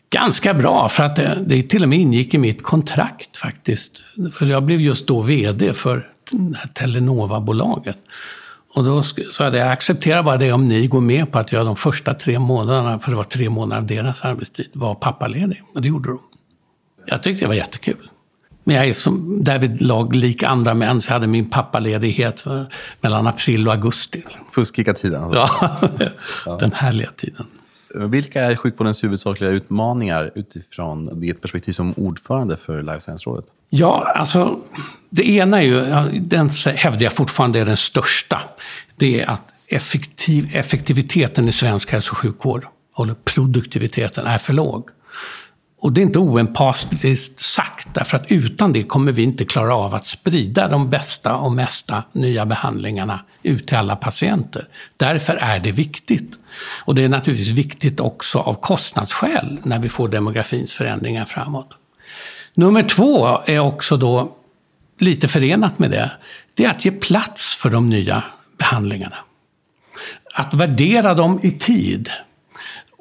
Ganska 0.09 0.53
bra, 0.53 0.89
för 0.89 1.03
att 1.03 1.15
det, 1.15 1.43
det 1.45 1.63
till 1.63 1.83
och 1.83 1.89
med 1.89 1.99
ingick 1.99 2.33
i 2.33 2.37
mitt 2.37 2.63
kontrakt 2.63 3.37
faktiskt. 3.37 4.03
För 4.33 4.45
jag 4.45 4.63
blev 4.63 4.81
just 4.81 5.07
då 5.07 5.21
VD 5.21 5.73
för 5.73 6.09
Telenova-bolaget. 6.73 7.97
Och 8.73 8.83
då 8.83 9.03
sa 9.03 9.43
jag, 9.43 9.55
jag 9.55 9.67
accepterar 9.67 10.23
bara 10.23 10.37
det 10.37 10.51
om 10.51 10.67
ni 10.67 10.87
går 10.87 11.01
med 11.01 11.31
på 11.31 11.39
att 11.39 11.51
jag 11.51 11.65
de 11.65 11.75
första 11.75 12.13
tre 12.13 12.39
månaderna, 12.39 12.99
för 12.99 13.11
det 13.11 13.17
var 13.17 13.23
tre 13.23 13.49
månader 13.49 13.81
av 13.81 13.87
deras 13.87 14.21
arbetstid, 14.21 14.69
var 14.73 14.95
pappaledig. 14.95 15.61
Och 15.73 15.81
det 15.81 15.87
gjorde 15.87 16.09
de. 16.09 16.19
Jag 17.05 17.23
tyckte 17.23 17.45
det 17.45 17.47
var 17.47 17.55
jättekul. 17.55 18.09
Men 18.67 18.75
jag 18.75 18.87
är 18.87 18.93
som 18.93 19.43
därvid 19.43 19.81
lag 19.81 20.15
lik 20.15 20.43
andra 20.43 20.73
män, 20.73 21.01
så 21.01 21.09
jag 21.09 21.13
hade 21.13 21.27
min 21.27 21.49
pappaledighet 21.49 22.43
mellan 23.01 23.27
april 23.27 23.67
och 23.67 23.73
augusti. 23.73 24.23
Fuskika-tiden? 24.51 25.23
Alltså. 25.23 25.69
Ja, 26.45 26.57
den 26.59 26.71
härliga 26.71 27.11
tiden. 27.11 27.45
Vilka 27.95 28.41
är 28.41 28.55
sjukvårdens 28.55 29.03
huvudsakliga 29.03 29.49
utmaningar 29.51 30.31
utifrån 30.35 31.19
ditt 31.19 31.41
perspektiv 31.41 31.73
som 31.73 31.93
ordförande 31.97 32.57
för 32.57 32.83
Life 32.83 32.99
Science-rådet? 32.99 33.45
Ja, 33.69 34.11
alltså 34.15 34.59
det 35.09 35.29
ena 35.29 35.61
är 35.61 35.65
ju, 35.65 35.81
den 36.19 36.49
hävdar 36.75 37.03
jag 37.03 37.13
fortfarande 37.13 37.59
är 37.59 37.65
den 37.65 37.77
största. 37.77 38.41
Det 38.95 39.21
är 39.21 39.29
att 39.29 39.53
effektiv, 39.67 40.49
effektiviteten 40.53 41.47
i 41.49 41.51
svensk 41.51 41.91
hälso 41.91 42.11
och 42.11 42.17
sjukvård, 42.17 42.67
eller 42.99 43.13
produktiviteten, 43.13 44.25
är 44.25 44.37
för 44.37 44.53
låg. 44.53 44.89
Och 45.85 45.91
det 45.91 46.01
är 46.01 46.03
inte 46.03 46.19
oempatiskt 46.19 47.39
sagt, 47.39 47.87
därför 47.93 48.17
att 48.17 48.31
utan 48.31 48.73
det 48.73 48.83
kommer 48.83 49.11
vi 49.11 49.23
inte 49.23 49.45
klara 49.45 49.75
av 49.75 49.95
att 49.95 50.05
sprida 50.05 50.67
de 50.67 50.89
bästa 50.89 51.35
och 51.35 51.51
mesta 51.51 52.03
nya 52.11 52.45
behandlingarna 52.45 53.19
ut 53.43 53.67
till 53.67 53.77
alla 53.77 53.95
patienter. 53.95 54.67
Därför 54.97 55.35
är 55.35 55.59
det 55.59 55.71
viktigt. 55.71 56.39
Och 56.85 56.95
det 56.95 57.03
är 57.03 57.09
naturligtvis 57.09 57.51
viktigt 57.51 57.99
också 57.99 58.39
av 58.39 58.53
kostnadsskäl 58.53 59.59
när 59.63 59.79
vi 59.79 59.89
får 59.89 60.07
demografins 60.07 60.73
förändringar 60.73 61.25
framåt. 61.25 61.77
Nummer 62.53 62.83
två 62.83 63.39
är 63.45 63.59
också 63.59 63.97
då 63.97 64.35
lite 64.99 65.27
förenat 65.27 65.79
med 65.79 65.91
det. 65.91 66.11
Det 66.53 66.65
är 66.65 66.69
att 66.69 66.85
ge 66.85 66.91
plats 66.91 67.55
för 67.55 67.69
de 67.69 67.89
nya 67.89 68.23
behandlingarna. 68.57 69.17
Att 70.33 70.53
värdera 70.53 71.13
dem 71.13 71.39
i 71.43 71.51
tid. 71.51 72.09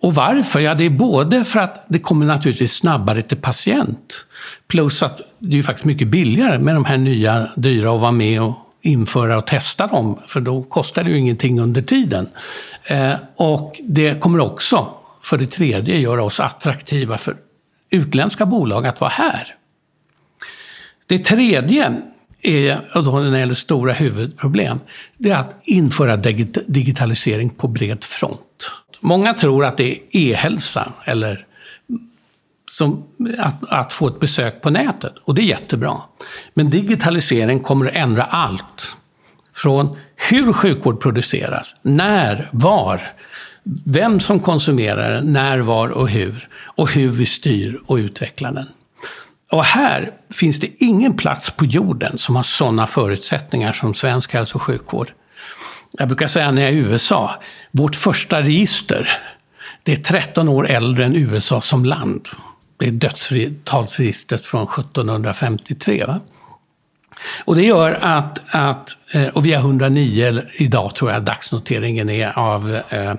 Och 0.04 0.14
varför? 0.14 0.60
Ja, 0.60 0.74
det 0.74 0.84
är 0.84 0.90
både 0.90 1.44
för 1.44 1.60
att 1.60 1.84
det 1.88 1.98
kommer 1.98 2.26
naturligtvis 2.26 2.72
snabbare 2.72 3.22
till 3.22 3.36
patient. 3.36 4.26
Plus 4.66 5.02
att 5.02 5.20
det 5.38 5.52
är 5.52 5.56
ju 5.56 5.62
faktiskt 5.62 5.84
mycket 5.84 6.08
billigare 6.08 6.58
med 6.58 6.74
de 6.74 6.84
här 6.84 6.96
nya 6.96 7.48
dyra 7.56 7.94
att 7.94 8.00
vara 8.00 8.12
med 8.12 8.42
och 8.42 8.54
införa 8.82 9.36
och 9.36 9.46
testa 9.46 9.86
dem. 9.86 10.18
För 10.26 10.40
då 10.40 10.62
kostar 10.62 11.04
det 11.04 11.10
ju 11.10 11.18
ingenting 11.18 11.60
under 11.60 11.82
tiden. 11.82 12.28
Eh, 12.84 13.12
och 13.36 13.80
det 13.84 14.20
kommer 14.20 14.40
också, 14.40 14.88
för 15.22 15.38
det 15.38 15.46
tredje, 15.46 15.98
göra 15.98 16.22
oss 16.22 16.40
attraktiva 16.40 17.18
för 17.18 17.36
utländska 17.90 18.46
bolag 18.46 18.86
att 18.86 19.00
vara 19.00 19.10
här. 19.10 19.54
Det 21.06 21.18
tredje 21.18 21.92
är, 22.42 22.80
och 22.94 23.04
då 23.04 23.20
när 23.20 23.30
det 23.30 23.38
gäller 23.38 23.54
stora 23.54 23.92
huvudproblem, 23.92 24.80
det 25.18 25.30
är 25.30 25.36
att 25.36 25.56
införa 25.62 26.16
digitalisering 26.66 27.50
på 27.50 27.68
bred 27.68 28.04
front. 28.04 28.70
Många 29.04 29.34
tror 29.34 29.64
att 29.64 29.76
det 29.76 29.92
är 29.92 29.98
e-hälsa 30.10 30.92
eller 31.04 31.46
som 32.70 33.04
att, 33.38 33.64
att, 33.68 33.92
få 33.92 34.06
ett 34.06 34.20
besök 34.20 34.62
på 34.62 34.70
nätet. 34.70 35.14
Och 35.24 35.34
det 35.34 35.42
är 35.42 35.46
jättebra. 35.46 35.96
Men 36.54 36.70
digitalisering 36.70 37.60
kommer 37.60 37.86
att 37.86 37.94
ändra 37.94 38.22
allt. 38.22 38.96
Från 39.54 39.96
hur 40.30 40.52
sjukvård 40.52 41.00
produceras, 41.00 41.76
när, 41.82 42.48
var, 42.52 43.00
vem 43.84 44.20
som 44.20 44.40
konsumerar 44.40 45.14
den, 45.14 45.32
när, 45.32 45.58
var 45.58 45.88
och 45.88 46.08
hur. 46.08 46.48
Och 46.54 46.90
hur 46.90 47.10
vi 47.10 47.26
styr 47.26 47.80
och 47.86 47.96
utvecklar 47.96 48.52
den. 48.52 48.66
Och 49.50 49.64
här 49.64 50.12
finns 50.30 50.60
det 50.60 50.82
ingen 50.84 51.16
plats 51.16 51.50
på 51.50 51.64
jorden 51.64 52.18
som 52.18 52.36
har 52.36 52.42
sådana 52.42 52.86
förutsättningar 52.86 53.72
som 53.72 53.94
svensk 53.94 54.32
hälso 54.32 54.56
och 54.56 54.62
sjukvård. 54.62 55.12
Jag 55.98 56.08
brukar 56.08 56.26
säga 56.26 56.50
när 56.50 56.62
jag 56.62 56.70
är 56.70 56.74
i 56.74 56.78
USA, 56.78 57.42
vårt 57.70 57.96
första 57.96 58.42
register, 58.42 59.20
det 59.82 59.92
är 59.92 59.96
13 59.96 60.48
år 60.48 60.68
äldre 60.68 61.04
än 61.04 61.16
USA 61.16 61.60
som 61.60 61.84
land. 61.84 62.28
Det 62.76 62.86
är 62.86 62.90
dödstalsregistret 62.90 64.44
från 64.44 64.62
1753. 64.62 66.04
Va? 66.06 66.20
Och 67.44 67.56
det 67.56 67.62
gör 67.62 67.98
att, 68.00 68.40
att, 68.46 68.96
eh, 69.12 69.26
och 69.26 69.46
vi 69.46 69.52
har 69.52 69.60
109 69.60 70.42
idag 70.58 70.94
tror 70.94 71.10
jag 71.10 71.22
dagsnoteringen 71.22 72.10
är 72.10 72.38
av 72.38 72.74
eh, 72.88 73.14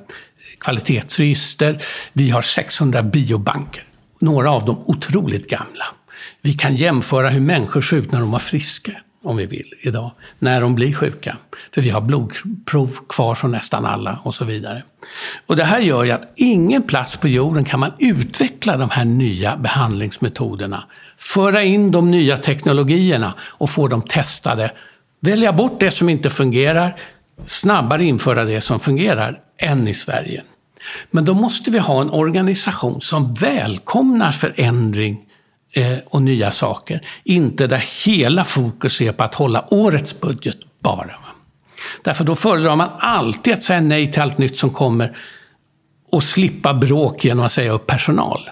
kvalitetsregister. 0.59 1.83
Vi 2.13 2.29
har 2.29 2.41
600 2.41 3.03
biobanker, 3.03 3.83
några 4.19 4.51
av 4.51 4.65
dem 4.65 4.83
otroligt 4.85 5.49
gamla. 5.49 5.85
Vi 6.41 6.53
kan 6.53 6.75
jämföra 6.75 7.29
hur 7.29 7.41
människor 7.41 7.81
ser 7.81 7.97
ut 7.97 8.11
när 8.11 8.19
de 8.19 8.31
var 8.31 8.39
friska, 8.39 8.91
om 9.25 9.37
vi 9.37 9.45
vill, 9.45 9.73
idag. 9.81 10.11
När 10.39 10.61
de 10.61 10.75
blir 10.75 10.93
sjuka. 10.93 11.37
För 11.73 11.81
vi 11.81 11.89
har 11.89 12.01
blodprov 12.01 12.89
kvar 13.09 13.35
från 13.35 13.51
nästan 13.51 13.85
alla 13.85 14.19
och 14.23 14.35
så 14.35 14.45
vidare. 14.45 14.83
Och 15.45 15.55
det 15.55 15.63
här 15.63 15.79
gör 15.79 16.03
ju 16.03 16.11
att 16.11 16.33
ingen 16.35 16.83
plats 16.83 17.17
på 17.17 17.27
jorden 17.27 17.63
kan 17.63 17.79
man 17.79 17.91
utveckla 17.99 18.77
de 18.77 18.89
här 18.89 19.05
nya 19.05 19.57
behandlingsmetoderna. 19.57 20.83
Föra 21.17 21.63
in 21.63 21.91
de 21.91 22.11
nya 22.11 22.37
teknologierna 22.37 23.33
och 23.39 23.69
få 23.69 23.87
dem 23.87 24.01
testade. 24.01 24.71
Välja 25.19 25.53
bort 25.53 25.79
det 25.79 25.91
som 25.91 26.09
inte 26.09 26.29
fungerar, 26.29 26.95
snabbare 27.45 28.05
införa 28.05 28.45
det 28.45 28.61
som 28.61 28.79
fungerar, 28.79 29.39
än 29.57 29.87
i 29.87 29.93
Sverige. 29.93 30.43
Men 31.11 31.25
då 31.25 31.33
måste 31.33 31.71
vi 31.71 31.79
ha 31.79 32.01
en 32.01 32.09
organisation 32.09 33.01
som 33.01 33.33
välkomnar 33.33 34.31
förändring 34.31 35.24
Eh, 35.77 35.97
och 36.05 36.21
nya 36.21 36.51
saker. 36.51 37.01
Inte 37.23 37.67
där 37.67 37.83
hela 38.05 38.43
fokus 38.43 39.01
är 39.01 39.11
på 39.11 39.23
att 39.23 39.35
hålla 39.35 39.65
årets 39.73 40.21
budget 40.21 40.57
bara. 40.79 41.15
Därför 42.03 42.23
då 42.23 42.35
föredrar 42.35 42.75
man 42.75 42.89
alltid 42.99 43.53
att 43.53 43.61
säga 43.61 43.81
nej 43.81 44.11
till 44.11 44.21
allt 44.21 44.37
nytt 44.37 44.57
som 44.57 44.69
kommer 44.69 45.17
och 46.11 46.23
slippa 46.23 46.73
bråk 46.73 47.25
genom 47.25 47.45
att 47.45 47.51
säga 47.51 47.71
upp 47.71 47.87
personal. 47.87 48.49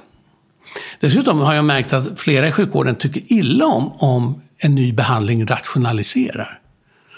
Dessutom 0.99 1.39
har 1.39 1.53
jag 1.53 1.65
märkt 1.65 1.93
att 1.93 2.19
flera 2.19 2.47
i 2.47 2.51
sjukvården 2.51 2.95
tycker 2.95 3.33
illa 3.33 3.65
om 3.65 3.91
om 3.97 4.41
en 4.57 4.75
ny 4.75 4.93
behandling 4.93 5.47
rationaliserar. 5.47 6.59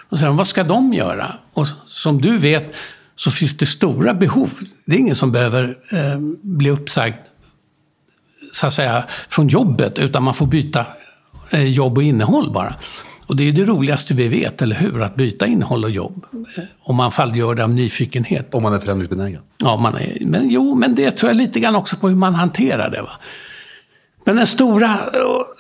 Och 0.10 0.20
säger 0.20 0.32
vad 0.32 0.48
ska 0.48 0.64
de 0.64 0.94
göra? 0.94 1.34
Och 1.54 1.68
som 1.86 2.22
du 2.22 2.38
vet 2.38 2.76
så 3.16 3.32
finns 3.32 3.58
det 3.58 3.66
stora 3.66 4.14
behov. 4.14 4.50
Det 4.86 4.96
är 4.96 5.00
ingen 5.00 5.16
som 5.16 5.32
behöver 5.32 5.78
eh, 5.92 6.20
bli 6.42 6.70
uppsagd 6.70 7.18
så 8.56 8.68
att 8.68 8.74
säga, 8.74 9.06
från 9.30 9.48
jobbet, 9.48 10.00
utan 10.00 10.24
man 10.24 10.34
får 10.34 10.46
byta 10.46 10.86
eh, 11.50 11.64
jobb 11.64 11.98
och 11.98 12.04
innehåll 12.04 12.52
bara. 12.52 12.76
Och 13.28 13.36
det 13.36 13.48
är 13.48 13.52
det 13.52 13.64
roligaste 13.64 14.14
vi 14.14 14.28
vet, 14.28 14.62
eller 14.62 14.76
hur? 14.76 15.02
Att 15.02 15.16
byta 15.16 15.48
innehåll 15.48 15.84
och 15.84 15.92
jobb. 15.92 16.26
Eh, 16.58 16.64
om 16.80 16.96
man 16.96 17.12
fall 17.12 17.36
gör 17.36 17.56
det 17.56 17.64
av 17.64 17.70
nyfikenhet. 17.70 18.56
Om 18.56 18.64
man 18.64 18.74
är 18.74 18.80
förändringsbenägen. 18.80 19.42
Ja, 19.58 19.78
man 19.78 19.96
är, 19.96 20.18
men 20.22 20.50
jo, 20.50 20.76
men 20.76 20.96
det 20.96 21.12
tror 21.12 21.30
jag 21.30 21.38
lite 21.38 21.60
grann 21.60 21.76
också 21.76 21.96
på 21.96 22.10
hur 22.10 22.16
man 22.16 22.36
hanterar 22.36 22.90
det. 22.90 23.02
Va? 23.02 23.12
Men 24.26 24.36
den 24.36 24.48
stora 24.48 24.90
eh, 24.90 25.00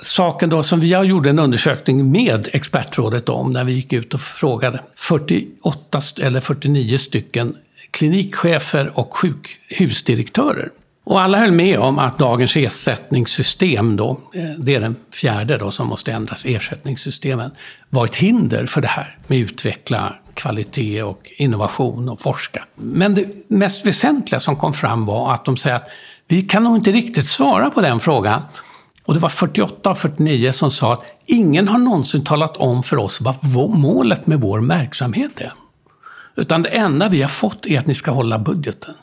saken 0.01 0.49
då 0.49 0.63
som 0.63 0.79
vi 0.79 0.93
har 0.93 1.03
gjort 1.03 1.25
en 1.25 1.39
undersökning 1.39 2.11
med 2.11 2.47
expertrådet 2.53 3.29
om, 3.29 3.51
när 3.51 3.63
vi 3.63 3.73
gick 3.73 3.93
ut 3.93 4.13
och 4.13 4.21
frågade 4.21 4.79
48 4.95 6.01
eller 6.21 6.39
49 6.39 6.97
stycken 6.97 7.55
klinikchefer 7.91 8.91
och 8.93 9.17
sjukhusdirektörer. 9.17 10.71
Och 11.05 11.21
alla 11.21 11.37
höll 11.37 11.51
med 11.51 11.79
om 11.79 11.99
att 11.99 12.17
dagens 12.17 12.55
ersättningssystem, 12.55 13.95
då, 13.95 14.19
eh, 14.33 14.43
det 14.43 14.75
är 14.75 14.79
den 14.79 14.95
fjärde 15.13 15.57
då 15.57 15.71
som 15.71 15.87
måste 15.87 16.11
ändras, 16.11 16.45
ersättningssystemen, 16.45 17.51
var 17.89 18.05
ett 18.05 18.15
hinder 18.15 18.65
för 18.65 18.81
det 18.81 18.87
här 18.87 19.17
med 19.27 19.37
att 19.37 19.51
utveckla 19.51 20.13
kvalitet 20.33 21.03
och 21.03 21.31
innovation 21.37 22.09
och 22.09 22.19
forska. 22.19 22.65
Men 22.75 23.15
det 23.15 23.49
mest 23.49 23.85
väsentliga 23.85 24.39
som 24.39 24.55
kom 24.55 24.73
fram 24.73 25.05
var 25.05 25.33
att 25.33 25.45
de 25.45 25.57
säger 25.57 25.75
att 25.75 25.89
vi 26.27 26.41
kan 26.41 26.63
nog 26.63 26.75
inte 26.77 26.91
riktigt 26.91 27.27
svara 27.27 27.69
på 27.69 27.81
den 27.81 27.99
frågan. 27.99 28.41
Och 29.05 29.13
det 29.13 29.19
var 29.19 29.29
48 29.29 29.89
av 29.89 29.95
49 29.95 30.51
som 30.51 30.71
sa 30.71 30.93
att 30.93 31.05
ingen 31.25 31.67
har 31.67 31.77
någonsin 31.77 32.23
talat 32.23 32.57
om 32.57 32.83
för 32.83 32.97
oss 32.97 33.21
vad 33.21 33.69
målet 33.69 34.27
med 34.27 34.41
vår 34.41 34.59
verksamhet 34.59 35.31
är. 35.37 35.53
Utan 36.35 36.61
det 36.61 36.69
enda 36.69 37.09
vi 37.09 37.21
har 37.21 37.29
fått 37.29 37.65
är 37.65 37.79
att 37.79 37.87
ni 37.87 37.95
ska 37.95 38.11
hålla 38.11 38.39
budgeten. 38.39 38.93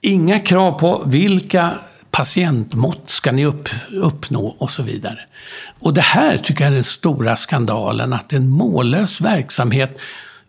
Inga 0.00 0.40
krav 0.40 0.78
på 0.78 1.02
vilka 1.06 1.78
patientmått 2.10 3.10
ska 3.10 3.32
ni 3.32 3.46
upp, 3.46 3.68
uppnå 3.92 4.46
och 4.46 4.70
så 4.70 4.82
vidare. 4.82 5.18
Och 5.78 5.94
det 5.94 6.00
här 6.00 6.36
tycker 6.36 6.64
jag 6.64 6.70
är 6.70 6.74
den 6.74 6.84
stora 6.84 7.36
skandalen, 7.36 8.12
att 8.12 8.32
en 8.32 8.50
mållös 8.50 9.20
verksamhet 9.20 9.98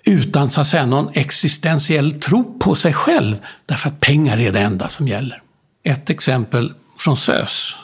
utan 0.03 0.49
så 0.49 0.61
att 0.61 0.67
säga 0.67 0.85
någon 0.85 1.09
existentiell 1.13 2.11
tro 2.11 2.59
på 2.59 2.75
sig 2.75 2.93
själv, 2.93 3.35
därför 3.65 3.89
att 3.89 3.99
pengar 3.99 4.39
är 4.39 4.51
det 4.51 4.59
enda 4.59 4.89
som 4.89 5.07
gäller. 5.07 5.41
Ett 5.83 6.09
exempel 6.09 6.73
från 6.97 7.17
SÖS, 7.17 7.75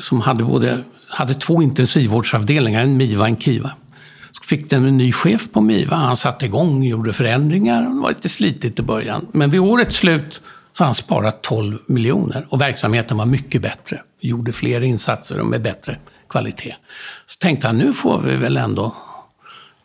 som 0.00 0.20
hade, 0.20 0.44
både, 0.44 0.78
hade 1.08 1.34
två 1.34 1.62
intensivvårdsavdelningar, 1.62 2.82
en 2.82 2.96
MIVA 2.96 3.22
och 3.22 3.28
en 3.28 3.36
KIVA. 3.36 3.70
Så 4.32 4.42
fick 4.42 4.70
den 4.70 4.84
en 4.84 4.96
ny 4.96 5.12
chef 5.12 5.52
på 5.52 5.60
MIVA, 5.60 5.96
han 5.96 6.16
satte 6.16 6.46
igång, 6.46 6.82
gjorde 6.82 7.12
förändringar, 7.12 7.82
det 7.82 8.00
var 8.00 8.08
lite 8.08 8.28
slitigt 8.28 8.78
i 8.78 8.82
början. 8.82 9.26
Men 9.32 9.50
vid 9.50 9.60
årets 9.60 9.96
slut 9.96 10.40
så 10.78 10.84
han 10.84 10.94
sparat 10.94 11.42
12 11.42 11.78
miljoner 11.86 12.46
och 12.48 12.60
verksamheten 12.60 13.16
var 13.16 13.26
mycket 13.26 13.62
bättre. 13.62 14.02
Gjorde 14.20 14.52
fler 14.52 14.80
insatser 14.80 15.40
och 15.40 15.46
med 15.46 15.62
bättre 15.62 15.96
kvalitet. 16.28 16.74
Så 17.26 17.38
tänkte 17.38 17.66
han, 17.66 17.78
nu 17.78 17.92
får 17.92 18.18
vi 18.18 18.36
väl 18.36 18.56
ändå 18.56 18.94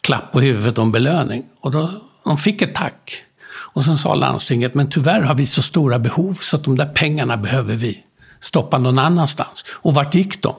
klapp 0.01 0.31
på 0.31 0.41
huvudet 0.41 0.77
om 0.77 0.91
belöning. 0.91 1.43
Och 1.59 1.71
då, 1.71 1.89
de 2.23 2.37
fick 2.37 2.61
ett 2.61 2.75
tack. 2.75 3.23
Och 3.45 3.85
sen 3.85 3.97
sa 3.97 4.15
landstinget, 4.15 4.73
men 4.73 4.89
tyvärr 4.89 5.21
har 5.21 5.35
vi 5.35 5.45
så 5.45 5.61
stora 5.61 5.99
behov 5.99 6.33
så 6.33 6.55
att 6.55 6.63
de 6.63 6.77
där 6.77 6.85
pengarna 6.85 7.37
behöver 7.37 7.75
vi 7.75 8.03
stoppa 8.39 8.77
någon 8.77 8.99
annanstans. 8.99 9.65
Och 9.71 9.93
vart 9.93 10.15
gick 10.15 10.41
de? 10.41 10.55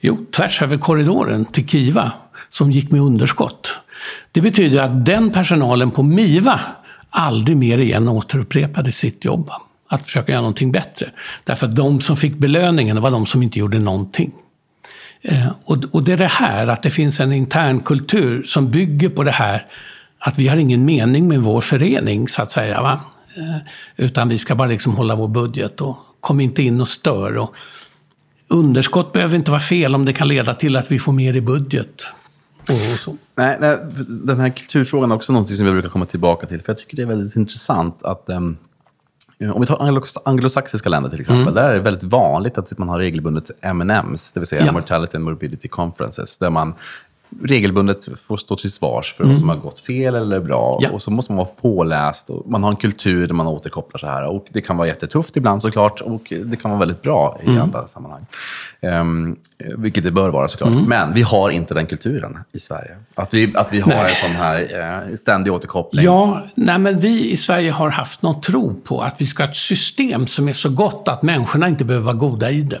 Jo, 0.00 0.26
tvärs 0.36 0.62
över 0.62 0.78
korridoren 0.78 1.44
till 1.44 1.68
Kiva, 1.68 2.12
som 2.48 2.70
gick 2.70 2.90
med 2.90 3.00
underskott. 3.00 3.70
Det 4.32 4.40
betyder 4.40 4.82
att 4.82 5.06
den 5.06 5.30
personalen 5.30 5.90
på 5.90 6.02
MIVA 6.02 6.60
aldrig 7.10 7.56
mer 7.56 7.78
igen 7.78 8.08
återupprepade 8.08 8.92
sitt 8.92 9.24
jobb 9.24 9.50
att 9.88 10.04
försöka 10.04 10.32
göra 10.32 10.40
någonting 10.40 10.72
bättre. 10.72 11.10
Därför 11.44 11.66
att 11.66 11.76
de 11.76 12.00
som 12.00 12.16
fick 12.16 12.34
belöningen 12.34 13.00
var 13.00 13.10
de 13.10 13.26
som 13.26 13.42
inte 13.42 13.58
gjorde 13.58 13.78
någonting. 13.78 14.32
Eh, 15.22 15.48
och, 15.64 16.04
det 16.04 16.12
är 16.12 16.16
det 16.16 16.26
här, 16.26 16.66
att 16.66 16.82
det 16.82 16.90
finns 16.90 17.20
en 17.20 17.32
intern 17.32 17.80
kultur 17.80 18.42
som 18.42 18.70
bygger 18.70 19.08
på 19.08 19.22
det 19.22 19.30
här 19.30 19.66
att 20.18 20.38
vi 20.38 20.48
har 20.48 20.56
ingen 20.56 20.84
mening 20.84 21.28
med 21.28 21.40
vår 21.40 21.60
förening, 21.60 22.28
så 22.28 22.42
att 22.42 22.50
säga. 22.50 22.82
Va? 22.82 23.00
Eh, 23.36 23.56
utan 23.96 24.28
vi 24.28 24.38
ska 24.38 24.54
bara 24.54 24.68
liksom 24.68 24.96
hålla 24.96 25.16
vår 25.16 25.28
budget 25.28 25.80
och 25.80 25.96
kom 26.20 26.40
inte 26.40 26.62
in 26.62 26.80
och 26.80 26.88
stör. 26.88 27.36
Och 27.36 27.54
underskott 28.48 29.12
behöver 29.12 29.36
inte 29.36 29.50
vara 29.50 29.60
fel 29.60 29.94
om 29.94 30.04
det 30.04 30.12
kan 30.12 30.28
leda 30.28 30.54
till 30.54 30.76
att 30.76 30.92
vi 30.92 30.98
får 30.98 31.12
mer 31.12 31.36
i 31.36 31.40
budget. 31.40 32.04
Och 32.60 32.98
så. 32.98 33.16
Nej, 33.34 33.56
nej, 33.60 33.78
den 34.08 34.40
här 34.40 34.48
kulturfrågan 34.48 35.10
är 35.10 35.14
också 35.14 35.32
något 35.32 35.56
som 35.56 35.66
jag 35.66 35.74
brukar 35.74 35.88
komma 35.88 36.06
tillbaka 36.06 36.46
till. 36.46 36.62
För 36.62 36.72
jag 36.72 36.78
tycker 36.78 36.96
det 36.96 37.02
är 37.02 37.06
väldigt 37.06 37.36
intressant 37.36 38.02
att 38.02 38.24
um, 38.26 38.56
om 39.54 39.60
vi 39.60 39.66
tar 39.66 39.76
anglo- 39.76 40.20
anglosaxiska 40.24 40.88
länder 40.88 41.10
till 41.10 41.20
exempel, 41.20 41.54
där 41.54 41.70
är 41.70 41.74
det 41.74 41.80
väldigt 41.80 42.02
vanligt 42.02 42.58
att 42.58 42.78
man 42.78 42.88
har 42.88 42.98
regelbundet 42.98 43.50
M&Ms, 43.60 44.32
det 44.32 44.40
vill 44.40 44.46
säga 44.46 44.66
Ja. 44.66 44.72
Mortality 44.72 45.16
and 45.16 45.24
Morbidity 45.24 45.68
Conferences, 45.68 46.38
där 46.38 46.50
man 46.50 46.74
regelbundet 47.42 48.08
får 48.20 48.36
stå 48.36 48.56
till 48.56 48.72
svars 48.72 49.14
för 49.14 49.24
vad 49.24 49.38
som 49.38 49.48
har 49.48 49.56
gått 49.56 49.80
fel 49.80 50.14
eller 50.14 50.40
bra. 50.40 50.78
Ja. 50.82 50.90
Och 50.90 51.02
så 51.02 51.10
måste 51.10 51.32
man 51.32 51.36
vara 51.36 51.48
påläst 51.48 52.30
och 52.30 52.50
man 52.50 52.62
har 52.62 52.70
en 52.70 52.76
kultur 52.76 53.26
där 53.26 53.34
man 53.34 53.46
återkopplar 53.46 53.98
så 53.98 54.06
här. 54.06 54.24
Och 54.24 54.46
det 54.50 54.60
kan 54.60 54.76
vara 54.76 54.88
jättetufft 54.88 55.36
ibland 55.36 55.62
såklart 55.62 56.00
och 56.00 56.32
det 56.44 56.56
kan 56.56 56.70
vara 56.70 56.80
väldigt 56.80 57.02
bra 57.02 57.40
i 57.42 57.58
andra 57.58 57.86
sammanhang. 57.86 58.26
Ehm, 58.80 59.36
vilket 59.76 60.04
det 60.04 60.10
bör 60.10 60.28
vara 60.30 60.48
såklart. 60.48 60.72
Men 60.86 61.14
vi 61.14 61.22
har 61.22 61.50
inte 61.50 61.74
den 61.74 61.86
kulturen 61.86 62.38
i 62.52 62.58
Sverige. 62.58 62.96
Att 63.14 63.34
vi, 63.34 63.52
att 63.56 63.68
vi 63.72 63.80
har 63.80 63.92
Nej. 63.92 64.10
en 64.10 64.30
sån 64.30 64.36
här 64.36 65.04
eh, 65.08 65.14
ständig 65.14 65.52
återkoppling. 65.52 66.04
Ja, 66.04 66.46
nej 66.54 66.78
men 66.78 67.00
vi 67.00 67.30
i 67.30 67.36
Sverige 67.36 67.70
har 67.70 67.90
haft 67.90 68.22
någon 68.22 68.40
tro 68.40 68.74
på 68.74 69.00
att 69.00 69.20
vi 69.20 69.26
ska 69.26 69.42
ha 69.42 69.50
ett 69.50 69.56
system 69.56 70.26
som 70.26 70.48
är 70.48 70.52
så 70.52 70.68
gott 70.68 71.08
att 71.08 71.22
människorna 71.22 71.68
inte 71.68 71.84
behöver 71.84 72.06
vara 72.06 72.16
goda 72.16 72.50
i 72.50 72.62
det. 72.62 72.80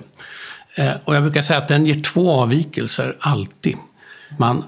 Eh, 0.74 0.92
och 1.04 1.16
jag 1.16 1.22
brukar 1.22 1.42
säga 1.42 1.58
att 1.58 1.68
den 1.68 1.86
ger 1.86 2.02
två 2.02 2.32
avvikelser 2.32 3.16
alltid. 3.20 3.76
Man 4.36 4.64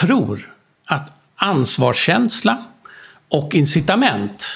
tror 0.00 0.54
att 0.86 1.16
ansvarskänsla 1.36 2.64
och 3.28 3.54
incitament 3.54 4.46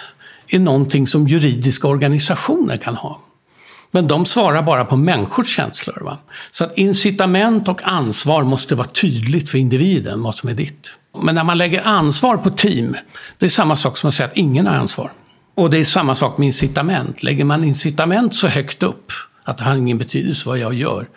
är 0.49 0.59
någonting 0.59 1.07
som 1.07 1.29
juridiska 1.29 1.89
organisationer 1.89 2.77
kan 2.77 2.97
ha. 2.97 3.21
Men 3.91 4.09
de 4.09 4.27
svarar 4.27 4.63
bara 4.63 4.85
på 4.85 4.97
människors 4.97 5.57
känslor. 5.57 5.99
Va? 6.01 6.19
Så 6.51 6.65
att 6.65 6.79
incitament 6.79 7.69
och 7.69 7.81
ansvar 7.85 8.43
måste 8.45 8.75
vara 8.75 8.89
tydligt 8.89 9.51
för 9.51 9.59
individen, 9.59 10.23
vad 10.23 10.35
som 10.35 10.49
är 10.49 10.55
ditt. 10.55 10.91
Men 11.23 11.35
när 11.35 11.45
man 11.45 11.59
lägger 11.59 11.87
ansvar 11.87 12.37
på 12.37 12.51
team, 12.51 12.97
det 13.39 13.47
är 13.47 13.51
samma 13.51 13.77
sak 13.77 13.97
som 13.97 14.09
att 14.09 14.15
säga 14.15 14.27
att 14.29 14.37
ingen 14.37 14.67
har 14.67 14.75
ansvar. 14.75 15.13
Och 15.55 15.71
det 15.71 15.79
är 15.79 15.85
samma 15.85 16.15
sak 16.15 16.39
med 16.39 16.47
incitament. 16.47 17.23
Lägger 17.23 17.45
man 17.45 17.65
incitament 17.65 18.35
så 18.35 18.49
högt 18.49 18.83
upp 18.83 19.13
att 19.45 19.59
det 19.59 19.65
har 19.65 19.77
ingen 19.77 19.99
betydelse 19.99 20.49
vad 20.49 20.59
jag 20.59 20.75
gör, 20.75 21.09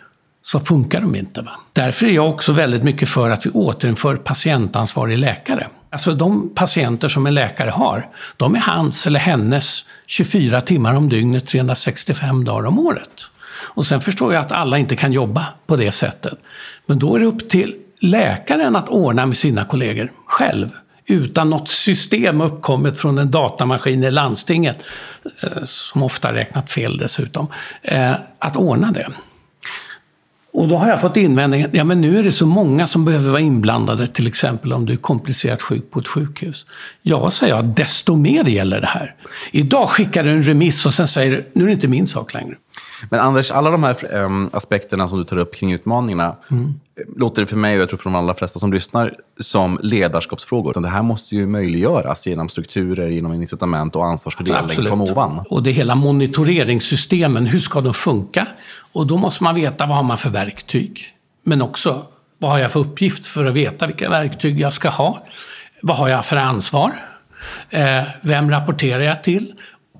så 0.45 0.59
funkar 0.59 1.01
de 1.01 1.15
inte. 1.15 1.41
Va? 1.41 1.51
Därför 1.73 2.05
är 2.05 2.11
jag 2.11 2.29
också 2.29 2.51
väldigt 2.51 2.83
mycket 2.83 3.09
för 3.09 3.29
att 3.29 3.45
vi 3.45 3.49
återinför 3.49 4.15
patientansvarig 4.15 5.17
läkare. 5.17 5.67
Alltså 5.89 6.15
de 6.15 6.55
patienter 6.55 7.07
som 7.07 7.27
en 7.27 7.33
läkare 7.33 7.69
har, 7.69 8.09
de 8.37 8.55
är 8.55 8.59
hans 8.59 9.07
eller 9.07 9.19
hennes 9.19 9.85
24 10.07 10.61
timmar 10.61 10.93
om 10.93 11.09
dygnet, 11.09 11.45
365 11.45 12.45
dagar 12.45 12.67
om 12.67 12.79
året. 12.79 13.29
Och 13.47 13.85
sen 13.85 14.01
förstår 14.01 14.33
jag 14.33 14.41
att 14.41 14.51
alla 14.51 14.77
inte 14.77 14.95
kan 14.95 15.13
jobba 15.13 15.45
på 15.67 15.75
det 15.75 15.91
sättet. 15.91 16.39
Men 16.85 16.99
då 16.99 17.15
är 17.15 17.19
det 17.19 17.25
upp 17.25 17.49
till 17.49 17.75
läkaren 17.99 18.75
att 18.75 18.89
ordna 18.89 19.25
med 19.25 19.37
sina 19.37 19.65
kollegor 19.65 20.11
själv. 20.25 20.69
Utan 21.05 21.49
något 21.49 21.67
system 21.67 22.41
uppkommet 22.41 22.99
från 22.99 23.17
en 23.17 23.31
datamaskin 23.31 24.03
i 24.03 24.11
landstinget, 24.11 24.85
eh, 25.43 25.63
som 25.63 26.03
ofta 26.03 26.33
räknat 26.33 26.71
fel 26.71 26.97
dessutom, 26.97 27.47
eh, 27.81 28.13
att 28.39 28.55
ordna 28.55 28.91
det. 28.91 29.07
Och 30.56 30.68
då 30.68 30.78
har 30.78 30.89
jag 30.89 31.01
fått 31.01 31.18
invändningen, 31.18 31.70
ja 31.74 31.84
men 31.84 32.01
nu 32.01 32.20
är 32.20 32.24
det 32.24 32.32
så 32.32 32.45
många 32.45 32.88
som 32.88 33.06
behöver 33.06 33.30
vara 33.30 33.41
inblandade, 33.41 34.08
till 34.08 34.28
exempel 34.28 34.74
om 34.74 34.86
du 34.86 34.93
är 34.93 34.97
komplicerat 34.97 35.62
sjuk 35.62 35.91
på 35.91 35.99
ett 35.99 36.08
sjukhus. 36.08 36.68
Ja, 37.01 37.32
säger 37.32 37.56
jag, 37.56 37.66
desto 37.66 38.16
mer 38.16 38.43
gäller 38.43 38.82
det 38.82 38.88
här. 38.88 39.16
Idag 39.51 39.89
skickar 39.89 40.24
du 40.24 40.30
en 40.30 40.43
remiss 40.43 40.86
och 40.86 40.93
sen 40.93 41.08
säger 41.08 41.32
du, 41.32 41.49
nu 41.53 41.64
är 41.64 41.68
det 41.68 41.74
inte 41.74 41.88
min 41.88 42.08
sak 42.08 42.34
längre. 42.34 42.56
Men 43.09 43.19
Anders, 43.19 43.51
alla 43.51 43.71
de 43.71 43.84
här 43.84 44.15
em, 44.15 44.49
aspekterna 44.53 45.07
som 45.07 45.17
du 45.17 45.23
tar 45.23 45.38
upp 45.38 45.55
kring 45.55 45.73
utmaningarna 45.73 46.36
Mm. 46.51 46.73
låter 47.17 47.41
det 47.41 47.47
för 47.47 47.57
mig, 47.57 47.76
och 47.76 47.82
jag 47.82 47.89
tror 47.89 47.97
för 47.97 48.03
de 48.03 48.15
allra 48.15 48.34
flesta 48.34 48.59
som 48.59 48.73
lyssnar, 48.73 49.13
som 49.39 49.80
ledarskapsfrågor. 49.84 50.82
Det 50.82 50.88
här 50.89 51.01
måste 51.01 51.36
ju 51.36 51.47
möjliggöras 51.47 52.28
genom 52.28 52.49
strukturer, 52.49 53.07
genom 53.07 53.34
incitament 53.34 53.95
och 53.95 54.05
ansvarsfördelning 54.05 54.88
från 54.88 55.01
ovan. 55.01 55.43
Och 55.49 55.63
det 55.63 55.71
hela 55.71 55.95
monitoreringssystemen, 55.95 57.45
hur 57.45 57.59
ska 57.59 57.82
de 57.82 57.93
funka? 57.93 58.47
Och 58.93 59.07
då 59.07 59.17
måste 59.17 59.43
man 59.43 59.55
veta 59.55 59.86
vad 59.86 59.95
har 59.95 60.03
man 60.03 60.17
för 60.17 60.30
verktyg. 60.30 61.03
Men 61.43 61.61
också, 61.61 62.05
vad 62.38 62.51
har 62.51 62.59
jag 62.59 62.71
för 62.71 62.80
uppgift 62.80 63.26
för 63.26 63.45
att 63.45 63.53
veta 63.53 63.88
vilka 63.88 64.09
verktyg 64.09 64.59
jag 64.59 64.73
ska 64.73 64.89
ha? 64.89 65.23
Vad 65.82 65.97
har 65.97 66.09
jag 66.09 66.26
för 66.26 66.36
ansvar? 66.38 66.93
Eh, 67.69 68.03
vem 68.21 68.51
rapporterar 68.51 69.01
jag 69.03 69.23
till? 69.23 69.53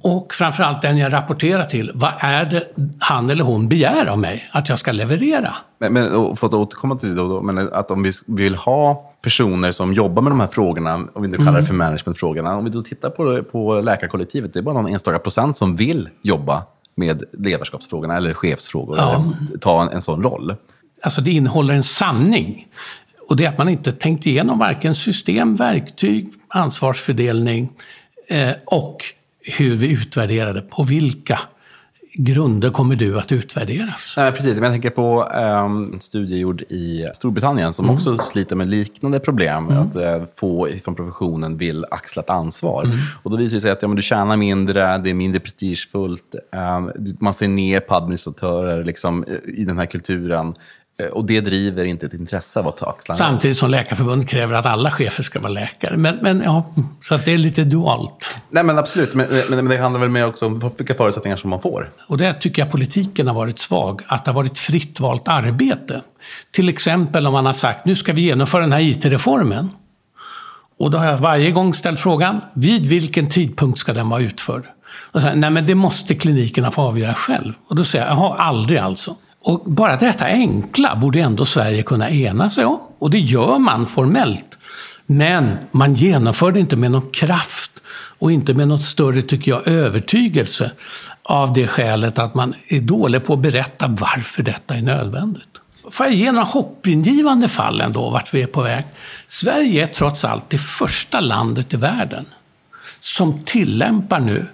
Och 0.08 0.34
framförallt 0.34 0.82
den 0.82 0.98
jag 0.98 1.14
rapporterar 1.14 1.66
till, 1.66 1.92
vad 1.96 2.12
är 2.20 2.46
det 2.46 2.64
han 3.00 3.30
eller 3.30 3.44
hon 3.44 3.68
begär 3.70 4.06
av 4.06 4.20
mig 4.20 4.50
att 4.52 4.70
jag 4.70 4.80
ska 4.80 4.92
leverera? 4.92 5.56
Men, 5.80 5.94
men 5.94 6.36
för 6.36 6.48
att 6.48 6.54
återkomma 6.54 6.96
till 6.96 7.10
det 7.10 7.16
då, 7.16 7.28
då, 7.28 7.42
men 7.42 7.58
att 7.74 7.92
om 7.92 8.04
vi 8.04 8.12
vill 8.28 8.56
ha 8.56 9.12
personer 9.22 9.72
som 9.72 9.94
jobbar 9.94 10.22
med 10.22 10.32
de 10.32 10.40
här 10.40 10.48
frågorna, 10.48 10.94
om 11.14 11.22
vi 11.22 11.28
nu 11.28 11.38
kallar 11.38 11.50
Mm. 11.50 11.62
det 11.62 11.68
för 11.68 11.74
managementfrågorna, 11.74 12.56
om 12.58 12.64
vi 12.64 12.70
då 12.70 12.82
tittar 12.82 13.10
på, 13.10 13.44
på 13.44 13.82
läkarkollektivet, 13.82 14.54
det 14.54 14.60
är 14.60 14.64
bara 14.64 14.74
någon 14.76 14.88
enstaka 14.88 15.20
procent 15.20 15.58
som 15.58 15.76
vill 15.76 16.10
jobba 16.22 16.64
med 16.96 17.24
ledarskapsfrågorna 17.34 18.18
eller 18.18 18.34
chefsfrågor, 18.34 18.98
Ja. 18.98 19.14
eller 19.16 19.58
ta 19.58 19.82
en, 19.82 19.90
en 19.90 20.02
sån 20.02 20.24
roll. 20.24 20.56
Alltså 21.04 21.22
det 21.22 21.32
innehåller 21.32 21.74
en 21.74 21.84
sanning. 21.84 22.68
Och 23.30 23.36
det 23.38 23.46
är 23.46 23.50
att 23.50 23.58
man 23.58 23.70
inte 23.70 23.92
tänkt 23.92 24.26
igenom 24.26 24.60
varken 24.60 24.96
system, 24.96 25.56
verktyg, 25.56 26.34
ansvarsfördelning 26.48 27.70
eh, 28.28 28.50
och 28.66 28.98
hur 29.46 29.76
vi 29.76 29.92
utvärderar 29.92 30.54
det. 30.54 30.62
På 30.62 30.84
vilka 30.84 31.40
grunder 32.18 32.70
kommer 32.70 32.96
du 32.96 33.20
att 33.20 33.32
utvärderas? 33.32 34.14
Nej, 34.18 34.32
precis. 34.32 34.60
Men 34.60 34.64
jag 34.64 34.74
tänker 34.74 34.90
på 34.90 35.30
ehm, 35.34 35.94
en 35.94 36.00
studie 36.00 36.38
gjord 36.38 36.62
i 36.62 37.10
Storbritannien 37.14 37.74
som 37.74 37.90
också 37.90 38.18
sliter 38.18 38.56
med 38.56 38.70
liknande 38.70 39.20
problem. 39.20 39.70
Att 39.70 39.96
eh, 39.96 40.24
få 40.36 40.70
från 40.84 40.96
professionen 40.96 41.58
vill 41.58 41.86
axla 41.92 42.22
ett 42.22 42.30
ansvar. 42.30 42.92
Och 43.24 43.32
då 43.32 43.38
visar 43.38 43.56
det 43.56 43.62
sig 43.62 43.72
att 43.72 43.82
ja, 43.82 43.88
men 43.88 43.96
du 43.96 44.02
tjänar 44.02 44.38
mindre, 44.38 44.98
det 44.98 45.10
är 45.10 45.14
mindre 45.14 45.40
prestigefullt, 45.40 46.36
ehm, 46.52 46.92
man 47.20 47.34
ser 47.34 47.48
ner 47.48 47.80
på 47.80 47.96
administratörer 47.96 48.84
liksom, 48.84 49.24
eh, 49.24 49.60
i 49.62 49.66
den 49.66 49.78
här 49.78 49.86
kulturen. 49.86 50.56
Eh, 51.00 51.08
Och 51.08 51.26
det 51.26 51.42
driver 51.42 51.86
inte 51.86 52.06
ett 52.06 52.14
intresse 52.14 52.60
av 52.60 52.68
att 52.68 52.78
ta 52.78 52.86
axla 52.86 53.14
en 53.16 53.20
roll. 53.20 53.28
Samtidigt 53.28 53.58
som 53.58 53.70
Läkarförbundet 53.70 54.30
kräver 54.30 54.54
att 54.56 54.66
alla 54.66 54.92
chefer 54.92 55.24
ska 55.24 55.40
vara 55.40 55.52
läkare. 55.52 55.98
Men, 55.98 56.18
men 56.22 56.42
ja, 56.46 56.74
så 57.02 57.16
att 57.16 57.26
det 57.26 57.32
är 57.34 57.38
lite 57.38 57.64
dualt. 57.64 58.36
Nej, 58.50 58.64
men 58.64 58.78
absolut. 58.78 59.14
Men, 59.14 59.28
men, 59.30 59.58
men 59.58 59.66
det 59.70 59.78
handlar 59.78 60.00
väl 60.02 60.10
mer 60.10 60.26
också 60.26 60.46
om 60.46 60.72
vilka 60.78 60.94
förutsättningar 60.94 61.38
som 61.38 61.50
man 61.50 61.62
får. 61.62 61.90
Och 62.08 62.18
där 62.18 62.34
tycker 62.34 62.62
jag 62.62 62.72
politiken 62.72 63.28
har 63.28 63.34
varit 63.36 63.60
svag, 63.60 64.02
att 64.08 64.26
det 64.26 64.32
har 64.32 64.36
varit 64.36 64.58
fritt 64.58 65.00
valt 65.00 65.28
arbete. 65.28 66.02
Till 66.52 66.70
exempel 66.70 67.28
om 67.28 67.34
man 67.34 67.46
har 67.46 67.54
sagt, 67.54 67.86
nu 67.86 67.96
ska 67.96 68.14
vi 68.14 68.22
genomföra 68.22 68.62
den 68.62 68.72
här 68.72 68.80
IT-reformen. 68.82 69.70
Och 70.80 70.92
då 70.92 70.98
har 70.98 71.06
jag 71.06 71.18
varje 71.18 71.52
gång 71.52 71.74
ställt 71.74 72.00
frågan, 72.00 72.42
vid 72.54 72.86
vilken 72.88 73.30
tidpunkt 73.30 73.80
ska 73.80 73.94
den 73.94 74.10
vara 74.10 74.22
utförd? 74.22 74.64
Och 75.12 75.22
så, 75.22 75.28
här, 75.28 75.36
Nej, 75.36 75.50
men 75.50 75.66
det 75.66 75.76
måste 75.76 76.16
klinikerna 76.16 76.72
få 76.72 76.82
avgöra 76.82 77.14
själv. 77.14 77.54
Och 77.68 77.76
då 77.76 77.84
säger 77.84 78.06
jag, 78.06 78.14
jaha, 78.18 78.36
aldrig 78.38 78.80
alltså. 78.80 79.16
Och 79.46 79.72
bara 79.72 79.96
detta 79.96 80.26
enkla 80.26 80.96
borde 80.96 81.20
ändå 81.20 81.46
Sverige 81.46 81.84
kunna 81.84 82.10
ena 82.10 82.50
sig 82.50 82.66
om. 82.66 82.80
Och 83.00 83.10
det 83.10 83.20
gör 83.20 83.60
man 83.60 83.88
formellt. 83.88 84.58
Men 85.06 85.58
man 85.72 85.94
genomför 85.94 86.52
det 86.52 86.60
inte 86.60 86.76
med 86.76 86.92
någon 86.92 87.12
kraft 87.12 87.72
och 88.20 88.32
inte 88.32 88.54
med 88.54 88.68
något 88.68 88.84
större, 88.84 89.22
tycker 89.22 89.52
jag, 89.52 89.68
övertygelse 89.68 90.72
av 91.24 91.54
det 91.54 91.68
skälet 91.68 92.20
att 92.20 92.36
man 92.36 92.54
är 92.68 92.80
dålig 92.82 93.26
på 93.26 93.34
att 93.34 93.40
berätta 93.40 93.88
varför 93.88 94.44
detta 94.44 94.76
är 94.76 94.82
nödvändigt. 94.82 95.62
Får 95.92 96.06
jag 96.06 96.16
ge 96.16 96.32
några 96.32 96.46
hoppingivande 96.46 97.48
fall 97.48 97.82
ändå, 97.82 98.10
vart 98.10 98.34
vi 98.34 98.42
är 98.42 98.48
på 98.48 98.62
väg? 98.62 98.86
Sverige 99.28 99.84
är 99.84 99.88
trots 99.88 100.26
allt 100.26 100.50
det 100.50 100.58
första 100.58 101.20
landet 101.20 101.74
i 101.74 101.78
världen 101.78 102.26
som 103.00 103.40
tillämpar 103.40 104.20
nu 104.20 104.46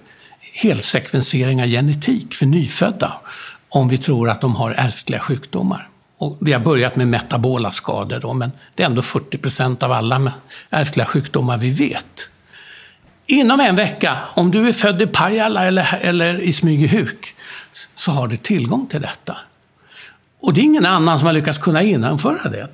helsekvensering 0.54 1.62
av 1.62 1.68
genetik 1.68 2.34
för 2.34 2.46
nyfödda 2.46 3.12
om 3.74 3.88
vi 3.88 3.98
tror 3.98 4.30
att 4.30 4.40
de 4.40 4.56
har 4.56 4.70
ärftliga 4.70 5.20
sjukdomar. 5.20 5.88
Och 6.18 6.36
vi 6.40 6.52
har 6.52 6.60
börjat 6.60 6.96
med 6.96 7.08
metabola 7.08 7.70
skador 7.70 8.20
då, 8.20 8.32
men 8.32 8.52
det 8.74 8.82
är 8.82 8.86
ändå 8.86 9.02
40 9.02 9.38
procent 9.38 9.82
av 9.82 9.92
alla 9.92 10.32
ärftliga 10.70 11.06
sjukdomar 11.06 11.58
vi 11.58 11.70
vet. 11.70 12.28
Inom 13.26 13.60
en 13.60 13.76
vecka, 13.76 14.18
om 14.34 14.50
du 14.50 14.68
är 14.68 14.72
född 14.72 15.02
i 15.02 15.06
Pajala 15.06 15.64
eller, 15.64 15.98
eller 16.00 16.40
i 16.40 16.52
Smygehuk, 16.52 17.34
så 17.94 18.10
har 18.10 18.28
du 18.28 18.36
tillgång 18.36 18.86
till 18.86 19.00
detta. 19.00 19.36
Och 20.40 20.54
det 20.54 20.60
är 20.60 20.64
ingen 20.64 20.86
annan 20.86 21.18
som 21.18 21.26
har 21.26 21.32
lyckats 21.32 21.58
kunna 21.58 21.82
genomföra 21.82 22.50
det. 22.50 22.68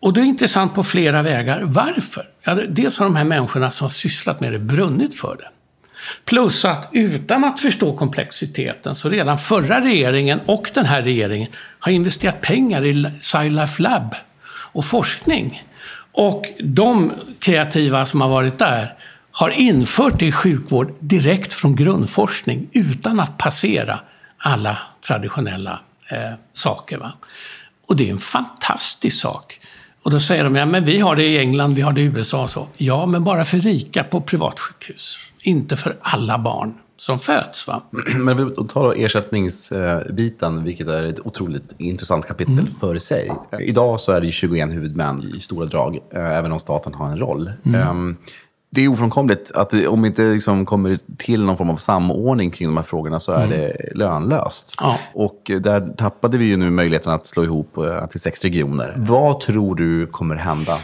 Och 0.00 0.12
det 0.12 0.20
är 0.20 0.24
intressant 0.24 0.74
på 0.74 0.84
flera 0.84 1.22
vägar. 1.22 1.62
Varför? 1.64 2.28
Ja, 2.42 2.54
dels 2.54 2.98
har 2.98 3.06
de 3.06 3.16
här 3.16 3.24
människorna 3.24 3.70
som 3.70 3.84
har 3.84 3.88
sysslat 3.88 4.40
med 4.40 4.52
det 4.52 4.58
brunnit 4.58 5.14
för 5.14 5.36
det. 5.36 5.48
Plus 6.24 6.64
att 6.64 6.88
utan 6.92 7.44
att 7.44 7.60
förstå 7.60 7.96
komplexiteten 7.96 8.94
så 8.94 9.08
redan 9.08 9.38
förra 9.38 9.80
regeringen 9.80 10.40
och 10.46 10.70
den 10.74 10.86
här 10.86 11.02
regeringen 11.02 11.48
har 11.78 11.92
investerat 11.92 12.40
pengar 12.40 12.84
i 12.84 13.10
SciLife 13.20 13.82
Lab 13.82 14.14
och 14.72 14.84
forskning. 14.84 15.62
Och 16.12 16.46
de 16.58 17.12
kreativa 17.38 18.06
som 18.06 18.20
har 18.20 18.28
varit 18.28 18.58
där 18.58 18.94
har 19.30 19.50
infört 19.50 20.18
det 20.18 20.26
i 20.26 20.32
sjukvård 20.32 20.94
direkt 21.00 21.52
från 21.52 21.76
grundforskning 21.76 22.68
utan 22.72 23.20
att 23.20 23.38
passera 23.38 24.00
alla 24.38 24.78
traditionella 25.06 25.80
eh, 26.10 26.32
saker. 26.52 26.98
Va? 26.98 27.12
Och 27.86 27.96
det 27.96 28.08
är 28.08 28.10
en 28.10 28.18
fantastisk 28.18 29.20
sak. 29.20 29.60
Och 30.02 30.10
då 30.10 30.20
säger 30.20 30.44
de, 30.44 30.56
ja 30.56 30.66
men 30.66 30.84
vi 30.84 30.98
har 30.98 31.16
det 31.16 31.24
i 31.24 31.38
England, 31.38 31.74
vi 31.74 31.82
har 31.82 31.92
det 31.92 32.00
i 32.00 32.04
USA 32.04 32.42
och 32.42 32.50
så. 32.50 32.68
Ja, 32.76 33.06
men 33.06 33.24
bara 33.24 33.44
för 33.44 33.60
rika 33.60 34.04
på 34.04 34.20
privatsjukhus. 34.20 35.18
Inte 35.46 35.76
för 35.76 35.96
alla 36.00 36.38
barn 36.38 36.74
som 36.96 37.18
föds. 37.18 37.66
Va? 37.66 37.82
Men 38.18 38.36
vi 38.36 38.68
tar 38.68 38.94
ersättningsbiten, 38.96 40.64
vilket 40.64 40.88
är 40.88 41.02
ett 41.02 41.26
otroligt 41.26 41.74
intressant 41.78 42.26
kapitel 42.26 42.58
mm. 42.58 42.74
för 42.80 42.98
sig. 42.98 43.32
Idag 43.60 44.00
så 44.00 44.12
är 44.12 44.20
det 44.20 44.30
21 44.30 44.70
huvudmän 44.70 45.22
i 45.36 45.40
stora 45.40 45.66
drag, 45.66 45.98
eh, 46.10 46.36
även 46.36 46.52
om 46.52 46.60
staten 46.60 46.94
har 46.94 47.08
en 47.08 47.18
roll. 47.18 47.52
Mm. 47.64 47.80
Ehm, 47.80 48.16
det 48.70 48.84
är 48.84 48.88
ofrånkomligt 48.88 49.52
att 49.54 49.86
om 49.86 50.02
det 50.02 50.08
inte 50.08 50.22
liksom 50.22 50.66
kommer 50.66 50.98
till 51.16 51.44
någon 51.44 51.56
form 51.56 51.70
av 51.70 51.76
samordning 51.76 52.50
kring 52.50 52.68
de 52.68 52.76
här 52.76 52.84
frågorna 52.84 53.20
så 53.20 53.32
är 53.32 53.44
mm. 53.44 53.50
det 53.50 53.90
lönlöst. 53.94 54.74
Ja. 54.80 54.98
Och 55.14 55.50
där 55.60 55.94
tappade 55.96 56.38
vi 56.38 56.44
ju 56.44 56.56
nu 56.56 56.70
möjligheten 56.70 57.12
att 57.12 57.26
slå 57.26 57.44
ihop 57.44 57.76
eh, 57.76 58.06
till 58.06 58.20
sex 58.20 58.42
regioner. 58.42 58.94
Vad 58.96 59.40
tror 59.40 59.74
du 59.74 60.06
kommer 60.06 60.34
hända? 60.34 60.76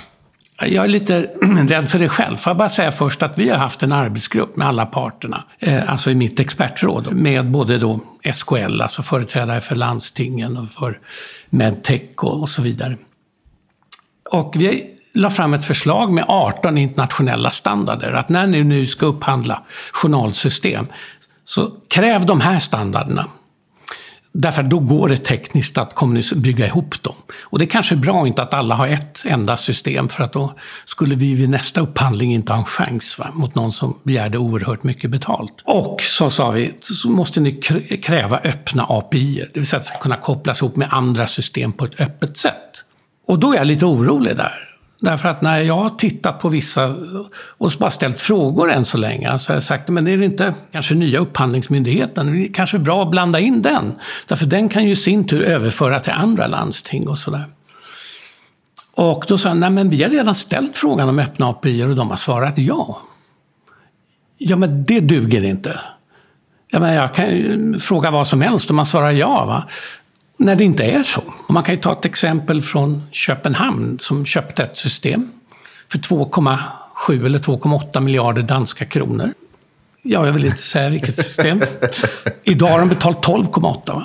Jag 0.61 0.85
är 0.85 0.89
lite 0.89 1.21
rädd 1.69 1.91
för 1.91 1.99
det 1.99 2.09
själv. 2.09 2.37
Får 2.37 2.51
jag 2.51 2.57
bara 2.57 2.69
säga 2.69 2.93
först 2.93 3.23
att 3.23 3.39
vi 3.39 3.49
har 3.49 3.57
haft 3.57 3.83
en 3.83 3.93
arbetsgrupp 3.93 4.57
med 4.57 4.67
alla 4.67 4.87
parterna, 4.87 5.45
eh, 5.59 5.91
alltså 5.91 6.11
i 6.11 6.15
mitt 6.15 6.41
expertråd, 6.41 7.13
med 7.13 7.51
både 7.51 7.79
då 7.79 8.01
SKL, 8.33 8.81
alltså 8.81 9.03
företrädare 9.03 9.61
för 9.61 9.75
landstingen 9.75 10.57
och 10.57 10.71
för 10.71 10.99
Medtech 11.51 12.25
och 12.25 12.49
så 12.49 12.63
vidare. 12.63 12.97
Och 14.31 14.55
vi 14.57 14.85
la 15.15 15.31
fram 15.31 15.55
ett 15.55 15.65
förslag 15.65 16.13
med 16.13 16.25
18 16.29 16.79
internationella 16.79 17.51
standarder. 17.51 18.13
Att 18.13 18.29
när 18.29 18.47
ni 18.47 18.65
nu 18.65 18.87
ska 18.87 19.07
upphandla 19.07 19.63
journalsystem, 19.93 20.87
så 21.45 21.71
kräv 21.89 22.27
de 22.27 22.41
här 22.41 22.59
standarderna. 22.59 23.27
Därför 24.35 24.62
då 24.62 24.78
går 24.78 25.09
det 25.09 25.16
tekniskt 25.16 25.78
att 25.78 25.95
bygga 26.37 26.66
ihop 26.66 27.03
dem. 27.03 27.14
Och 27.43 27.59
det 27.59 27.64
är 27.64 27.66
kanske 27.66 27.95
är 27.95 27.97
bra 27.97 28.26
inte 28.26 28.43
att 28.43 28.55
alla 28.55 28.74
har 28.74 28.87
ett 28.87 29.22
enda 29.24 29.57
system 29.57 30.09
för 30.09 30.24
att 30.24 30.33
då 30.33 30.55
skulle 30.85 31.14
vi 31.14 31.35
vid 31.35 31.49
nästa 31.49 31.80
upphandling 31.80 32.35
inte 32.35 32.53
ha 32.53 32.59
en 32.59 32.64
chans 32.64 33.18
va, 33.18 33.30
mot 33.35 33.55
någon 33.55 33.72
som 33.72 33.99
begärde 34.03 34.39
oerhört 34.39 34.83
mycket 34.83 35.11
betalt. 35.11 35.62
Och 35.64 36.01
så 36.01 36.30
sa 36.30 36.51
vi, 36.51 36.74
så 36.80 37.11
måste 37.11 37.41
ni 37.41 37.53
kräva 38.03 38.39
öppna 38.39 38.87
API, 38.89 39.35
det 39.35 39.61
vill 39.61 39.66
säga 39.66 39.78
att 39.78 39.85
det 39.85 39.89
ska 39.89 39.99
kunna 39.99 40.16
kopplas 40.16 40.62
ihop 40.62 40.76
med 40.76 40.89
andra 40.91 41.26
system 41.26 41.72
på 41.72 41.85
ett 41.85 42.01
öppet 42.01 42.37
sätt. 42.37 42.85
Och 43.26 43.39
då 43.39 43.53
är 43.53 43.57
jag 43.57 43.66
lite 43.66 43.87
orolig 43.87 44.37
där. 44.37 44.72
Därför 45.03 45.29
att 45.29 45.43
när 45.43 45.59
jag 45.59 45.77
har 45.77 45.91
tittat 45.91 46.41
på 46.41 46.49
vissa 46.49 46.95
och 47.59 47.73
bara 47.79 47.91
ställt 47.91 48.21
frågor 48.21 48.71
än 48.71 48.85
så 48.85 48.99
länge 48.99 49.39
så 49.39 49.51
har 49.51 49.57
jag 49.57 49.63
sagt 49.63 49.89
men 49.89 50.07
är 50.07 50.17
det 50.17 50.25
inte 50.25 50.55
kanske 50.73 50.95
nya 50.95 51.19
Upphandlingsmyndigheten, 51.19 52.27
det 52.27 52.49
är 52.49 52.53
kanske 52.53 52.79
bra 52.79 53.03
att 53.03 53.11
blanda 53.11 53.41
in 53.41 53.63
den. 53.63 53.95
Därför 54.29 54.47
den 54.47 54.69
kan 54.69 54.85
ju 54.85 54.91
i 54.91 54.97
sin 54.97 55.27
tur 55.27 55.43
överföra 55.43 56.01
till 56.01 56.13
andra 56.13 56.47
landsting 56.47 57.09
och 57.09 57.19
sådär. 57.19 57.45
Och 58.95 59.25
då 59.29 59.39
sa 59.39 59.49
jag, 59.49 59.57
nej 59.57 59.71
men 59.71 59.89
vi 59.89 60.03
har 60.03 60.11
redan 60.11 60.35
ställt 60.35 60.77
frågan 60.77 61.09
om 61.09 61.19
öppna 61.19 61.49
API 61.49 61.85
och 61.85 61.97
de 61.97 62.11
har 62.11 62.17
svarat 62.17 62.59
ja. 62.59 62.99
Ja 64.39 64.57
men 64.57 64.85
det 64.85 65.01
duger 65.01 65.45
inte. 65.45 65.81
Jag, 66.69 66.81
menar, 66.81 66.95
jag 66.95 67.15
kan 67.15 67.31
ju 67.31 67.79
fråga 67.79 68.11
vad 68.11 68.27
som 68.27 68.41
helst 68.41 68.69
och 68.69 68.75
man 68.75 68.87
svarar 68.87 69.11
ja. 69.11 69.45
Va? 69.45 69.65
När 70.45 70.57
det 70.57 70.64
inte 70.64 70.84
är 70.84 71.03
så. 71.03 71.22
Och 71.47 71.55
man 71.55 71.62
kan 71.62 71.74
ju 71.74 71.80
ta 71.80 71.93
ett 71.93 72.05
exempel 72.05 72.62
från 72.62 73.03
Köpenhamn 73.11 73.99
som 74.01 74.26
köpte 74.26 74.62
ett 74.62 74.76
system 74.76 75.30
för 75.88 75.99
2,7 75.99 77.26
eller 77.26 77.38
2,8 77.38 78.01
miljarder 78.01 78.43
danska 78.43 78.84
kronor. 78.84 79.32
Ja, 80.05 80.26
jag 80.26 80.32
vill 80.32 80.45
inte 80.45 80.59
säga 80.59 80.88
vilket 80.88 81.14
system. 81.14 81.62
Idag 82.45 82.68
har 82.68 82.78
de 82.78 82.88
betalt 82.88 83.26
12,8. 83.26 84.03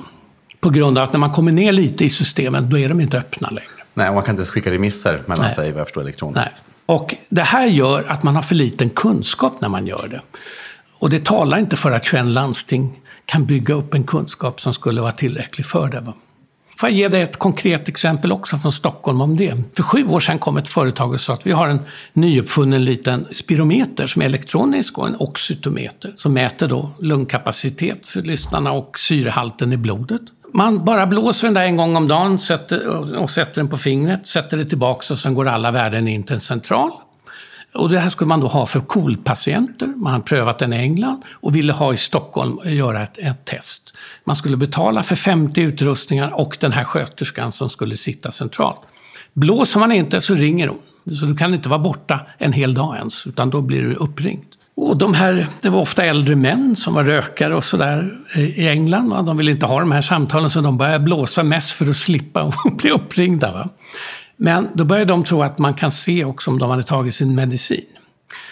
På 0.60 0.70
grund 0.70 0.98
av 0.98 1.04
att 1.04 1.14
när 1.14 1.20
man 1.20 1.32
kommer 1.32 1.52
ner 1.52 1.72
lite 1.72 2.06
i 2.06 2.10
systemen, 2.10 2.70
då 2.70 2.78
är 2.78 2.90
de 2.90 3.02
inte 3.02 3.18
öppna 3.18 3.50
längre. 3.50 3.70
Nej, 3.94 4.14
man 4.14 4.24
kan 4.24 4.32
inte 4.32 4.40
ens 4.40 4.50
skicka 4.50 4.72
remisser 4.72 5.22
mellan 5.26 5.46
Nej. 5.46 5.56
sig, 5.56 5.72
vad 5.72 5.80
jag 5.80 5.88
förstår, 5.88 6.02
elektroniskt. 6.02 6.62
Nej. 6.66 6.74
Och 6.98 7.16
det 7.30 7.42
här 7.42 7.66
gör 7.66 8.06
att 8.08 8.24
man 8.24 8.36
har 8.36 8.42
för 8.42 8.56
liten 8.56 8.90
kunskap 8.90 9.62
när 9.62 9.70
man 9.70 9.88
gör 9.88 10.08
det. 10.08 10.22
Och 11.00 11.10
det 11.10 11.26
talar 11.26 11.58
inte 11.58 11.76
för 11.76 11.92
att 11.92 12.06
21 12.06 12.26
landsting 12.26 13.00
kan 13.26 13.46
bygga 13.46 13.74
upp 13.74 13.94
en 13.94 14.04
kunskap 14.04 14.62
som 14.62 14.74
skulle 14.74 15.02
vara 15.02 15.12
tillräcklig 15.12 15.66
för 15.66 15.88
det. 15.88 16.00
Va? 16.00 16.14
Får 16.80 16.90
jag 16.90 16.98
ge 16.98 17.08
dig 17.08 17.22
ett 17.22 17.38
konkret 17.38 17.90
exempel 17.90 18.32
också 18.32 18.58
från 18.58 18.72
Stockholm 18.72 19.22
om 19.22 19.36
det. 19.36 19.54
För 19.76 19.84
sju 19.84 20.08
år 20.08 20.20
sedan 20.20 20.40
kom 20.40 20.58
ett 20.58 20.68
företag 20.68 21.14
och 21.14 21.22
sa 21.22 21.34
att 21.34 21.48
vi 21.48 21.52
har 21.52 21.68
en 21.68 21.80
nyuppfunnen 22.14 22.86
liten 22.86 23.28
spirometer 23.32 24.08
som 24.08 24.22
är 24.22 24.26
elektronisk 24.26 24.98
och 24.98 25.08
en 25.08 25.16
oxytometer 25.20 26.14
som 26.16 26.34
mäter 26.34 26.68
då 26.68 26.90
lungkapacitet 27.00 28.06
för 28.06 28.22
lyssnarna 28.22 28.72
och 28.72 29.00
syrehalten 29.00 29.74
i 29.74 29.78
blodet. 29.78 30.22
Man 30.54 30.86
bara 30.86 31.08
blåser 31.08 31.48
den 31.48 31.54
där 31.54 31.66
en 31.66 31.78
gång 31.78 31.96
om 31.96 32.08
dagen 32.08 32.40
sätter, 32.40 32.88
och 33.16 33.30
sätter 33.30 33.56
den 33.56 33.70
på 33.70 33.78
fingret, 33.78 34.28
sätter 34.28 34.58
det 34.58 34.66
tillbaks 34.66 35.12
och 35.12 35.20
sen 35.20 35.34
går 35.34 35.48
alla 35.48 35.72
värden 35.72 36.08
in 36.08 36.24
till 36.24 36.34
en 36.34 36.40
central. 36.40 36.92
Och 37.78 37.90
det 37.90 38.00
här 38.00 38.10
skulle 38.10 38.28
man 38.28 38.40
då 38.40 38.48
ha 38.48 38.66
för 38.66 38.80
KOL-patienter. 38.80 39.88
Man 39.88 40.14
har 40.14 40.20
prövat 40.20 40.60
den 40.60 40.74
i 40.74 40.78
England 40.78 41.22
och 41.32 41.56
ville 41.56 41.74
ha 41.74 41.94
i 41.94 41.98
Stockholm 41.98 42.58
och 42.58 42.72
göra 42.72 43.04
ett, 43.04 43.18
ett, 43.18 43.46
test. 43.46 43.94
Man 44.24 44.36
skulle 44.36 44.58
betala 44.58 45.04
för 45.04 45.16
50 45.16 45.62
utrustningar 45.62 46.40
och 46.40 46.58
den 46.60 46.72
här 46.72 46.84
sköterskan 46.84 47.52
som 47.52 47.70
skulle 47.70 47.98
sitta 47.98 48.32
centralt. 48.32 48.82
Blåser 49.34 49.80
man 49.80 49.92
inte 49.92 50.22
så 50.22 50.36
ringer 50.36 50.68
hon. 50.68 51.16
Så 51.16 51.26
du 51.26 51.36
kan 51.36 51.54
inte 51.54 51.70
vara 51.70 51.80
borta 51.80 52.20
en 52.38 52.54
hel 52.54 52.74
dag 52.74 52.96
ens, 52.96 53.28
utan 53.28 53.50
då 53.50 53.62
blir 53.62 53.82
du 53.82 53.96
uppringd. 53.96 54.46
Och 54.76 54.98
de 54.98 55.14
här, 55.14 55.48
det 55.62 55.70
var 55.70 55.80
ofta 55.82 56.06
äldre 56.06 56.36
män 56.36 56.76
som 56.76 56.94
var 56.94 57.04
rökare 57.04 57.56
och 57.56 57.64
sådär 57.64 58.18
i 58.36 58.68
England. 58.68 59.10
Va? 59.10 59.22
De 59.22 59.38
ville 59.38 59.52
inte 59.52 59.66
ha 59.66 59.80
de 59.80 59.92
här 59.92 60.02
samtalen 60.02 60.50
så 60.50 60.62
de 60.62 60.78
började 60.78 61.00
blåsa 61.00 61.44
mest 61.44 61.72
för 61.72 61.90
att 61.90 61.98
slippa 61.98 62.52
bli 62.78 62.90
uppringda. 62.92 63.52
Va? 63.52 63.70
Men 64.38 64.70
då 64.74 64.84
började 64.84 65.14
de 65.14 65.24
tro 65.24 65.42
att 65.42 65.60
man 65.60 65.74
kan 65.74 65.92
se 65.92 66.26
också 66.26 66.52
om 66.52 66.60
de 66.60 66.70
hade 66.70 66.84
tagit 66.84 67.16
sin 67.16 67.36
medicin. 67.36 67.86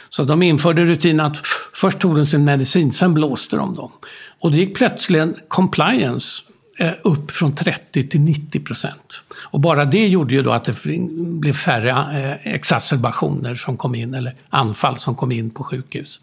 Så 0.09 0.23
de 0.23 0.43
införde 0.43 0.85
rutinen 0.85 1.25
att 1.25 1.37
först 1.73 1.99
tog 1.99 2.15
de 2.15 2.25
sin 2.25 2.45
medicin, 2.45 2.91
sen 2.91 3.13
blåste 3.13 3.55
de 3.55 3.75
dem. 3.75 3.91
Och 4.39 4.51
det 4.51 4.57
gick 4.57 4.75
plötsligt 4.75 5.35
compliance 5.47 6.43
eh, 6.77 6.91
upp 7.03 7.31
från 7.31 7.55
30 7.55 8.07
till 8.07 8.21
90 8.21 8.59
procent. 8.59 9.21
Och 9.35 9.59
bara 9.59 9.85
det 9.85 10.07
gjorde 10.07 10.33
ju 10.33 10.41
då 10.41 10.51
att 10.51 10.63
det 10.65 10.75
blev 11.17 11.53
färre 11.53 11.89
eh, 11.89 12.53
exacerbationer 12.53 13.55
som 13.55 13.77
kom 13.77 13.95
in, 13.95 14.13
eller 14.13 14.35
anfall 14.49 14.97
som 14.97 15.15
kom 15.15 15.31
in 15.31 15.49
på 15.49 15.63
sjukhus. 15.63 16.21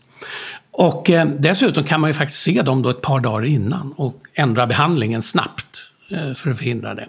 Och 0.70 1.10
eh, 1.10 1.26
dessutom 1.26 1.84
kan 1.84 2.00
man 2.00 2.10
ju 2.10 2.14
faktiskt 2.14 2.42
se 2.42 2.62
dem 2.62 2.82
då 2.82 2.88
ett 2.88 3.02
par 3.02 3.20
dagar 3.20 3.44
innan 3.44 3.92
och 3.96 4.22
ändra 4.34 4.66
behandlingen 4.66 5.22
snabbt 5.22 5.88
för 6.36 6.50
att 6.50 6.58
förhindra 6.58 6.94
det. 6.94 7.08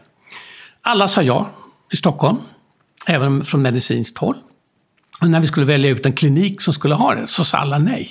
Alla 0.81 1.07
sa 1.07 1.21
ja 1.21 1.49
i 1.93 1.97
Stockholm, 1.97 2.37
även 3.07 3.45
från 3.45 3.61
medicinskt 3.61 4.17
håll. 4.17 4.35
Och 5.21 5.29
när 5.29 5.39
vi 5.39 5.47
skulle 5.47 5.65
välja 5.65 5.89
ut 5.89 6.05
en 6.05 6.13
klinik 6.13 6.61
som 6.61 6.73
skulle 6.73 6.95
ha 6.95 7.15
det 7.15 7.27
så 7.27 7.43
sa 7.43 7.57
alla 7.57 7.77
nej. 7.77 8.09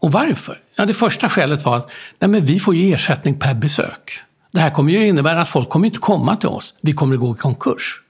Och 0.00 0.12
varför? 0.12 0.60
Ja, 0.76 0.86
det 0.86 0.94
första 0.94 1.28
skälet 1.28 1.64
var 1.64 1.76
att 1.76 1.90
nej, 2.18 2.30
men 2.30 2.44
vi 2.44 2.60
får 2.60 2.74
ju 2.74 2.94
ersättning 2.94 3.38
per 3.38 3.54
besök. 3.54 4.20
Det 4.52 4.60
här 4.60 4.70
kommer 4.70 4.92
ju 4.92 5.06
innebära 5.06 5.40
att 5.40 5.48
folk 5.48 5.68
kommer 5.68 5.86
inte 5.86 5.98
komma 5.98 6.36
till 6.36 6.48
oss. 6.48 6.74
Vi 6.80 6.92
kommer 6.92 7.14
att 7.14 7.20
gå 7.20 7.34
i 7.34 7.38
konkurs. 7.38 8.02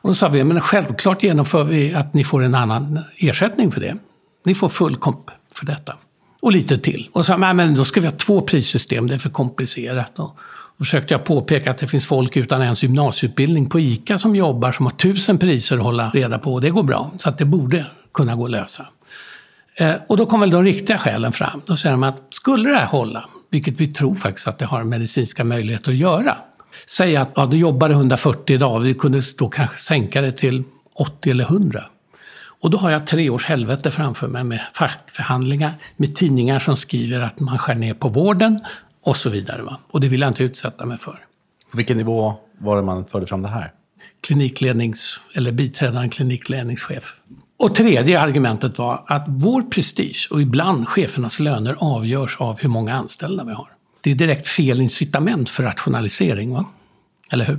Och 0.00 0.10
då 0.10 0.14
sa 0.14 0.28
vi, 0.28 0.44
men 0.44 0.60
självklart 0.60 1.22
genomför 1.22 1.64
vi 1.64 1.94
att 1.94 2.14
ni 2.14 2.24
får 2.24 2.42
en 2.42 2.54
annan 2.54 3.00
ersättning 3.16 3.72
för 3.72 3.80
det. 3.80 3.96
Ni 4.44 4.54
får 4.54 4.68
full 4.68 4.96
komp 4.96 5.30
för 5.52 5.66
detta. 5.66 5.94
Och 6.40 6.52
lite 6.52 6.78
till. 6.78 7.08
Och 7.12 7.26
så 7.26 7.32
sa, 7.32 7.54
men 7.54 7.74
då 7.74 7.84
ska 7.84 8.00
vi 8.00 8.06
ha 8.06 8.14
två 8.14 8.40
prissystem, 8.40 9.06
det 9.06 9.14
är 9.14 9.18
för 9.18 9.30
komplicerat. 9.30 10.18
Och, 10.18 10.38
försökte 10.84 11.14
jag 11.14 11.24
påpeka 11.24 11.70
att 11.70 11.78
det 11.78 11.86
finns 11.86 12.06
folk 12.06 12.36
utan 12.36 12.62
ens 12.62 12.82
gymnasieutbildning 12.82 13.68
på 13.68 13.80
ICA 13.80 14.18
som 14.18 14.36
jobbar 14.36 14.72
som 14.72 14.86
har 14.86 14.90
tusen 14.90 15.38
priser 15.38 15.76
att 15.76 15.82
hålla 15.82 16.10
reda 16.10 16.38
på 16.38 16.54
och 16.54 16.60
det 16.60 16.70
går 16.70 16.82
bra. 16.82 17.10
Så 17.16 17.28
att 17.28 17.38
det 17.38 17.44
borde 17.44 17.86
kunna 18.14 18.34
gå 18.36 18.44
att 18.44 18.50
lösa. 18.50 18.86
Eh, 19.76 19.94
och 20.06 20.16
då 20.16 20.26
kom 20.26 20.40
väl 20.40 20.50
de 20.50 20.64
riktiga 20.64 20.98
skälen 20.98 21.32
fram. 21.32 21.62
Då 21.66 21.76
säger 21.76 21.92
de 21.92 22.02
att 22.02 22.22
skulle 22.30 22.68
det 22.68 22.76
här 22.76 22.86
hålla, 22.86 23.24
vilket 23.50 23.80
vi 23.80 23.86
tror 23.86 24.14
faktiskt 24.14 24.48
att 24.48 24.58
det 24.58 24.64
har 24.64 24.84
medicinska 24.84 25.44
möjligheter 25.44 25.90
att 25.90 25.96
göra. 25.96 26.36
Säg 26.86 27.16
att 27.16 27.30
ja, 27.34 27.46
du 27.46 27.56
jobbade 27.56 27.94
140 27.94 28.58
dagar, 28.58 28.80
vi 28.80 28.94
kunde 28.94 29.22
då 29.38 29.48
kanske 29.48 29.78
sänka 29.78 30.20
det 30.20 30.32
till 30.32 30.64
80 30.94 31.30
eller 31.30 31.44
100. 31.44 31.84
Och 32.60 32.70
då 32.70 32.78
har 32.78 32.90
jag 32.90 33.06
tre 33.06 33.30
års 33.30 33.44
helvete 33.44 33.90
framför 33.90 34.28
mig 34.28 34.44
med 34.44 34.60
fackförhandlingar, 34.72 35.74
med 35.96 36.16
tidningar 36.16 36.58
som 36.58 36.76
skriver 36.76 37.20
att 37.20 37.40
man 37.40 37.58
skär 37.58 37.74
ner 37.74 37.94
på 37.94 38.08
vården 38.08 38.60
och 39.02 39.16
så 39.16 39.30
vidare. 39.30 39.62
Va? 39.62 39.78
Och 39.90 40.00
det 40.00 40.08
vill 40.08 40.20
jag 40.20 40.30
inte 40.30 40.42
utsätta 40.42 40.86
mig 40.86 40.98
för. 40.98 41.24
På 41.70 41.76
vilken 41.76 41.96
nivå 41.96 42.34
var 42.58 42.76
det 42.76 42.82
man 42.82 43.06
förde 43.06 43.26
fram 43.26 43.42
det 43.42 43.48
här? 43.48 43.72
Kliniklednings, 44.20 45.20
eller 45.34 45.52
biträdande 45.52 46.08
klinikledningschef. 46.08 47.14
Och 47.56 47.74
tredje 47.74 48.20
argumentet 48.20 48.78
var 48.78 49.04
att 49.06 49.24
vår 49.28 49.62
prestige 49.62 50.28
och 50.30 50.42
ibland 50.42 50.88
chefernas 50.88 51.40
löner 51.40 51.76
avgörs 51.78 52.36
av 52.40 52.58
hur 52.58 52.68
många 52.68 52.94
anställda 52.94 53.44
vi 53.44 53.52
har. 53.52 53.68
Det 54.00 54.10
är 54.10 54.14
direkt 54.14 54.46
fel 54.46 54.80
incitament 54.80 55.48
för 55.48 55.62
rationalisering, 55.62 56.54
va? 56.54 56.64
eller 57.30 57.44
hur? 57.44 57.58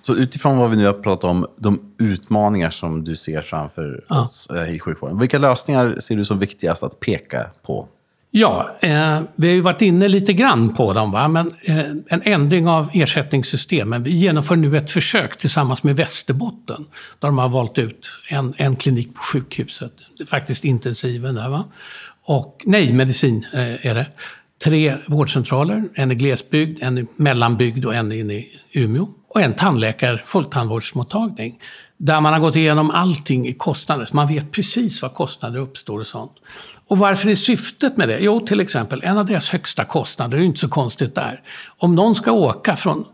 Så 0.00 0.14
utifrån 0.14 0.58
vad 0.58 0.70
vi 0.70 0.76
nu 0.76 0.86
har 0.86 0.92
pratat 0.92 1.30
om, 1.30 1.46
de 1.56 1.94
utmaningar 1.98 2.70
som 2.70 3.04
du 3.04 3.16
ser 3.16 3.42
framför 3.42 4.04
ja. 4.08 4.20
oss 4.20 4.48
eh, 4.50 4.74
i 4.74 4.80
sjukvården. 4.80 5.18
Vilka 5.18 5.38
lösningar 5.38 5.96
ser 6.00 6.16
du 6.16 6.24
som 6.24 6.38
viktigast 6.38 6.82
att 6.82 7.00
peka 7.00 7.46
på? 7.62 7.88
Ja, 8.36 8.76
eh, 8.80 9.20
vi 9.36 9.48
har 9.48 9.54
ju 9.54 9.60
varit 9.60 9.82
inne 9.82 10.08
lite 10.08 10.32
grann 10.32 10.74
på 10.74 10.92
dem. 10.92 11.10
Va? 11.10 11.28
Men 11.28 11.54
eh, 11.62 11.78
en 12.08 12.22
ändring 12.22 12.68
av 12.68 12.90
ersättningssystemen. 12.92 14.02
Vi 14.02 14.10
genomför 14.10 14.56
nu 14.56 14.76
ett 14.76 14.90
försök 14.90 15.38
tillsammans 15.38 15.82
med 15.82 15.96
Västerbotten. 15.96 16.86
Där 17.18 17.28
de 17.28 17.38
har 17.38 17.48
valt 17.48 17.78
ut 17.78 18.08
en, 18.28 18.54
en 18.56 18.76
klinik 18.76 19.14
på 19.14 19.20
sjukhuset. 19.20 19.92
Faktiskt 20.26 20.64
intensiven 20.64 21.34
där. 21.34 21.48
Va? 21.48 21.64
Och, 22.24 22.62
nej, 22.64 22.92
medicin 22.92 23.46
eh, 23.52 23.86
är 23.86 23.94
det. 23.94 24.06
Tre 24.64 24.96
vårdcentraler. 25.06 25.84
En 25.94 26.10
i 26.10 26.14
glesbygd, 26.14 26.82
en 26.82 26.98
i 26.98 27.06
mellanbygd 27.16 27.84
och 27.84 27.94
en 27.94 28.12
inne 28.12 28.34
i 28.34 28.60
Umeå. 28.72 29.08
Och 29.28 29.40
en 29.40 29.54
tandläkare, 29.54 30.20
folktandvårdsmottagning. 30.24 31.58
Där 31.96 32.20
man 32.20 32.32
har 32.32 32.40
gått 32.40 32.56
igenom 32.56 32.90
allting 32.90 33.48
i 33.48 33.52
kostnader. 33.52 34.04
Så 34.04 34.16
man 34.16 34.26
vet 34.26 34.52
precis 34.52 35.02
var 35.02 35.08
kostnader 35.08 35.60
uppstår 35.60 36.00
och 36.00 36.06
sånt. 36.06 36.32
Och 36.88 36.98
varför 36.98 37.28
är 37.28 37.34
syftet 37.34 37.96
med 37.96 38.08
det? 38.08 38.18
Jo, 38.18 38.40
till 38.40 38.60
exempel, 38.60 39.00
en 39.04 39.18
av 39.18 39.26
deras 39.26 39.48
högsta 39.48 39.84
kostnader, 39.84 40.38
det 40.38 40.44
är 40.44 40.46
inte 40.46 40.60
så 40.60 40.68
konstigt 40.68 41.14
där. 41.14 41.42
Om 41.66 41.94
någon 41.94 42.14
ska 42.14 42.32
åka 42.32 42.76
från 42.76 43.04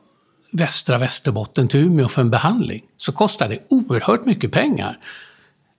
västra 0.52 0.98
Västerbotten 0.98 1.68
till 1.68 1.80
Umeå 1.80 2.08
för 2.08 2.20
en 2.20 2.30
behandling 2.30 2.82
så 2.96 3.12
kostar 3.12 3.48
det 3.48 3.58
oerhört 3.68 4.24
mycket 4.24 4.52
pengar. 4.52 4.98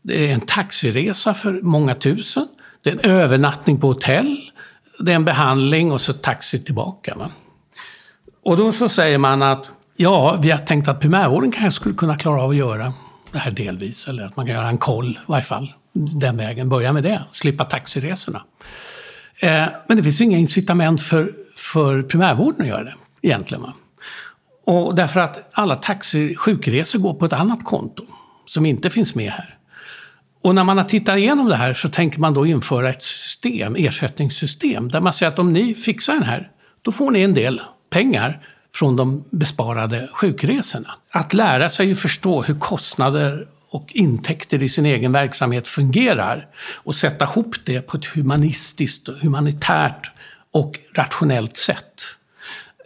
Det 0.01 0.29
är 0.29 0.33
en 0.33 0.41
taxiresa 0.41 1.33
för 1.33 1.61
många 1.61 1.95
tusen. 1.95 2.47
Det 2.83 2.89
är 2.89 2.93
en 2.93 3.11
övernattning 3.11 3.79
på 3.79 3.87
hotell. 3.87 4.51
Det 4.99 5.11
är 5.11 5.15
en 5.15 5.25
behandling 5.25 5.91
och 5.91 6.01
så 6.01 6.13
taxi 6.13 6.59
tillbaka. 6.63 7.15
Va? 7.15 7.29
Och 8.43 8.57
då 8.57 8.73
så 8.73 8.89
säger 8.89 9.17
man 9.17 9.41
att 9.41 9.71
ja, 9.95 10.39
vi 10.41 10.51
har 10.51 10.59
tänkt 10.59 10.87
att 10.87 10.99
primärvården 10.99 11.51
kanske 11.51 11.71
skulle 11.71 11.95
kunna 11.95 12.17
klara 12.17 12.41
av 12.41 12.49
att 12.49 12.55
göra 12.55 12.93
det 13.31 13.39
här 13.39 13.51
delvis. 13.51 14.07
Eller 14.07 14.23
att 14.23 14.35
man 14.35 14.45
kan 14.45 14.55
göra 14.55 14.67
en 14.67 14.77
koll 14.77 15.11
i 15.11 15.17
varje 15.25 15.43
fall 15.43 15.73
den 15.93 16.37
vägen. 16.37 16.69
Börja 16.69 16.93
med 16.93 17.03
det, 17.03 17.23
slippa 17.31 17.65
taxiresorna. 17.65 18.43
Eh, 19.39 19.65
men 19.87 19.97
det 19.97 20.03
finns 20.03 20.21
inga 20.21 20.37
incitament 20.37 21.01
för, 21.01 21.33
för 21.55 22.01
primärvården 22.01 22.61
att 22.61 22.67
göra 22.67 22.83
det 22.83 22.93
egentligen. 23.21 23.61
Va? 23.61 23.73
Och 24.65 24.95
därför 24.95 25.19
att 25.19 25.49
alla 25.51 25.75
taxi 25.75 26.35
sjukresor 26.35 26.99
går 26.99 27.13
på 27.13 27.25
ett 27.25 27.33
annat 27.33 27.65
konto 27.65 28.03
som 28.45 28.65
inte 28.65 28.89
finns 28.89 29.15
med 29.15 29.31
här. 29.31 29.57
Och 30.43 30.55
när 30.55 30.63
man 30.63 30.77
har 30.77 30.83
tittat 30.83 31.17
igenom 31.17 31.47
det 31.47 31.55
här 31.55 31.73
så 31.73 31.89
tänker 31.89 32.19
man 32.19 32.33
då 32.33 32.45
införa 32.45 32.89
ett 32.89 33.03
system, 33.03 33.75
ersättningssystem, 33.75 34.89
där 34.89 35.01
man 35.01 35.13
säger 35.13 35.31
att 35.31 35.39
om 35.39 35.53
ni 35.53 35.73
fixar 35.73 36.13
den 36.13 36.23
här, 36.23 36.51
då 36.81 36.91
får 36.91 37.11
ni 37.11 37.21
en 37.21 37.33
del 37.33 37.61
pengar 37.89 38.45
från 38.73 38.95
de 38.95 39.23
besparade 39.29 40.09
sjukresorna. 40.13 40.91
Att 41.11 41.33
lära 41.33 41.69
sig 41.69 41.91
att 41.91 41.99
förstå 41.99 42.41
hur 42.41 42.59
kostnader 42.59 43.47
och 43.72 43.91
intäkter 43.93 44.63
i 44.63 44.69
sin 44.69 44.86
egen 44.86 45.11
verksamhet 45.11 45.67
fungerar 45.67 46.47
och 46.76 46.95
sätta 46.95 47.26
ihop 47.26 47.55
det 47.65 47.82
på 47.82 47.97
ett 47.97 48.05
humanistiskt, 48.05 49.09
humanitärt 49.22 50.11
och 50.51 50.80
rationellt 50.93 51.57
sätt. 51.57 52.03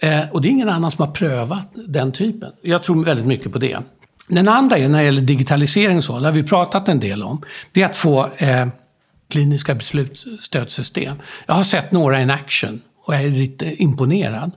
Eh, 0.01 0.29
och 0.31 0.41
det 0.41 0.47
är 0.47 0.49
ingen 0.49 0.69
annan 0.69 0.91
som 0.91 1.05
har 1.05 1.13
prövat 1.13 1.71
den 1.87 2.11
typen. 2.11 2.51
Jag 2.61 2.83
tror 2.83 3.05
väldigt 3.05 3.25
mycket 3.25 3.51
på 3.51 3.59
det. 3.59 3.77
Den 4.27 4.47
andra 4.47 4.77
är 4.77 4.89
när 4.89 4.99
det 4.99 5.05
gäller 5.05 5.21
digitalisering, 5.21 6.01
så, 6.01 6.19
det 6.19 6.25
har 6.25 6.31
vi 6.31 6.43
pratat 6.43 6.89
en 6.89 6.99
del 6.99 7.23
om. 7.23 7.41
Det 7.71 7.81
är 7.81 7.85
att 7.85 7.95
få 7.95 8.29
eh, 8.37 8.67
kliniska 9.29 9.75
beslutsstödsystem. 9.75 11.15
Jag 11.45 11.55
har 11.55 11.63
sett 11.63 11.91
några 11.91 12.21
in 12.21 12.29
action 12.29 12.81
och 13.05 13.13
jag 13.13 13.23
är 13.23 13.29
lite 13.29 13.83
imponerad. 13.83 14.51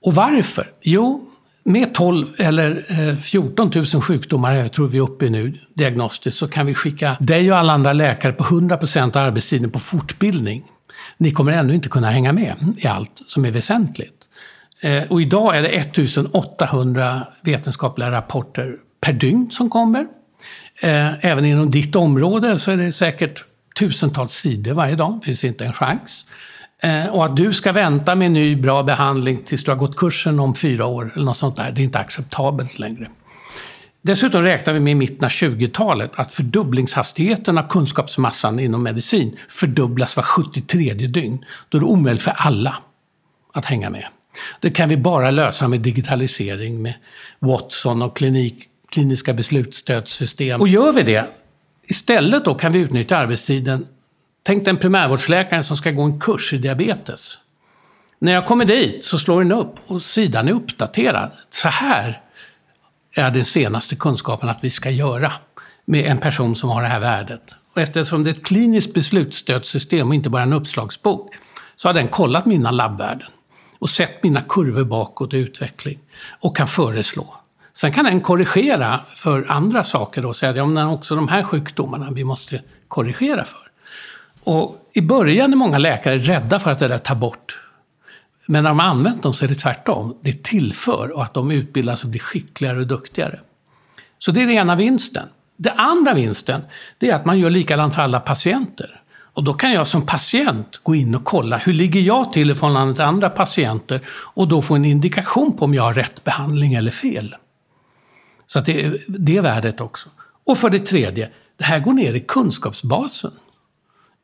Och 0.00 0.14
varför? 0.14 0.70
Jo, 0.82 1.31
med 1.64 1.94
12 1.94 2.26
eller 2.36 2.84
eh, 3.08 3.16
14 3.16 3.70
000 3.74 3.86
sjukdomar, 3.86 4.54
jag 4.54 4.72
tror 4.72 4.86
vi 4.86 4.98
är 4.98 5.02
uppe 5.02 5.26
i 5.26 5.30
nu, 5.30 5.58
diagnostiskt, 5.74 6.38
så 6.38 6.48
kan 6.48 6.66
vi 6.66 6.74
skicka 6.74 7.16
dig 7.20 7.52
och 7.52 7.58
alla 7.58 7.72
andra 7.72 7.92
läkare 7.92 8.32
på 8.32 8.44
100 8.44 8.76
av 8.76 9.16
arbetstiden 9.16 9.70
på 9.70 9.78
fortbildning. 9.78 10.64
Ni 11.16 11.32
kommer 11.32 11.52
ändå 11.52 11.74
inte 11.74 11.88
kunna 11.88 12.10
hänga 12.10 12.32
med 12.32 12.54
i 12.76 12.86
allt 12.86 13.22
som 13.26 13.44
är 13.44 13.50
väsentligt. 13.50 14.28
Eh, 14.80 15.02
och 15.08 15.22
idag 15.22 15.56
är 15.56 15.62
det 15.62 15.68
1800 15.68 17.26
vetenskapliga 17.42 18.10
rapporter 18.10 18.76
per 19.00 19.12
dygn 19.12 19.50
som 19.50 19.70
kommer. 19.70 20.06
Eh, 20.80 21.24
även 21.24 21.44
inom 21.44 21.70
ditt 21.70 21.96
område 21.96 22.58
så 22.58 22.70
är 22.70 22.76
det 22.76 22.92
säkert 22.92 23.44
tusentals 23.78 24.32
sidor 24.32 24.72
varje 24.72 24.96
dag, 24.96 25.18
det 25.20 25.26
finns 25.26 25.44
inte 25.44 25.64
en 25.64 25.72
chans. 25.72 26.26
Eh, 26.82 27.06
och 27.06 27.24
att 27.24 27.36
du 27.36 27.52
ska 27.52 27.72
vänta 27.72 28.14
med 28.14 28.30
ny 28.30 28.56
bra 28.56 28.82
behandling 28.82 29.42
tills 29.42 29.64
du 29.64 29.70
har 29.70 29.78
gått 29.78 29.96
kursen 29.96 30.40
om 30.40 30.54
fyra 30.54 30.86
år 30.86 31.12
eller 31.14 31.24
något 31.24 31.36
sånt 31.36 31.56
där, 31.56 31.72
det 31.72 31.80
är 31.80 31.84
inte 31.84 31.98
acceptabelt 31.98 32.78
längre. 32.78 33.08
Dessutom 34.02 34.42
räknar 34.42 34.74
vi 34.74 34.80
med 34.80 34.90
i 34.90 34.94
mitten 34.94 35.24
av 35.24 35.30
20-talet 35.30 36.10
att 36.14 36.32
fördubblingshastigheten 36.32 37.58
av 37.58 37.68
kunskapsmassan 37.68 38.60
inom 38.60 38.82
medicin 38.82 39.38
fördubblas 39.48 40.16
var 40.16 40.22
73 40.22 40.94
dygn. 40.94 41.44
Då 41.68 41.78
är 41.78 41.80
det 41.80 41.86
omöjligt 41.86 42.22
för 42.22 42.30
alla 42.36 42.76
att 43.52 43.64
hänga 43.64 43.90
med. 43.90 44.06
Det 44.60 44.70
kan 44.70 44.88
vi 44.88 44.96
bara 44.96 45.30
lösa 45.30 45.68
med 45.68 45.80
digitalisering, 45.80 46.82
med 46.82 46.94
Watson 47.38 48.02
och 48.02 48.16
klinik, 48.16 48.68
kliniska 48.88 49.34
beslutsstödssystem. 49.34 50.60
Och 50.60 50.68
gör 50.68 50.92
vi 50.92 51.02
det, 51.02 51.26
istället 51.86 52.44
då 52.44 52.54
kan 52.54 52.72
vi 52.72 52.78
utnyttja 52.78 53.16
arbetstiden 53.16 53.86
Tänk 54.42 54.64
dig 54.64 54.70
en 54.70 54.78
primärvårdsläkare 54.78 55.62
som 55.62 55.76
ska 55.76 55.90
gå 55.90 56.02
en 56.02 56.20
kurs 56.20 56.52
i 56.52 56.58
diabetes. 56.58 57.38
När 58.18 58.32
jag 58.32 58.46
kommer 58.46 58.64
dit 58.64 59.04
så 59.04 59.18
slår 59.18 59.42
den 59.42 59.52
upp 59.52 59.74
och 59.86 60.02
sidan 60.02 60.48
är 60.48 60.52
uppdaterad. 60.52 61.30
Så 61.50 61.68
här 61.68 62.20
är 63.14 63.30
den 63.30 63.44
senaste 63.44 63.96
kunskapen 63.96 64.48
att 64.48 64.64
vi 64.64 64.70
ska 64.70 64.90
göra 64.90 65.32
med 65.84 66.04
en 66.04 66.18
person 66.18 66.56
som 66.56 66.70
har 66.70 66.82
det 66.82 66.88
här 66.88 67.00
värdet. 67.00 67.54
Och 67.74 67.80
eftersom 67.80 68.24
det 68.24 68.30
är 68.30 68.34
ett 68.34 68.44
kliniskt 68.44 68.94
beslutsstödssystem 68.94 70.08
och 70.08 70.14
inte 70.14 70.30
bara 70.30 70.42
en 70.42 70.52
uppslagsbok 70.52 71.34
så 71.76 71.88
har 71.88 71.94
den 71.94 72.08
kollat 72.08 72.46
mina 72.46 72.70
labbvärden 72.70 73.28
och 73.78 73.90
sett 73.90 74.22
mina 74.22 74.40
kurvor 74.48 74.84
bakåt 74.84 75.34
i 75.34 75.36
utveckling 75.36 75.98
och 76.40 76.56
kan 76.56 76.66
föreslå. 76.66 77.34
Sen 77.72 77.92
kan 77.92 78.04
den 78.04 78.20
korrigera 78.20 79.00
för 79.14 79.46
andra 79.48 79.84
saker 79.84 80.26
och 80.26 80.36
säga 80.36 80.50
att 80.50 80.56
ja, 80.56 80.66
men 80.66 80.86
också 80.86 81.16
de 81.16 81.28
här 81.28 81.42
sjukdomarna 81.42 82.10
vi 82.10 82.24
måste 82.24 82.62
korrigera 82.88 83.44
för. 83.44 83.61
Och 84.44 84.88
I 84.92 85.00
början 85.00 85.52
är 85.52 85.56
många 85.56 85.78
läkare 85.78 86.18
rädda 86.18 86.58
för 86.58 86.70
att 86.70 86.78
det 86.78 86.88
där 86.88 86.98
tar 86.98 87.14
bort. 87.14 87.60
Men 88.46 88.62
när 88.62 88.70
de 88.70 88.78
har 88.78 88.86
använt 88.86 89.22
dem 89.22 89.34
så 89.34 89.44
är 89.44 89.48
det 89.48 89.54
tvärtom. 89.54 90.16
Det 90.20 90.42
tillför 90.44 91.10
och 91.10 91.22
att 91.22 91.34
de 91.34 91.50
utbildas 91.50 92.04
och 92.04 92.10
blir 92.10 92.20
skickligare 92.20 92.78
och 92.78 92.86
duktigare. 92.86 93.40
Så 94.18 94.30
det 94.30 94.40
är 94.40 94.46
den 94.46 94.56
ena 94.56 94.76
vinsten. 94.76 95.28
Den 95.56 95.78
andra 95.78 96.14
vinsten 96.14 96.60
det 96.98 97.10
är 97.10 97.14
att 97.14 97.24
man 97.24 97.38
gör 97.38 97.50
likadant 97.50 97.94
för 97.94 98.02
alla 98.02 98.20
patienter. 98.20 99.02
Och 99.34 99.44
då 99.44 99.54
kan 99.54 99.72
jag 99.72 99.86
som 99.86 100.06
patient 100.06 100.80
gå 100.82 100.94
in 100.94 101.14
och 101.14 101.24
kolla 101.24 101.56
hur 101.56 101.72
ligger 101.72 102.00
jag 102.00 102.32
till 102.32 102.50
i 102.50 102.54
förhållande 102.54 102.94
till 102.94 103.02
andra 103.02 103.30
patienter 103.30 104.00
och 104.08 104.48
då 104.48 104.62
få 104.62 104.74
en 104.74 104.84
indikation 104.84 105.56
på 105.56 105.64
om 105.64 105.74
jag 105.74 105.82
har 105.82 105.94
rätt 105.94 106.24
behandling 106.24 106.74
eller 106.74 106.90
fel. 106.90 107.34
Så 108.46 108.58
att 108.58 108.66
det 108.66 108.84
är 108.84 108.98
det 109.06 109.40
värdet 109.40 109.80
också. 109.80 110.08
Och 110.44 110.58
för 110.58 110.70
det 110.70 110.78
tredje, 110.78 111.30
det 111.56 111.64
här 111.64 111.80
går 111.80 111.92
ner 111.92 112.14
i 112.14 112.20
kunskapsbasen 112.20 113.30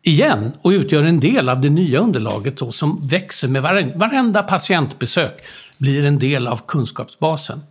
igen 0.02 0.52
och 0.62 0.70
utgör 0.70 1.02
en 1.02 1.20
del 1.20 1.48
av 1.48 1.60
det 1.60 1.70
nya 1.70 1.98
underlaget 1.98 2.56
då, 2.56 2.72
som 2.72 3.06
växer 3.08 3.48
med 3.48 3.62
varenda 3.96 4.42
patientbesök 4.42 5.44
blir 5.78 6.04
en 6.04 6.18
del 6.18 6.46
av 6.46 6.60
kunskapsbasen. 6.66 7.62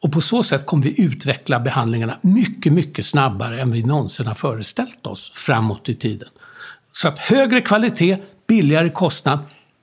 Och 0.00 0.12
på 0.12 0.20
så 0.20 0.42
sätt 0.42 0.66
kommer 0.66 0.82
vi 0.82 1.02
utveckla 1.02 1.60
behandlingarna 1.60 2.18
mycket, 2.20 2.72
mycket 2.72 3.06
snabbare 3.06 3.60
än 3.60 3.70
vi 3.70 3.82
någonsin 3.82 4.26
har 4.26 4.34
föreställt 4.34 5.06
oss 5.06 5.32
framåt 5.34 5.88
i 5.88 5.94
tiden. 5.94 6.28
Så 6.92 7.08
att 7.08 7.18
högre 7.18 7.60
kvalitet, 7.60 8.18
billigare 8.46 8.90
kostnad, 8.90 9.38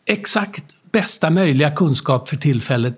exakt 0.05 0.63
bästa 0.91 1.29
möjliga 1.29 1.71
kunskap 1.71 2.29
för 2.29 2.38
tillfället 2.38 2.97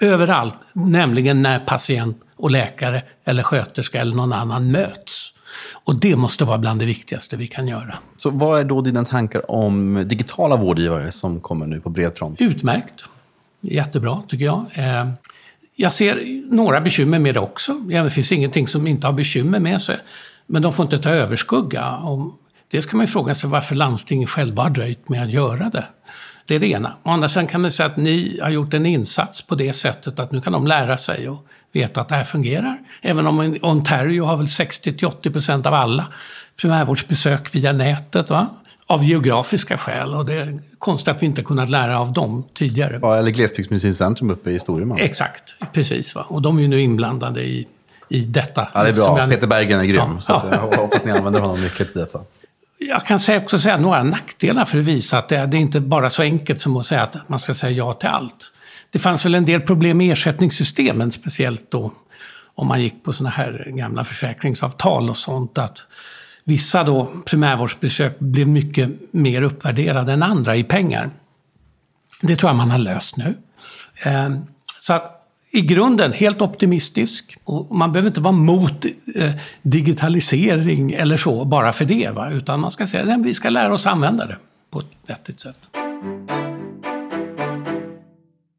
överallt, 0.00 0.54
nämligen 0.72 1.42
när 1.42 1.58
patient 1.58 2.22
och 2.36 2.50
läkare 2.50 3.02
eller 3.24 3.42
sköterska 3.42 4.00
eller 4.00 4.16
någon 4.16 4.32
annan 4.32 4.70
möts. 4.70 5.32
Och 5.72 5.94
det 5.94 6.16
måste 6.16 6.44
vara 6.44 6.58
bland 6.58 6.80
det 6.80 6.86
viktigaste 6.86 7.36
vi 7.36 7.46
kan 7.46 7.68
göra. 7.68 7.94
Så 8.16 8.30
vad 8.30 8.60
är 8.60 8.64
då 8.64 8.80
dina 8.80 9.04
tankar 9.04 9.50
om 9.50 10.04
digitala 10.08 10.56
vårdgivare 10.56 11.12
som 11.12 11.40
kommer 11.40 11.66
nu 11.66 11.80
på 11.80 11.90
bred 11.90 12.16
front? 12.16 12.40
Utmärkt. 12.40 13.04
Jättebra, 13.60 14.22
tycker 14.28 14.44
jag. 14.44 14.66
Eh, 14.74 15.10
jag 15.76 15.92
ser 15.92 16.42
några 16.54 16.80
bekymmer 16.80 17.18
med 17.18 17.34
det 17.34 17.40
också. 17.40 17.72
Det 17.74 18.10
finns 18.10 18.32
ingenting 18.32 18.68
som 18.68 18.86
inte 18.86 19.06
har 19.06 19.14
bekymmer 19.14 19.58
med 19.58 19.82
sig. 19.82 19.98
Men 20.46 20.62
de 20.62 20.72
får 20.72 20.84
inte 20.84 20.98
ta 20.98 21.10
överskugga. 21.10 21.98
Dels 22.70 22.86
kan 22.86 22.98
man 22.98 23.06
fråga 23.06 23.34
sig 23.34 23.50
varför 23.50 23.74
landstingen 23.74 24.26
själva 24.26 24.62
har 24.62 24.70
dröjt 24.70 25.08
med 25.08 25.22
att 25.22 25.30
göra 25.30 25.70
det. 25.70 25.84
Det 26.46 26.54
är 26.54 26.58
det 26.58 26.66
ena. 26.66 26.96
Å 27.02 27.10
andra 27.10 27.28
sidan 27.28 27.46
kan 27.46 27.60
man 27.60 27.70
säga 27.70 27.86
att 27.86 27.96
ni 27.96 28.38
har 28.42 28.50
gjort 28.50 28.74
en 28.74 28.86
insats 28.86 29.42
på 29.42 29.54
det 29.54 29.72
sättet 29.72 30.20
att 30.20 30.32
nu 30.32 30.40
kan 30.40 30.52
de 30.52 30.66
lära 30.66 30.96
sig 30.96 31.28
och 31.28 31.46
veta 31.76 32.00
att 32.00 32.08
det 32.08 32.14
här 32.14 32.24
fungerar. 32.24 32.78
Även 33.02 33.26
om 33.26 33.56
Ontario 33.62 34.24
har 34.24 34.36
väl 34.36 34.46
60-80 34.46 35.32
procent 35.32 35.66
av 35.66 35.74
alla 35.74 36.06
primärvårdsbesök 36.60 37.54
via 37.54 37.72
nätet. 37.72 38.30
Va? 38.30 38.48
Av 38.86 39.04
geografiska 39.04 39.78
skäl 39.78 40.14
och 40.14 40.26
det 40.26 40.34
är 40.34 40.58
konstigt 40.78 41.08
att 41.08 41.22
vi 41.22 41.26
inte 41.26 41.42
kunnat 41.42 41.70
lära 41.70 42.00
av 42.00 42.12
dem 42.12 42.44
tidigare. 42.54 42.98
Ja, 43.02 43.16
eller 43.16 43.30
Glesbygdsmedicinskt 43.30 43.98
centrum 43.98 44.30
uppe 44.30 44.50
i 44.50 44.58
Storuman. 44.58 44.98
Exakt, 44.98 45.54
precis. 45.72 46.14
Va? 46.14 46.26
Och 46.28 46.42
de 46.42 46.58
är 46.58 46.62
ju 46.62 46.68
nu 46.68 46.80
inblandade 46.80 47.42
i, 47.42 47.66
i 48.08 48.20
detta. 48.20 48.68
Ja, 48.74 48.82
det 48.82 48.88
är 48.88 48.92
bra. 48.92 49.18
Jag... 49.18 49.30
Peter 49.30 49.46
Berggren 49.46 49.80
är 49.80 49.84
grym. 49.84 49.96
Ja, 49.96 50.20
så 50.20 50.32
ja. 50.32 50.68
jag 50.70 50.78
hoppas 50.78 51.04
ni 51.04 51.10
använder 51.12 51.40
honom 51.40 51.60
mycket 51.60 51.96
i 51.96 51.98
detta. 51.98 52.20
Jag 52.78 53.06
kan 53.06 53.18
också 53.36 53.58
säga 53.58 53.76
några 53.76 54.02
nackdelar 54.02 54.64
för 54.64 54.78
att 54.78 54.84
visa 54.84 55.18
att 55.18 55.28
det, 55.28 55.36
är 55.36 55.54
inte 55.54 55.80
bara 55.80 56.10
så 56.10 56.22
enkelt 56.22 56.60
som 56.60 56.76
att 56.76 56.86
säga 56.86 57.02
att 57.02 57.28
man 57.28 57.38
ska 57.38 57.54
säga 57.54 57.72
ja 57.72 57.92
till 57.92 58.08
allt. 58.08 58.52
Det 58.96 59.00
fanns 59.00 59.24
väl 59.24 59.34
en 59.34 59.44
del 59.44 59.60
problem 59.60 59.98
med 59.98 60.12
ersättningssystemen, 60.12 61.10
speciellt 61.10 61.70
då 61.70 61.92
om 62.54 62.66
man 62.66 62.82
gick 62.82 63.04
på 63.04 63.12
såna 63.12 63.30
här 63.30 63.64
gamla 63.66 64.04
försäkringsavtal 64.04 65.10
och 65.10 65.16
sånt. 65.16 65.58
Att 65.58 65.82
vissa 66.44 66.84
då 66.84 67.08
primärvårdsbesök 67.24 68.18
blev 68.18 68.48
mycket 68.48 68.90
mer 69.10 69.42
uppvärderade 69.42 70.12
än 70.12 70.22
andra 70.22 70.56
i 70.56 70.64
pengar. 70.64 71.10
Det 72.20 72.36
tror 72.36 72.50
jag 72.50 72.56
man 72.56 72.70
har 72.70 72.78
löst 72.78 73.16
nu. 73.16 73.34
Ehm, 74.02 74.44
så 74.80 74.92
att 74.92 75.28
i 75.50 75.60
grunden 75.60 76.12
helt 76.12 76.42
optimistisk. 76.42 77.38
Och 77.44 77.76
man 77.76 77.92
behöver 77.92 78.08
inte 78.08 78.20
vara 78.20 78.34
mot 78.34 78.84
eh, 79.16 79.32
digitalisering 79.62 80.92
eller 80.92 81.16
så 81.16 81.44
bara 81.44 81.72
för 81.72 81.84
det. 81.84 82.10
Va? 82.10 82.30
Utan 82.30 82.60
man 82.60 82.70
ska 82.70 82.86
säga 82.86 83.14
att 83.14 83.24
vi 83.24 83.34
ska 83.34 83.50
lära 83.50 83.72
oss 83.72 83.86
använda 83.86 84.26
det 84.26 84.36
på 84.70 84.80
ett 84.80 84.86
vettigt 85.06 85.40
sätt. 85.40 85.85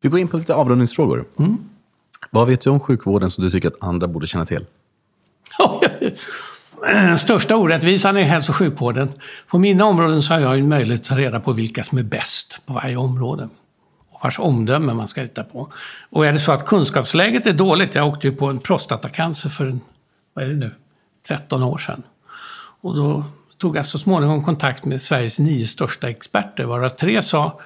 Vi 0.08 0.12
går 0.12 0.20
in 0.20 0.28
på 0.28 0.38
lite 0.38 0.56
avrundningsfrågor. 0.56 1.26
Mm. 1.40 1.58
Vad 2.32 2.48
vet 2.48 2.62
du 2.62 2.70
om 2.70 2.80
sjukvården 2.80 3.32
som 3.32 3.44
du 3.44 3.52
tycker 3.52 3.68
att 3.68 3.84
andra 3.84 4.08
borde 4.08 4.28
känna 4.28 4.46
till? 4.46 4.66
Största 7.20 7.56
orättvisan 7.56 8.18
i 8.18 8.24
hälso 8.24 8.52
och 8.52 8.56
sjukvården. 8.56 9.12
På 9.48 9.58
mina 9.58 9.86
områden 9.86 10.22
så 10.22 10.34
har 10.34 10.42
jag 10.42 10.60
en 10.60 10.70
möjlighet 10.70 11.02
att 11.02 11.08
ta 11.08 11.18
reda 11.18 11.40
på 11.40 11.54
vilka 11.54 11.84
som 11.84 11.98
är 11.98 12.04
bäst 12.04 12.60
på 12.66 12.74
varje 12.74 12.98
område. 12.98 13.50
Och 14.10 14.20
vars 14.24 14.40
omdöme 14.40 14.94
man 14.94 15.08
ska 15.08 15.22
lita 15.22 15.44
på. 15.44 15.72
Och 16.10 16.26
är 16.26 16.34
det 16.34 16.40
så 16.40 16.52
att 16.52 16.66
kunskapsläget 16.66 17.48
är 17.48 17.54
dåligt, 17.54 17.96
jag 17.96 18.08
åkte 18.08 18.28
ju 18.28 18.36
på 18.36 18.48
en 18.48 18.60
prostatacancer 18.60 19.50
för, 19.50 19.66
en, 19.66 19.82
vad 20.34 20.46
är 20.46 20.50
det 20.50 20.56
nu, 20.56 20.76
13 21.28 21.64
år 21.64 21.78
sedan. 21.78 22.04
Och 22.82 22.96
då 22.96 23.24
tog 23.58 23.78
jag 23.78 23.86
så 23.86 24.00
småningom 24.00 24.44
kontakt 24.44 24.86
med 24.86 25.02
Sveriges 25.02 25.40
nio 25.40 25.68
största 25.68 26.10
experter, 26.10 26.64
varav 26.64 26.90
tre 26.90 27.22
sa 27.22 27.60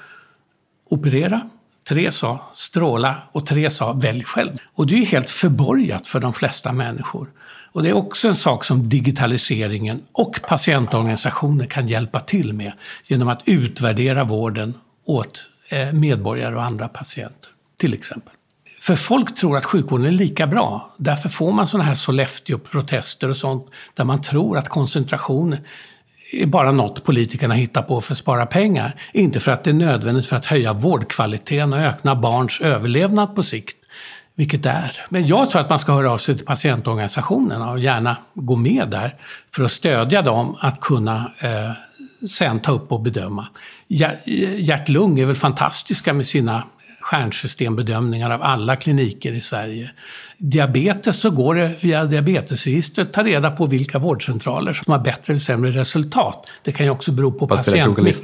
operera, 0.90 1.50
Tre 1.92 2.12
sa 2.12 2.52
stråla 2.54 3.16
och 3.32 3.46
tre 3.46 3.70
sa 3.70 3.94
välj 3.94 4.24
själv. 4.24 4.58
Och 4.76 4.88
det 4.88 4.94
är 4.94 4.98
ju 4.98 5.06
helt 5.06 5.30
förborgat 5.30 6.08
för 6.08 6.20
de 6.20 6.34
flesta 6.34 6.72
människor. 6.72 7.28
Och 7.72 7.84
det 7.84 7.90
är 7.90 7.94
också 7.94 8.28
en 8.28 8.36
sak 8.36 8.66
som 8.66 8.90
digitaliseringen 8.90 10.02
och 10.12 10.40
patientorganisationer 10.48 11.66
kan 11.66 11.88
hjälpa 11.88 12.20
till 12.20 12.54
med 12.54 12.72
genom 13.08 13.28
att 13.28 13.42
utvärdera 13.46 14.24
vården 14.24 14.74
åt 15.06 15.46
eh, 15.70 15.94
medborgare 15.94 16.56
och 16.56 16.64
andra 16.64 16.88
patienter, 16.88 17.50
till 17.78 17.94
exempel. 17.94 18.34
För 18.80 18.96
folk 18.96 19.36
tror 19.36 19.58
att 19.58 19.66
sjukvården 19.66 20.06
är 20.06 20.12
lika 20.12 20.48
bra. 20.48 20.94
Därför 20.98 21.30
får 21.30 21.52
man 21.52 21.68
sådana 21.68 21.84
här 21.84 21.96
Sollefteå-protester 21.96 23.30
och 23.30 23.38
sånt 23.38 23.68
där 23.94 24.04
man 24.04 24.22
tror 24.22 24.58
att 24.58 24.70
koncentration 24.70 25.58
är 26.32 26.46
bara 26.46 26.72
något 26.72 27.04
politikerna 27.04 27.54
hittar 27.54 27.82
på 27.82 28.02
för 28.02 28.14
att 28.14 28.18
spara 28.18 28.46
pengar. 28.46 28.96
Inte 29.14 29.40
för 29.40 29.52
att 29.52 29.64
det 29.64 29.70
är 29.70 29.74
nödvändigt 29.74 30.26
för 30.26 30.36
att 30.36 30.46
höja 30.46 30.74
vårdkvaliteten 30.74 31.74
och 31.74 31.80
öka 31.80 32.16
barns 32.16 32.62
överlevnad 32.62 33.36
på 33.36 33.44
sikt. 33.44 33.78
Vilket 34.36 34.64
det 34.64 34.70
är. 34.70 34.96
Men 35.10 35.28
jag 35.28 35.50
tror 35.50 35.62
att 35.62 35.70
man 35.70 35.80
ska 35.80 35.94
höra 35.94 36.12
av 36.12 36.18
sig 36.18 36.38
till 36.38 36.46
patientorganisationerna 36.46 37.72
och 37.72 37.80
gärna 37.80 38.18
gå 38.34 38.56
med 38.56 38.90
där 38.90 39.16
för 39.56 39.64
att 39.64 39.72
stödja 39.72 40.22
dem 40.22 40.58
att 40.60 40.80
kunna 40.80 41.32
eh, 41.40 41.72
sen 42.28 42.60
ta 42.60 42.72
upp 42.72 42.92
och 42.92 43.02
bedöma. 43.02 43.48
Hjärt-lung 44.58 45.20
är 45.20 45.26
väl 45.26 45.36
fantastiska 45.36 46.14
med 46.14 46.28
sina 46.28 46.64
stjärnsystembedömningar 47.12 48.32
av 48.32 48.42
alla 48.44 48.76
kliniker 48.76 49.34
i 49.34 49.42
Sverige. 49.42 49.92
Diabetes 50.38 51.20
så 51.20 51.30
går 51.30 51.56
det 51.56 51.84
via 51.84 52.06
diabetesregistret 52.06 53.08
att 53.08 53.14
ta 53.14 53.24
reda 53.24 53.52
på 53.52 53.66
vilka 53.66 54.00
vårdcentraler 54.00 54.74
som 54.74 54.92
har 54.92 55.00
bättre 55.00 55.34
eller 55.34 55.40
sämre 55.40 55.72
resultat. 55.72 56.48
Det 56.64 56.72
kan 56.72 56.86
ju 56.86 56.92
också 56.92 57.12
bero 57.12 57.32
på, 57.32 57.48
på 57.48 57.56
patientmix. 57.56 58.22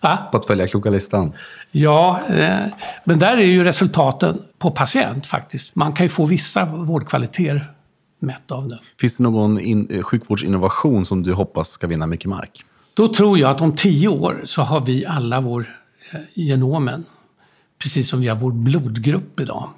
På 0.00 0.36
att 0.36 0.46
följa 0.46 0.66
kloka 0.66 0.90
listan? 0.90 1.32
Ja, 1.70 2.20
eh, 2.28 2.58
men 3.04 3.18
där 3.18 3.36
är 3.36 3.44
ju 3.44 3.64
resultaten 3.64 4.42
på 4.58 4.70
patient 4.70 5.26
faktiskt. 5.26 5.74
Man 5.74 5.92
kan 5.92 6.04
ju 6.04 6.10
få 6.10 6.26
vissa 6.26 6.64
vårdkvaliteter 6.64 7.72
mätt 8.20 8.50
av 8.50 8.68
det. 8.68 8.78
Finns 9.00 9.16
det 9.16 9.22
någon 9.22 9.60
in, 9.60 9.88
eh, 9.90 10.02
sjukvårdsinnovation 10.02 11.04
som 11.04 11.22
du 11.22 11.32
hoppas 11.32 11.70
ska 11.70 11.86
vinna 11.86 12.06
mycket 12.06 12.26
mark? 12.26 12.64
Då 12.94 13.14
tror 13.14 13.38
jag 13.38 13.50
att 13.50 13.60
om 13.60 13.76
tio 13.76 14.08
år 14.08 14.42
så 14.44 14.62
har 14.62 14.80
vi 14.80 15.06
alla 15.06 15.40
vår 15.40 15.66
eh, 16.12 16.20
genomen 16.34 17.04
precis 17.82 18.08
som 18.08 18.20
vi 18.20 18.28
har 18.28 18.36
vår 18.36 18.52
blodgrupp 18.52 19.40
idag. 19.40 19.70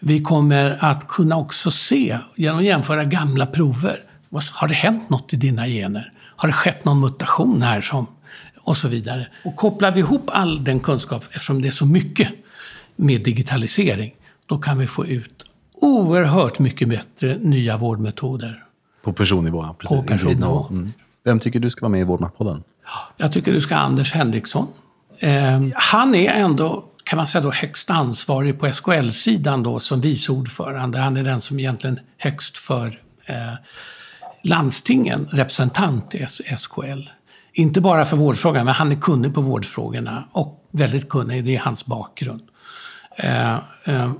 Vi 0.00 0.22
kommer 0.22 0.84
att 0.84 1.08
kunna 1.08 1.36
också 1.36 1.70
se, 1.70 2.18
genom 2.36 2.58
att 2.58 2.64
jämföra 2.64 3.04
gamla 3.04 3.46
prover, 3.46 3.96
har 4.52 4.68
det 4.68 4.74
hänt 4.74 5.10
något 5.10 5.32
i 5.32 5.36
dina 5.36 5.66
gener? 5.66 6.12
Har 6.18 6.48
det 6.48 6.52
skett 6.52 6.84
någon 6.84 7.00
mutation 7.00 7.62
här? 7.62 7.80
som 7.80 8.06
Och 8.58 8.76
så 8.76 8.88
vidare. 8.88 9.26
Och 9.44 9.56
kopplar 9.56 9.92
vi 9.92 10.00
ihop 10.00 10.30
all 10.32 10.64
den 10.64 10.80
kunskap, 10.80 11.24
eftersom 11.30 11.62
det 11.62 11.68
är 11.68 11.72
så 11.72 11.86
mycket 11.86 12.28
med 12.96 13.24
digitalisering, 13.24 14.14
då 14.46 14.58
kan 14.58 14.78
vi 14.78 14.86
få 14.86 15.06
ut 15.06 15.46
oerhört 15.74 16.58
mycket 16.58 16.88
bättre 16.88 17.38
nya 17.40 17.76
vårdmetoder. 17.76 18.64
På 19.02 19.12
personnivå? 19.12 19.74
Precis. 19.78 19.96
På 19.96 20.02
personnivå. 20.02 20.66
Mm. 20.70 20.92
Vem 21.24 21.38
tycker 21.38 21.60
du 21.60 21.70
ska 21.70 21.80
vara 21.80 21.90
med 21.90 22.00
i 22.00 22.04
Vårdmaktpodden? 22.04 22.62
Jag 23.16 23.32
tycker 23.32 23.52
du 23.52 23.60
ska 23.60 23.74
ha 23.74 23.82
Anders 23.82 24.12
Henriksson. 24.12 24.66
Eh, 25.18 25.62
han 25.74 26.14
är 26.14 26.32
ändå 26.32 26.84
kan 27.06 27.16
man 27.16 27.26
säga 27.26 27.42
då 27.42 27.50
högst 27.50 27.90
ansvarig 27.90 28.60
på 28.60 28.72
SKL-sidan 28.72 29.62
då 29.62 29.80
som 29.80 30.00
vice 30.00 30.32
ordförande. 30.32 30.98
Han 30.98 31.16
är 31.16 31.24
den 31.24 31.40
som 31.40 31.60
egentligen 31.60 32.00
högst 32.18 32.58
för 32.58 32.86
eh, 33.26 33.54
landstingen, 34.42 35.28
representant 35.32 36.14
i 36.14 36.26
SKL. 36.56 37.02
Inte 37.52 37.80
bara 37.80 38.04
för 38.04 38.16
vårdfrågan, 38.16 38.64
men 38.64 38.74
han 38.74 38.92
är 38.92 38.96
kunnig 38.96 39.34
på 39.34 39.40
vårdfrågorna 39.40 40.24
och 40.32 40.68
väldigt 40.70 41.08
kunnig, 41.08 41.44
det 41.44 41.56
är 41.56 41.60
hans 41.60 41.86
bakgrund. 41.86 42.42
Eh, 43.16 43.54
eh, 43.84 44.12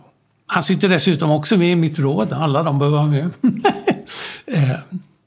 han 0.46 0.62
sitter 0.62 0.88
dessutom 0.88 1.30
också 1.30 1.56
med 1.56 1.70
i 1.70 1.76
mitt 1.76 1.98
råd, 1.98 2.32
alla 2.32 2.62
de 2.62 2.78
behöver 2.78 2.98
vara 2.98 3.06
med. 3.06 3.30
eh, 4.46 4.76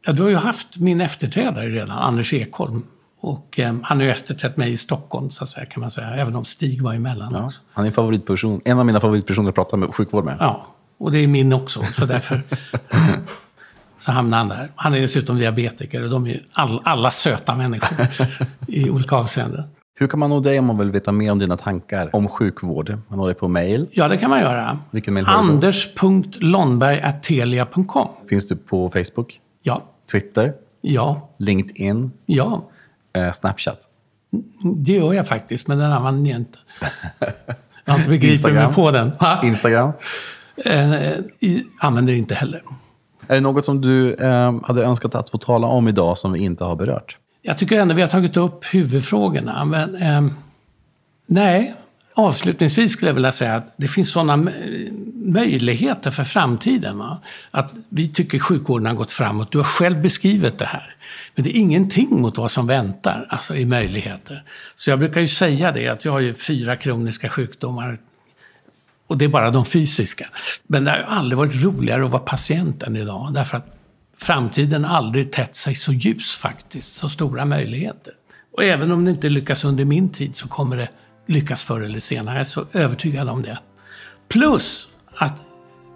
ja, 0.06 0.14
du 0.14 0.22
har 0.22 0.30
ju 0.30 0.36
haft 0.36 0.78
min 0.78 1.02
efterträdare 1.02 1.70
redan, 1.70 1.98
Anders 1.98 2.34
Ekholm, 2.34 2.84
och 3.22 3.60
eh, 3.60 3.76
han 3.84 3.98
har 3.98 4.06
ju 4.06 4.12
efterträtt 4.12 4.58
mig 4.58 4.72
i 4.72 4.78
Stockholm, 4.78 5.32
så 5.32 5.44
att 5.44 5.50
säga, 5.50 5.66
kan 5.66 5.82
man 5.82 5.92
säga. 5.92 6.08
Även 6.08 6.36
om 6.36 6.46
Stig 6.46 6.82
var 6.82 6.94
emellan. 6.94 7.30
Ja, 7.34 7.46
också. 7.46 7.62
han 7.74 7.86
är 7.86 7.92
favoritperson, 7.92 8.62
en 8.66 8.80
av 8.80 8.86
mina 8.86 9.00
favoritpersoner 9.00 9.50
att 9.50 9.56
prata 9.56 9.78
med 9.78 9.96
sjukvård 9.96 10.26
med. 10.26 10.38
Ja, 10.40 10.68
och 10.98 11.12
det 11.12 11.20
är 11.20 11.28
min 11.28 11.54
också. 11.54 11.84
Så 11.84 12.06
därför 12.06 12.42
så 13.98 14.12
hamnar 14.12 14.38
han 14.38 14.48
där. 14.48 14.72
Han 14.76 14.94
är 14.94 15.02
dessutom 15.02 15.38
diabetiker 15.38 16.04
och 16.04 16.10
de 16.10 16.28
är 16.28 16.44
all, 16.54 16.82
alla 16.84 17.12
söta 17.12 17.56
människor 17.56 17.98
i 18.68 18.90
olika 18.90 19.16
avseenden. 19.16 19.64
Hur 19.96 20.08
kan 20.08 20.20
man 20.20 20.30
nå 20.30 20.40
dig 20.40 20.60
om 20.60 20.66
man 20.66 20.78
vill 20.78 20.92
veta 20.92 21.12
mer 21.12 21.32
om 21.32 21.40
dina 21.40 21.58
tankar 21.58 22.16
om 22.16 22.28
sjukvård? 22.28 22.98
Man 23.08 23.18
når 23.18 23.28
dig 23.28 23.36
på 23.36 23.48
mail. 23.48 23.88
Ja, 23.92 24.08
det 24.08 24.18
kan 24.18 24.30
man 24.30 24.40
göra. 24.40 24.80
Vilken 24.92 25.14
mail. 25.14 25.26
Finns 28.30 28.48
du 28.48 28.56
på 28.56 28.90
Facebook? 28.90 29.40
Ja. 29.64 29.84
Twitter? 30.12 30.54
Ja. 30.82 31.30
LinkedIn? 31.38 32.12
Ja 32.26 32.70
eh, 33.14 33.32
Snapchat? 33.32 33.80
Det 34.76 34.92
gör 34.92 35.14
jag 35.14 35.28
faktiskt, 35.28 35.68
men 35.68 35.78
den 35.78 35.92
använder 35.92 36.32
jag 36.32 36.40
inte. 36.40 36.60
Jag 37.86 37.94
har 37.94 38.00
inte 38.00 38.10
begripit 38.10 38.54
mig 38.54 38.74
på 38.74 38.92
den. 38.92 39.12
Ha? 39.20 39.44
Instagram? 39.44 39.92
Eh, 40.66 40.92
använder 41.80 42.14
inte 42.14 42.36
heller. 42.36 42.64
Är 43.28 43.36
det 43.36 43.42
något 43.42 43.66
som 43.66 43.82
du 43.82 44.14
eh, 44.14 44.56
hade 44.64 44.84
önskat 44.84 45.16
att 45.16 45.30
få 45.30 45.38
tala 45.38 45.68
om 45.68 45.88
idag 45.88 46.18
som 46.18 46.32
vi 46.32 46.40
inte 46.40 46.64
har 46.64 46.76
berört? 46.76 47.18
Jag 47.42 47.58
tycker 47.58 47.80
ändå 47.80 47.96
vi 47.96 48.02
har 48.02 48.10
tagit 48.10 48.38
upp 48.38 48.66
huvudfrågorna. 48.74 49.66
Men, 49.66 49.96
eh, 49.96 50.34
nej, 51.28 51.76
Avslutningsvis 52.14 52.94
skulle 52.94 53.10
jag 53.10 53.16
vilja 53.16 53.32
säga 53.32 53.56
att 53.56 53.74
det 53.78 53.88
finns 53.88 54.12
sådana 54.12 54.52
möjligheter 55.16 56.12
för 56.12 56.24
framtiden. 56.24 56.98
Va? 56.98 57.22
Att 57.52 57.74
vi 57.90 58.08
tycker 58.08 58.40
sjukvården 58.40 58.86
har 58.86 58.94
gått 58.94 59.12
framåt. 59.12 59.52
Du 59.52 59.58
har 59.58 59.66
själv 59.66 60.02
beskrivit 60.02 60.58
det 60.58 60.66
här. 60.66 60.96
Men 61.36 61.44
det 61.44 61.58
är 61.58 61.60
ingenting 61.60 62.22
mot 62.22 62.38
vad 62.38 62.52
som 62.52 62.68
väntar 62.68 63.28
alltså 63.30 63.56
i 63.56 63.66
möjligheter. 63.66 64.44
Så 64.76 64.90
jag 64.90 65.00
brukar 65.00 65.22
ju 65.22 65.28
säga 65.28 65.72
det 65.72 65.88
att 65.88 66.06
jag 66.06 66.12
har 66.12 66.20
ju 66.20 66.34
fyra 66.34 66.76
kroniska 66.76 67.30
sjukdomar. 67.30 67.98
Och 69.08 69.18
det 69.18 69.26
är 69.26 69.30
bara 69.30 69.52
de 69.52 69.66
fysiska. 69.66 70.28
Men 70.68 70.84
det 70.84 70.92
har 70.92 70.98
ju 70.98 71.04
aldrig 71.04 71.38
varit 71.38 71.64
roligare 71.64 72.06
att 72.06 72.12
vara 72.12 72.22
patient 72.22 72.84
än 72.84 72.96
idag. 72.96 73.34
Därför 73.34 73.58
att 73.58 73.76
framtiden 74.18 74.86
aldrig 74.86 75.32
tätt 75.32 75.56
sig 75.56 75.76
så 75.76 75.94
ljus 75.94 76.36
faktiskt. 76.36 76.96
Så 76.96 77.10
stora 77.10 77.46
möjligheter. 77.46 78.14
Och 78.52 78.64
även 78.64 78.92
om 78.92 79.06
det 79.06 79.12
inte 79.12 79.30
lyckas 79.30 79.64
under 79.64 79.86
min 79.86 80.10
tid 80.10 80.36
så 80.36 80.48
kommer 80.48 80.78
det 80.78 80.90
lyckas 81.30 81.64
förr 81.64 81.82
eller 81.82 82.00
senare. 82.00 82.46
Så 82.46 82.66
övertygad 82.74 83.30
om 83.30 83.42
det. 83.42 83.60
Plus 84.28 84.88
att 85.16 85.44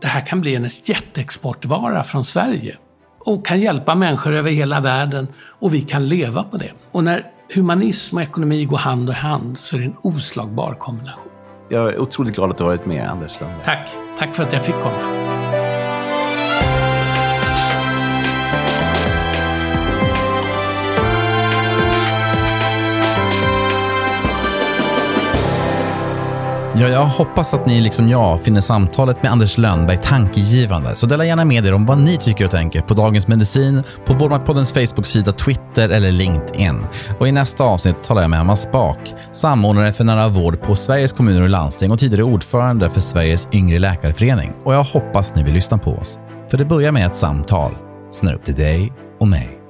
det 0.02 0.08
här 0.08 0.26
kan 0.26 0.42
bli 0.42 0.56
en 0.56 0.70
jätteexportvara 0.84 2.04
från 2.04 2.26
Sverige 2.26 2.78
och 3.20 3.46
kan 3.46 3.62
hjälpa 3.62 3.96
människor 3.96 4.34
över 4.34 4.52
hela 4.52 4.80
världen 4.80 5.28
och 5.46 5.74
vi 5.74 5.82
kan 5.82 6.08
leva 6.08 6.44
på 6.44 6.58
det. 6.58 6.72
Och 6.92 7.04
när 7.04 7.26
humanism 7.56 8.18
och 8.18 8.24
ekonomi 8.24 8.66
går 8.66 8.78
hand 8.78 9.10
i 9.10 9.14
hand 9.14 9.58
så 9.58 9.76
är 9.76 9.80
det 9.80 9.86
en 9.86 9.96
oslagbar 10.02 10.74
kombination. 10.74 11.24
Jag 11.70 11.94
är 11.94 12.00
otroligt 12.00 12.36
glad 12.36 12.50
att 12.50 12.58
du 12.58 12.64
har 12.64 12.72
varit 12.72 12.86
med, 12.86 13.10
Anders 13.10 13.40
Lundberg. 13.40 13.64
Tack. 13.66 13.90
Tack 14.18 14.36
för 14.36 14.44
att 14.44 14.54
jag 14.54 14.64
fick 14.64 14.76
komma. 14.76 15.53
Ja, 26.84 26.90
jag 26.90 27.06
hoppas 27.06 27.54
att 27.54 27.66
ni 27.66 27.82
liksom 27.82 28.10
jag 28.10 28.42
finner 28.42 28.62
samtalet 28.62 29.24
med 29.24 29.32
Anders 29.32 29.58
Lönnberg 29.58 29.98
tankegivande. 29.98 30.96
Så 30.96 31.06
dela 31.06 31.26
gärna 31.26 31.46
med 31.46 31.66
er 31.66 31.74
om 31.74 31.86
vad 31.86 31.98
ni 31.98 32.18
tycker 32.18 32.46
och 32.46 32.52
tänker 32.52 32.82
på 32.82 32.94
Dagens 32.94 33.28
Medicin, 33.28 33.84
på 34.06 34.14
Vårdmaktpoddens 34.14 34.74
Facebook-sida, 34.74 35.32
Twitter 35.32 35.90
eller 35.90 36.12
LinkedIn. 36.12 36.86
Och 37.20 37.28
i 37.28 37.32
nästa 37.32 37.64
avsnitt 37.64 38.04
talar 38.04 38.22
jag 38.22 38.30
med 38.30 38.40
Emma 38.40 38.56
Spak, 38.56 39.14
samordnare 39.32 39.94
för 39.94 40.04
nära 40.04 40.28
vård 40.28 40.62
på 40.62 40.76
Sveriges 40.76 41.14
kommuner 41.14 41.44
och 41.44 41.50
landsting 41.50 41.92
och 41.92 42.00
tidigare 42.00 42.24
ordförande 42.24 42.90
för 42.90 43.02
Sveriges 43.02 43.48
yngre 43.54 43.80
läkarförening. 43.80 44.52
Och 44.66 44.74
jag 44.74 44.84
hoppas 44.84 45.36
ni 45.36 45.44
vill 45.44 45.54
lyssna 45.54 45.78
på 45.78 45.92
oss. 45.92 46.20
För 46.52 46.58
det 46.58 46.66
börjar 46.66 46.92
med 46.92 47.06
ett 47.08 47.16
samtal 47.16 47.76
som 48.12 48.28
upp 48.28 48.46
till 48.46 48.56
dig 48.56 48.94
och 49.20 49.28
mig. 49.28 49.63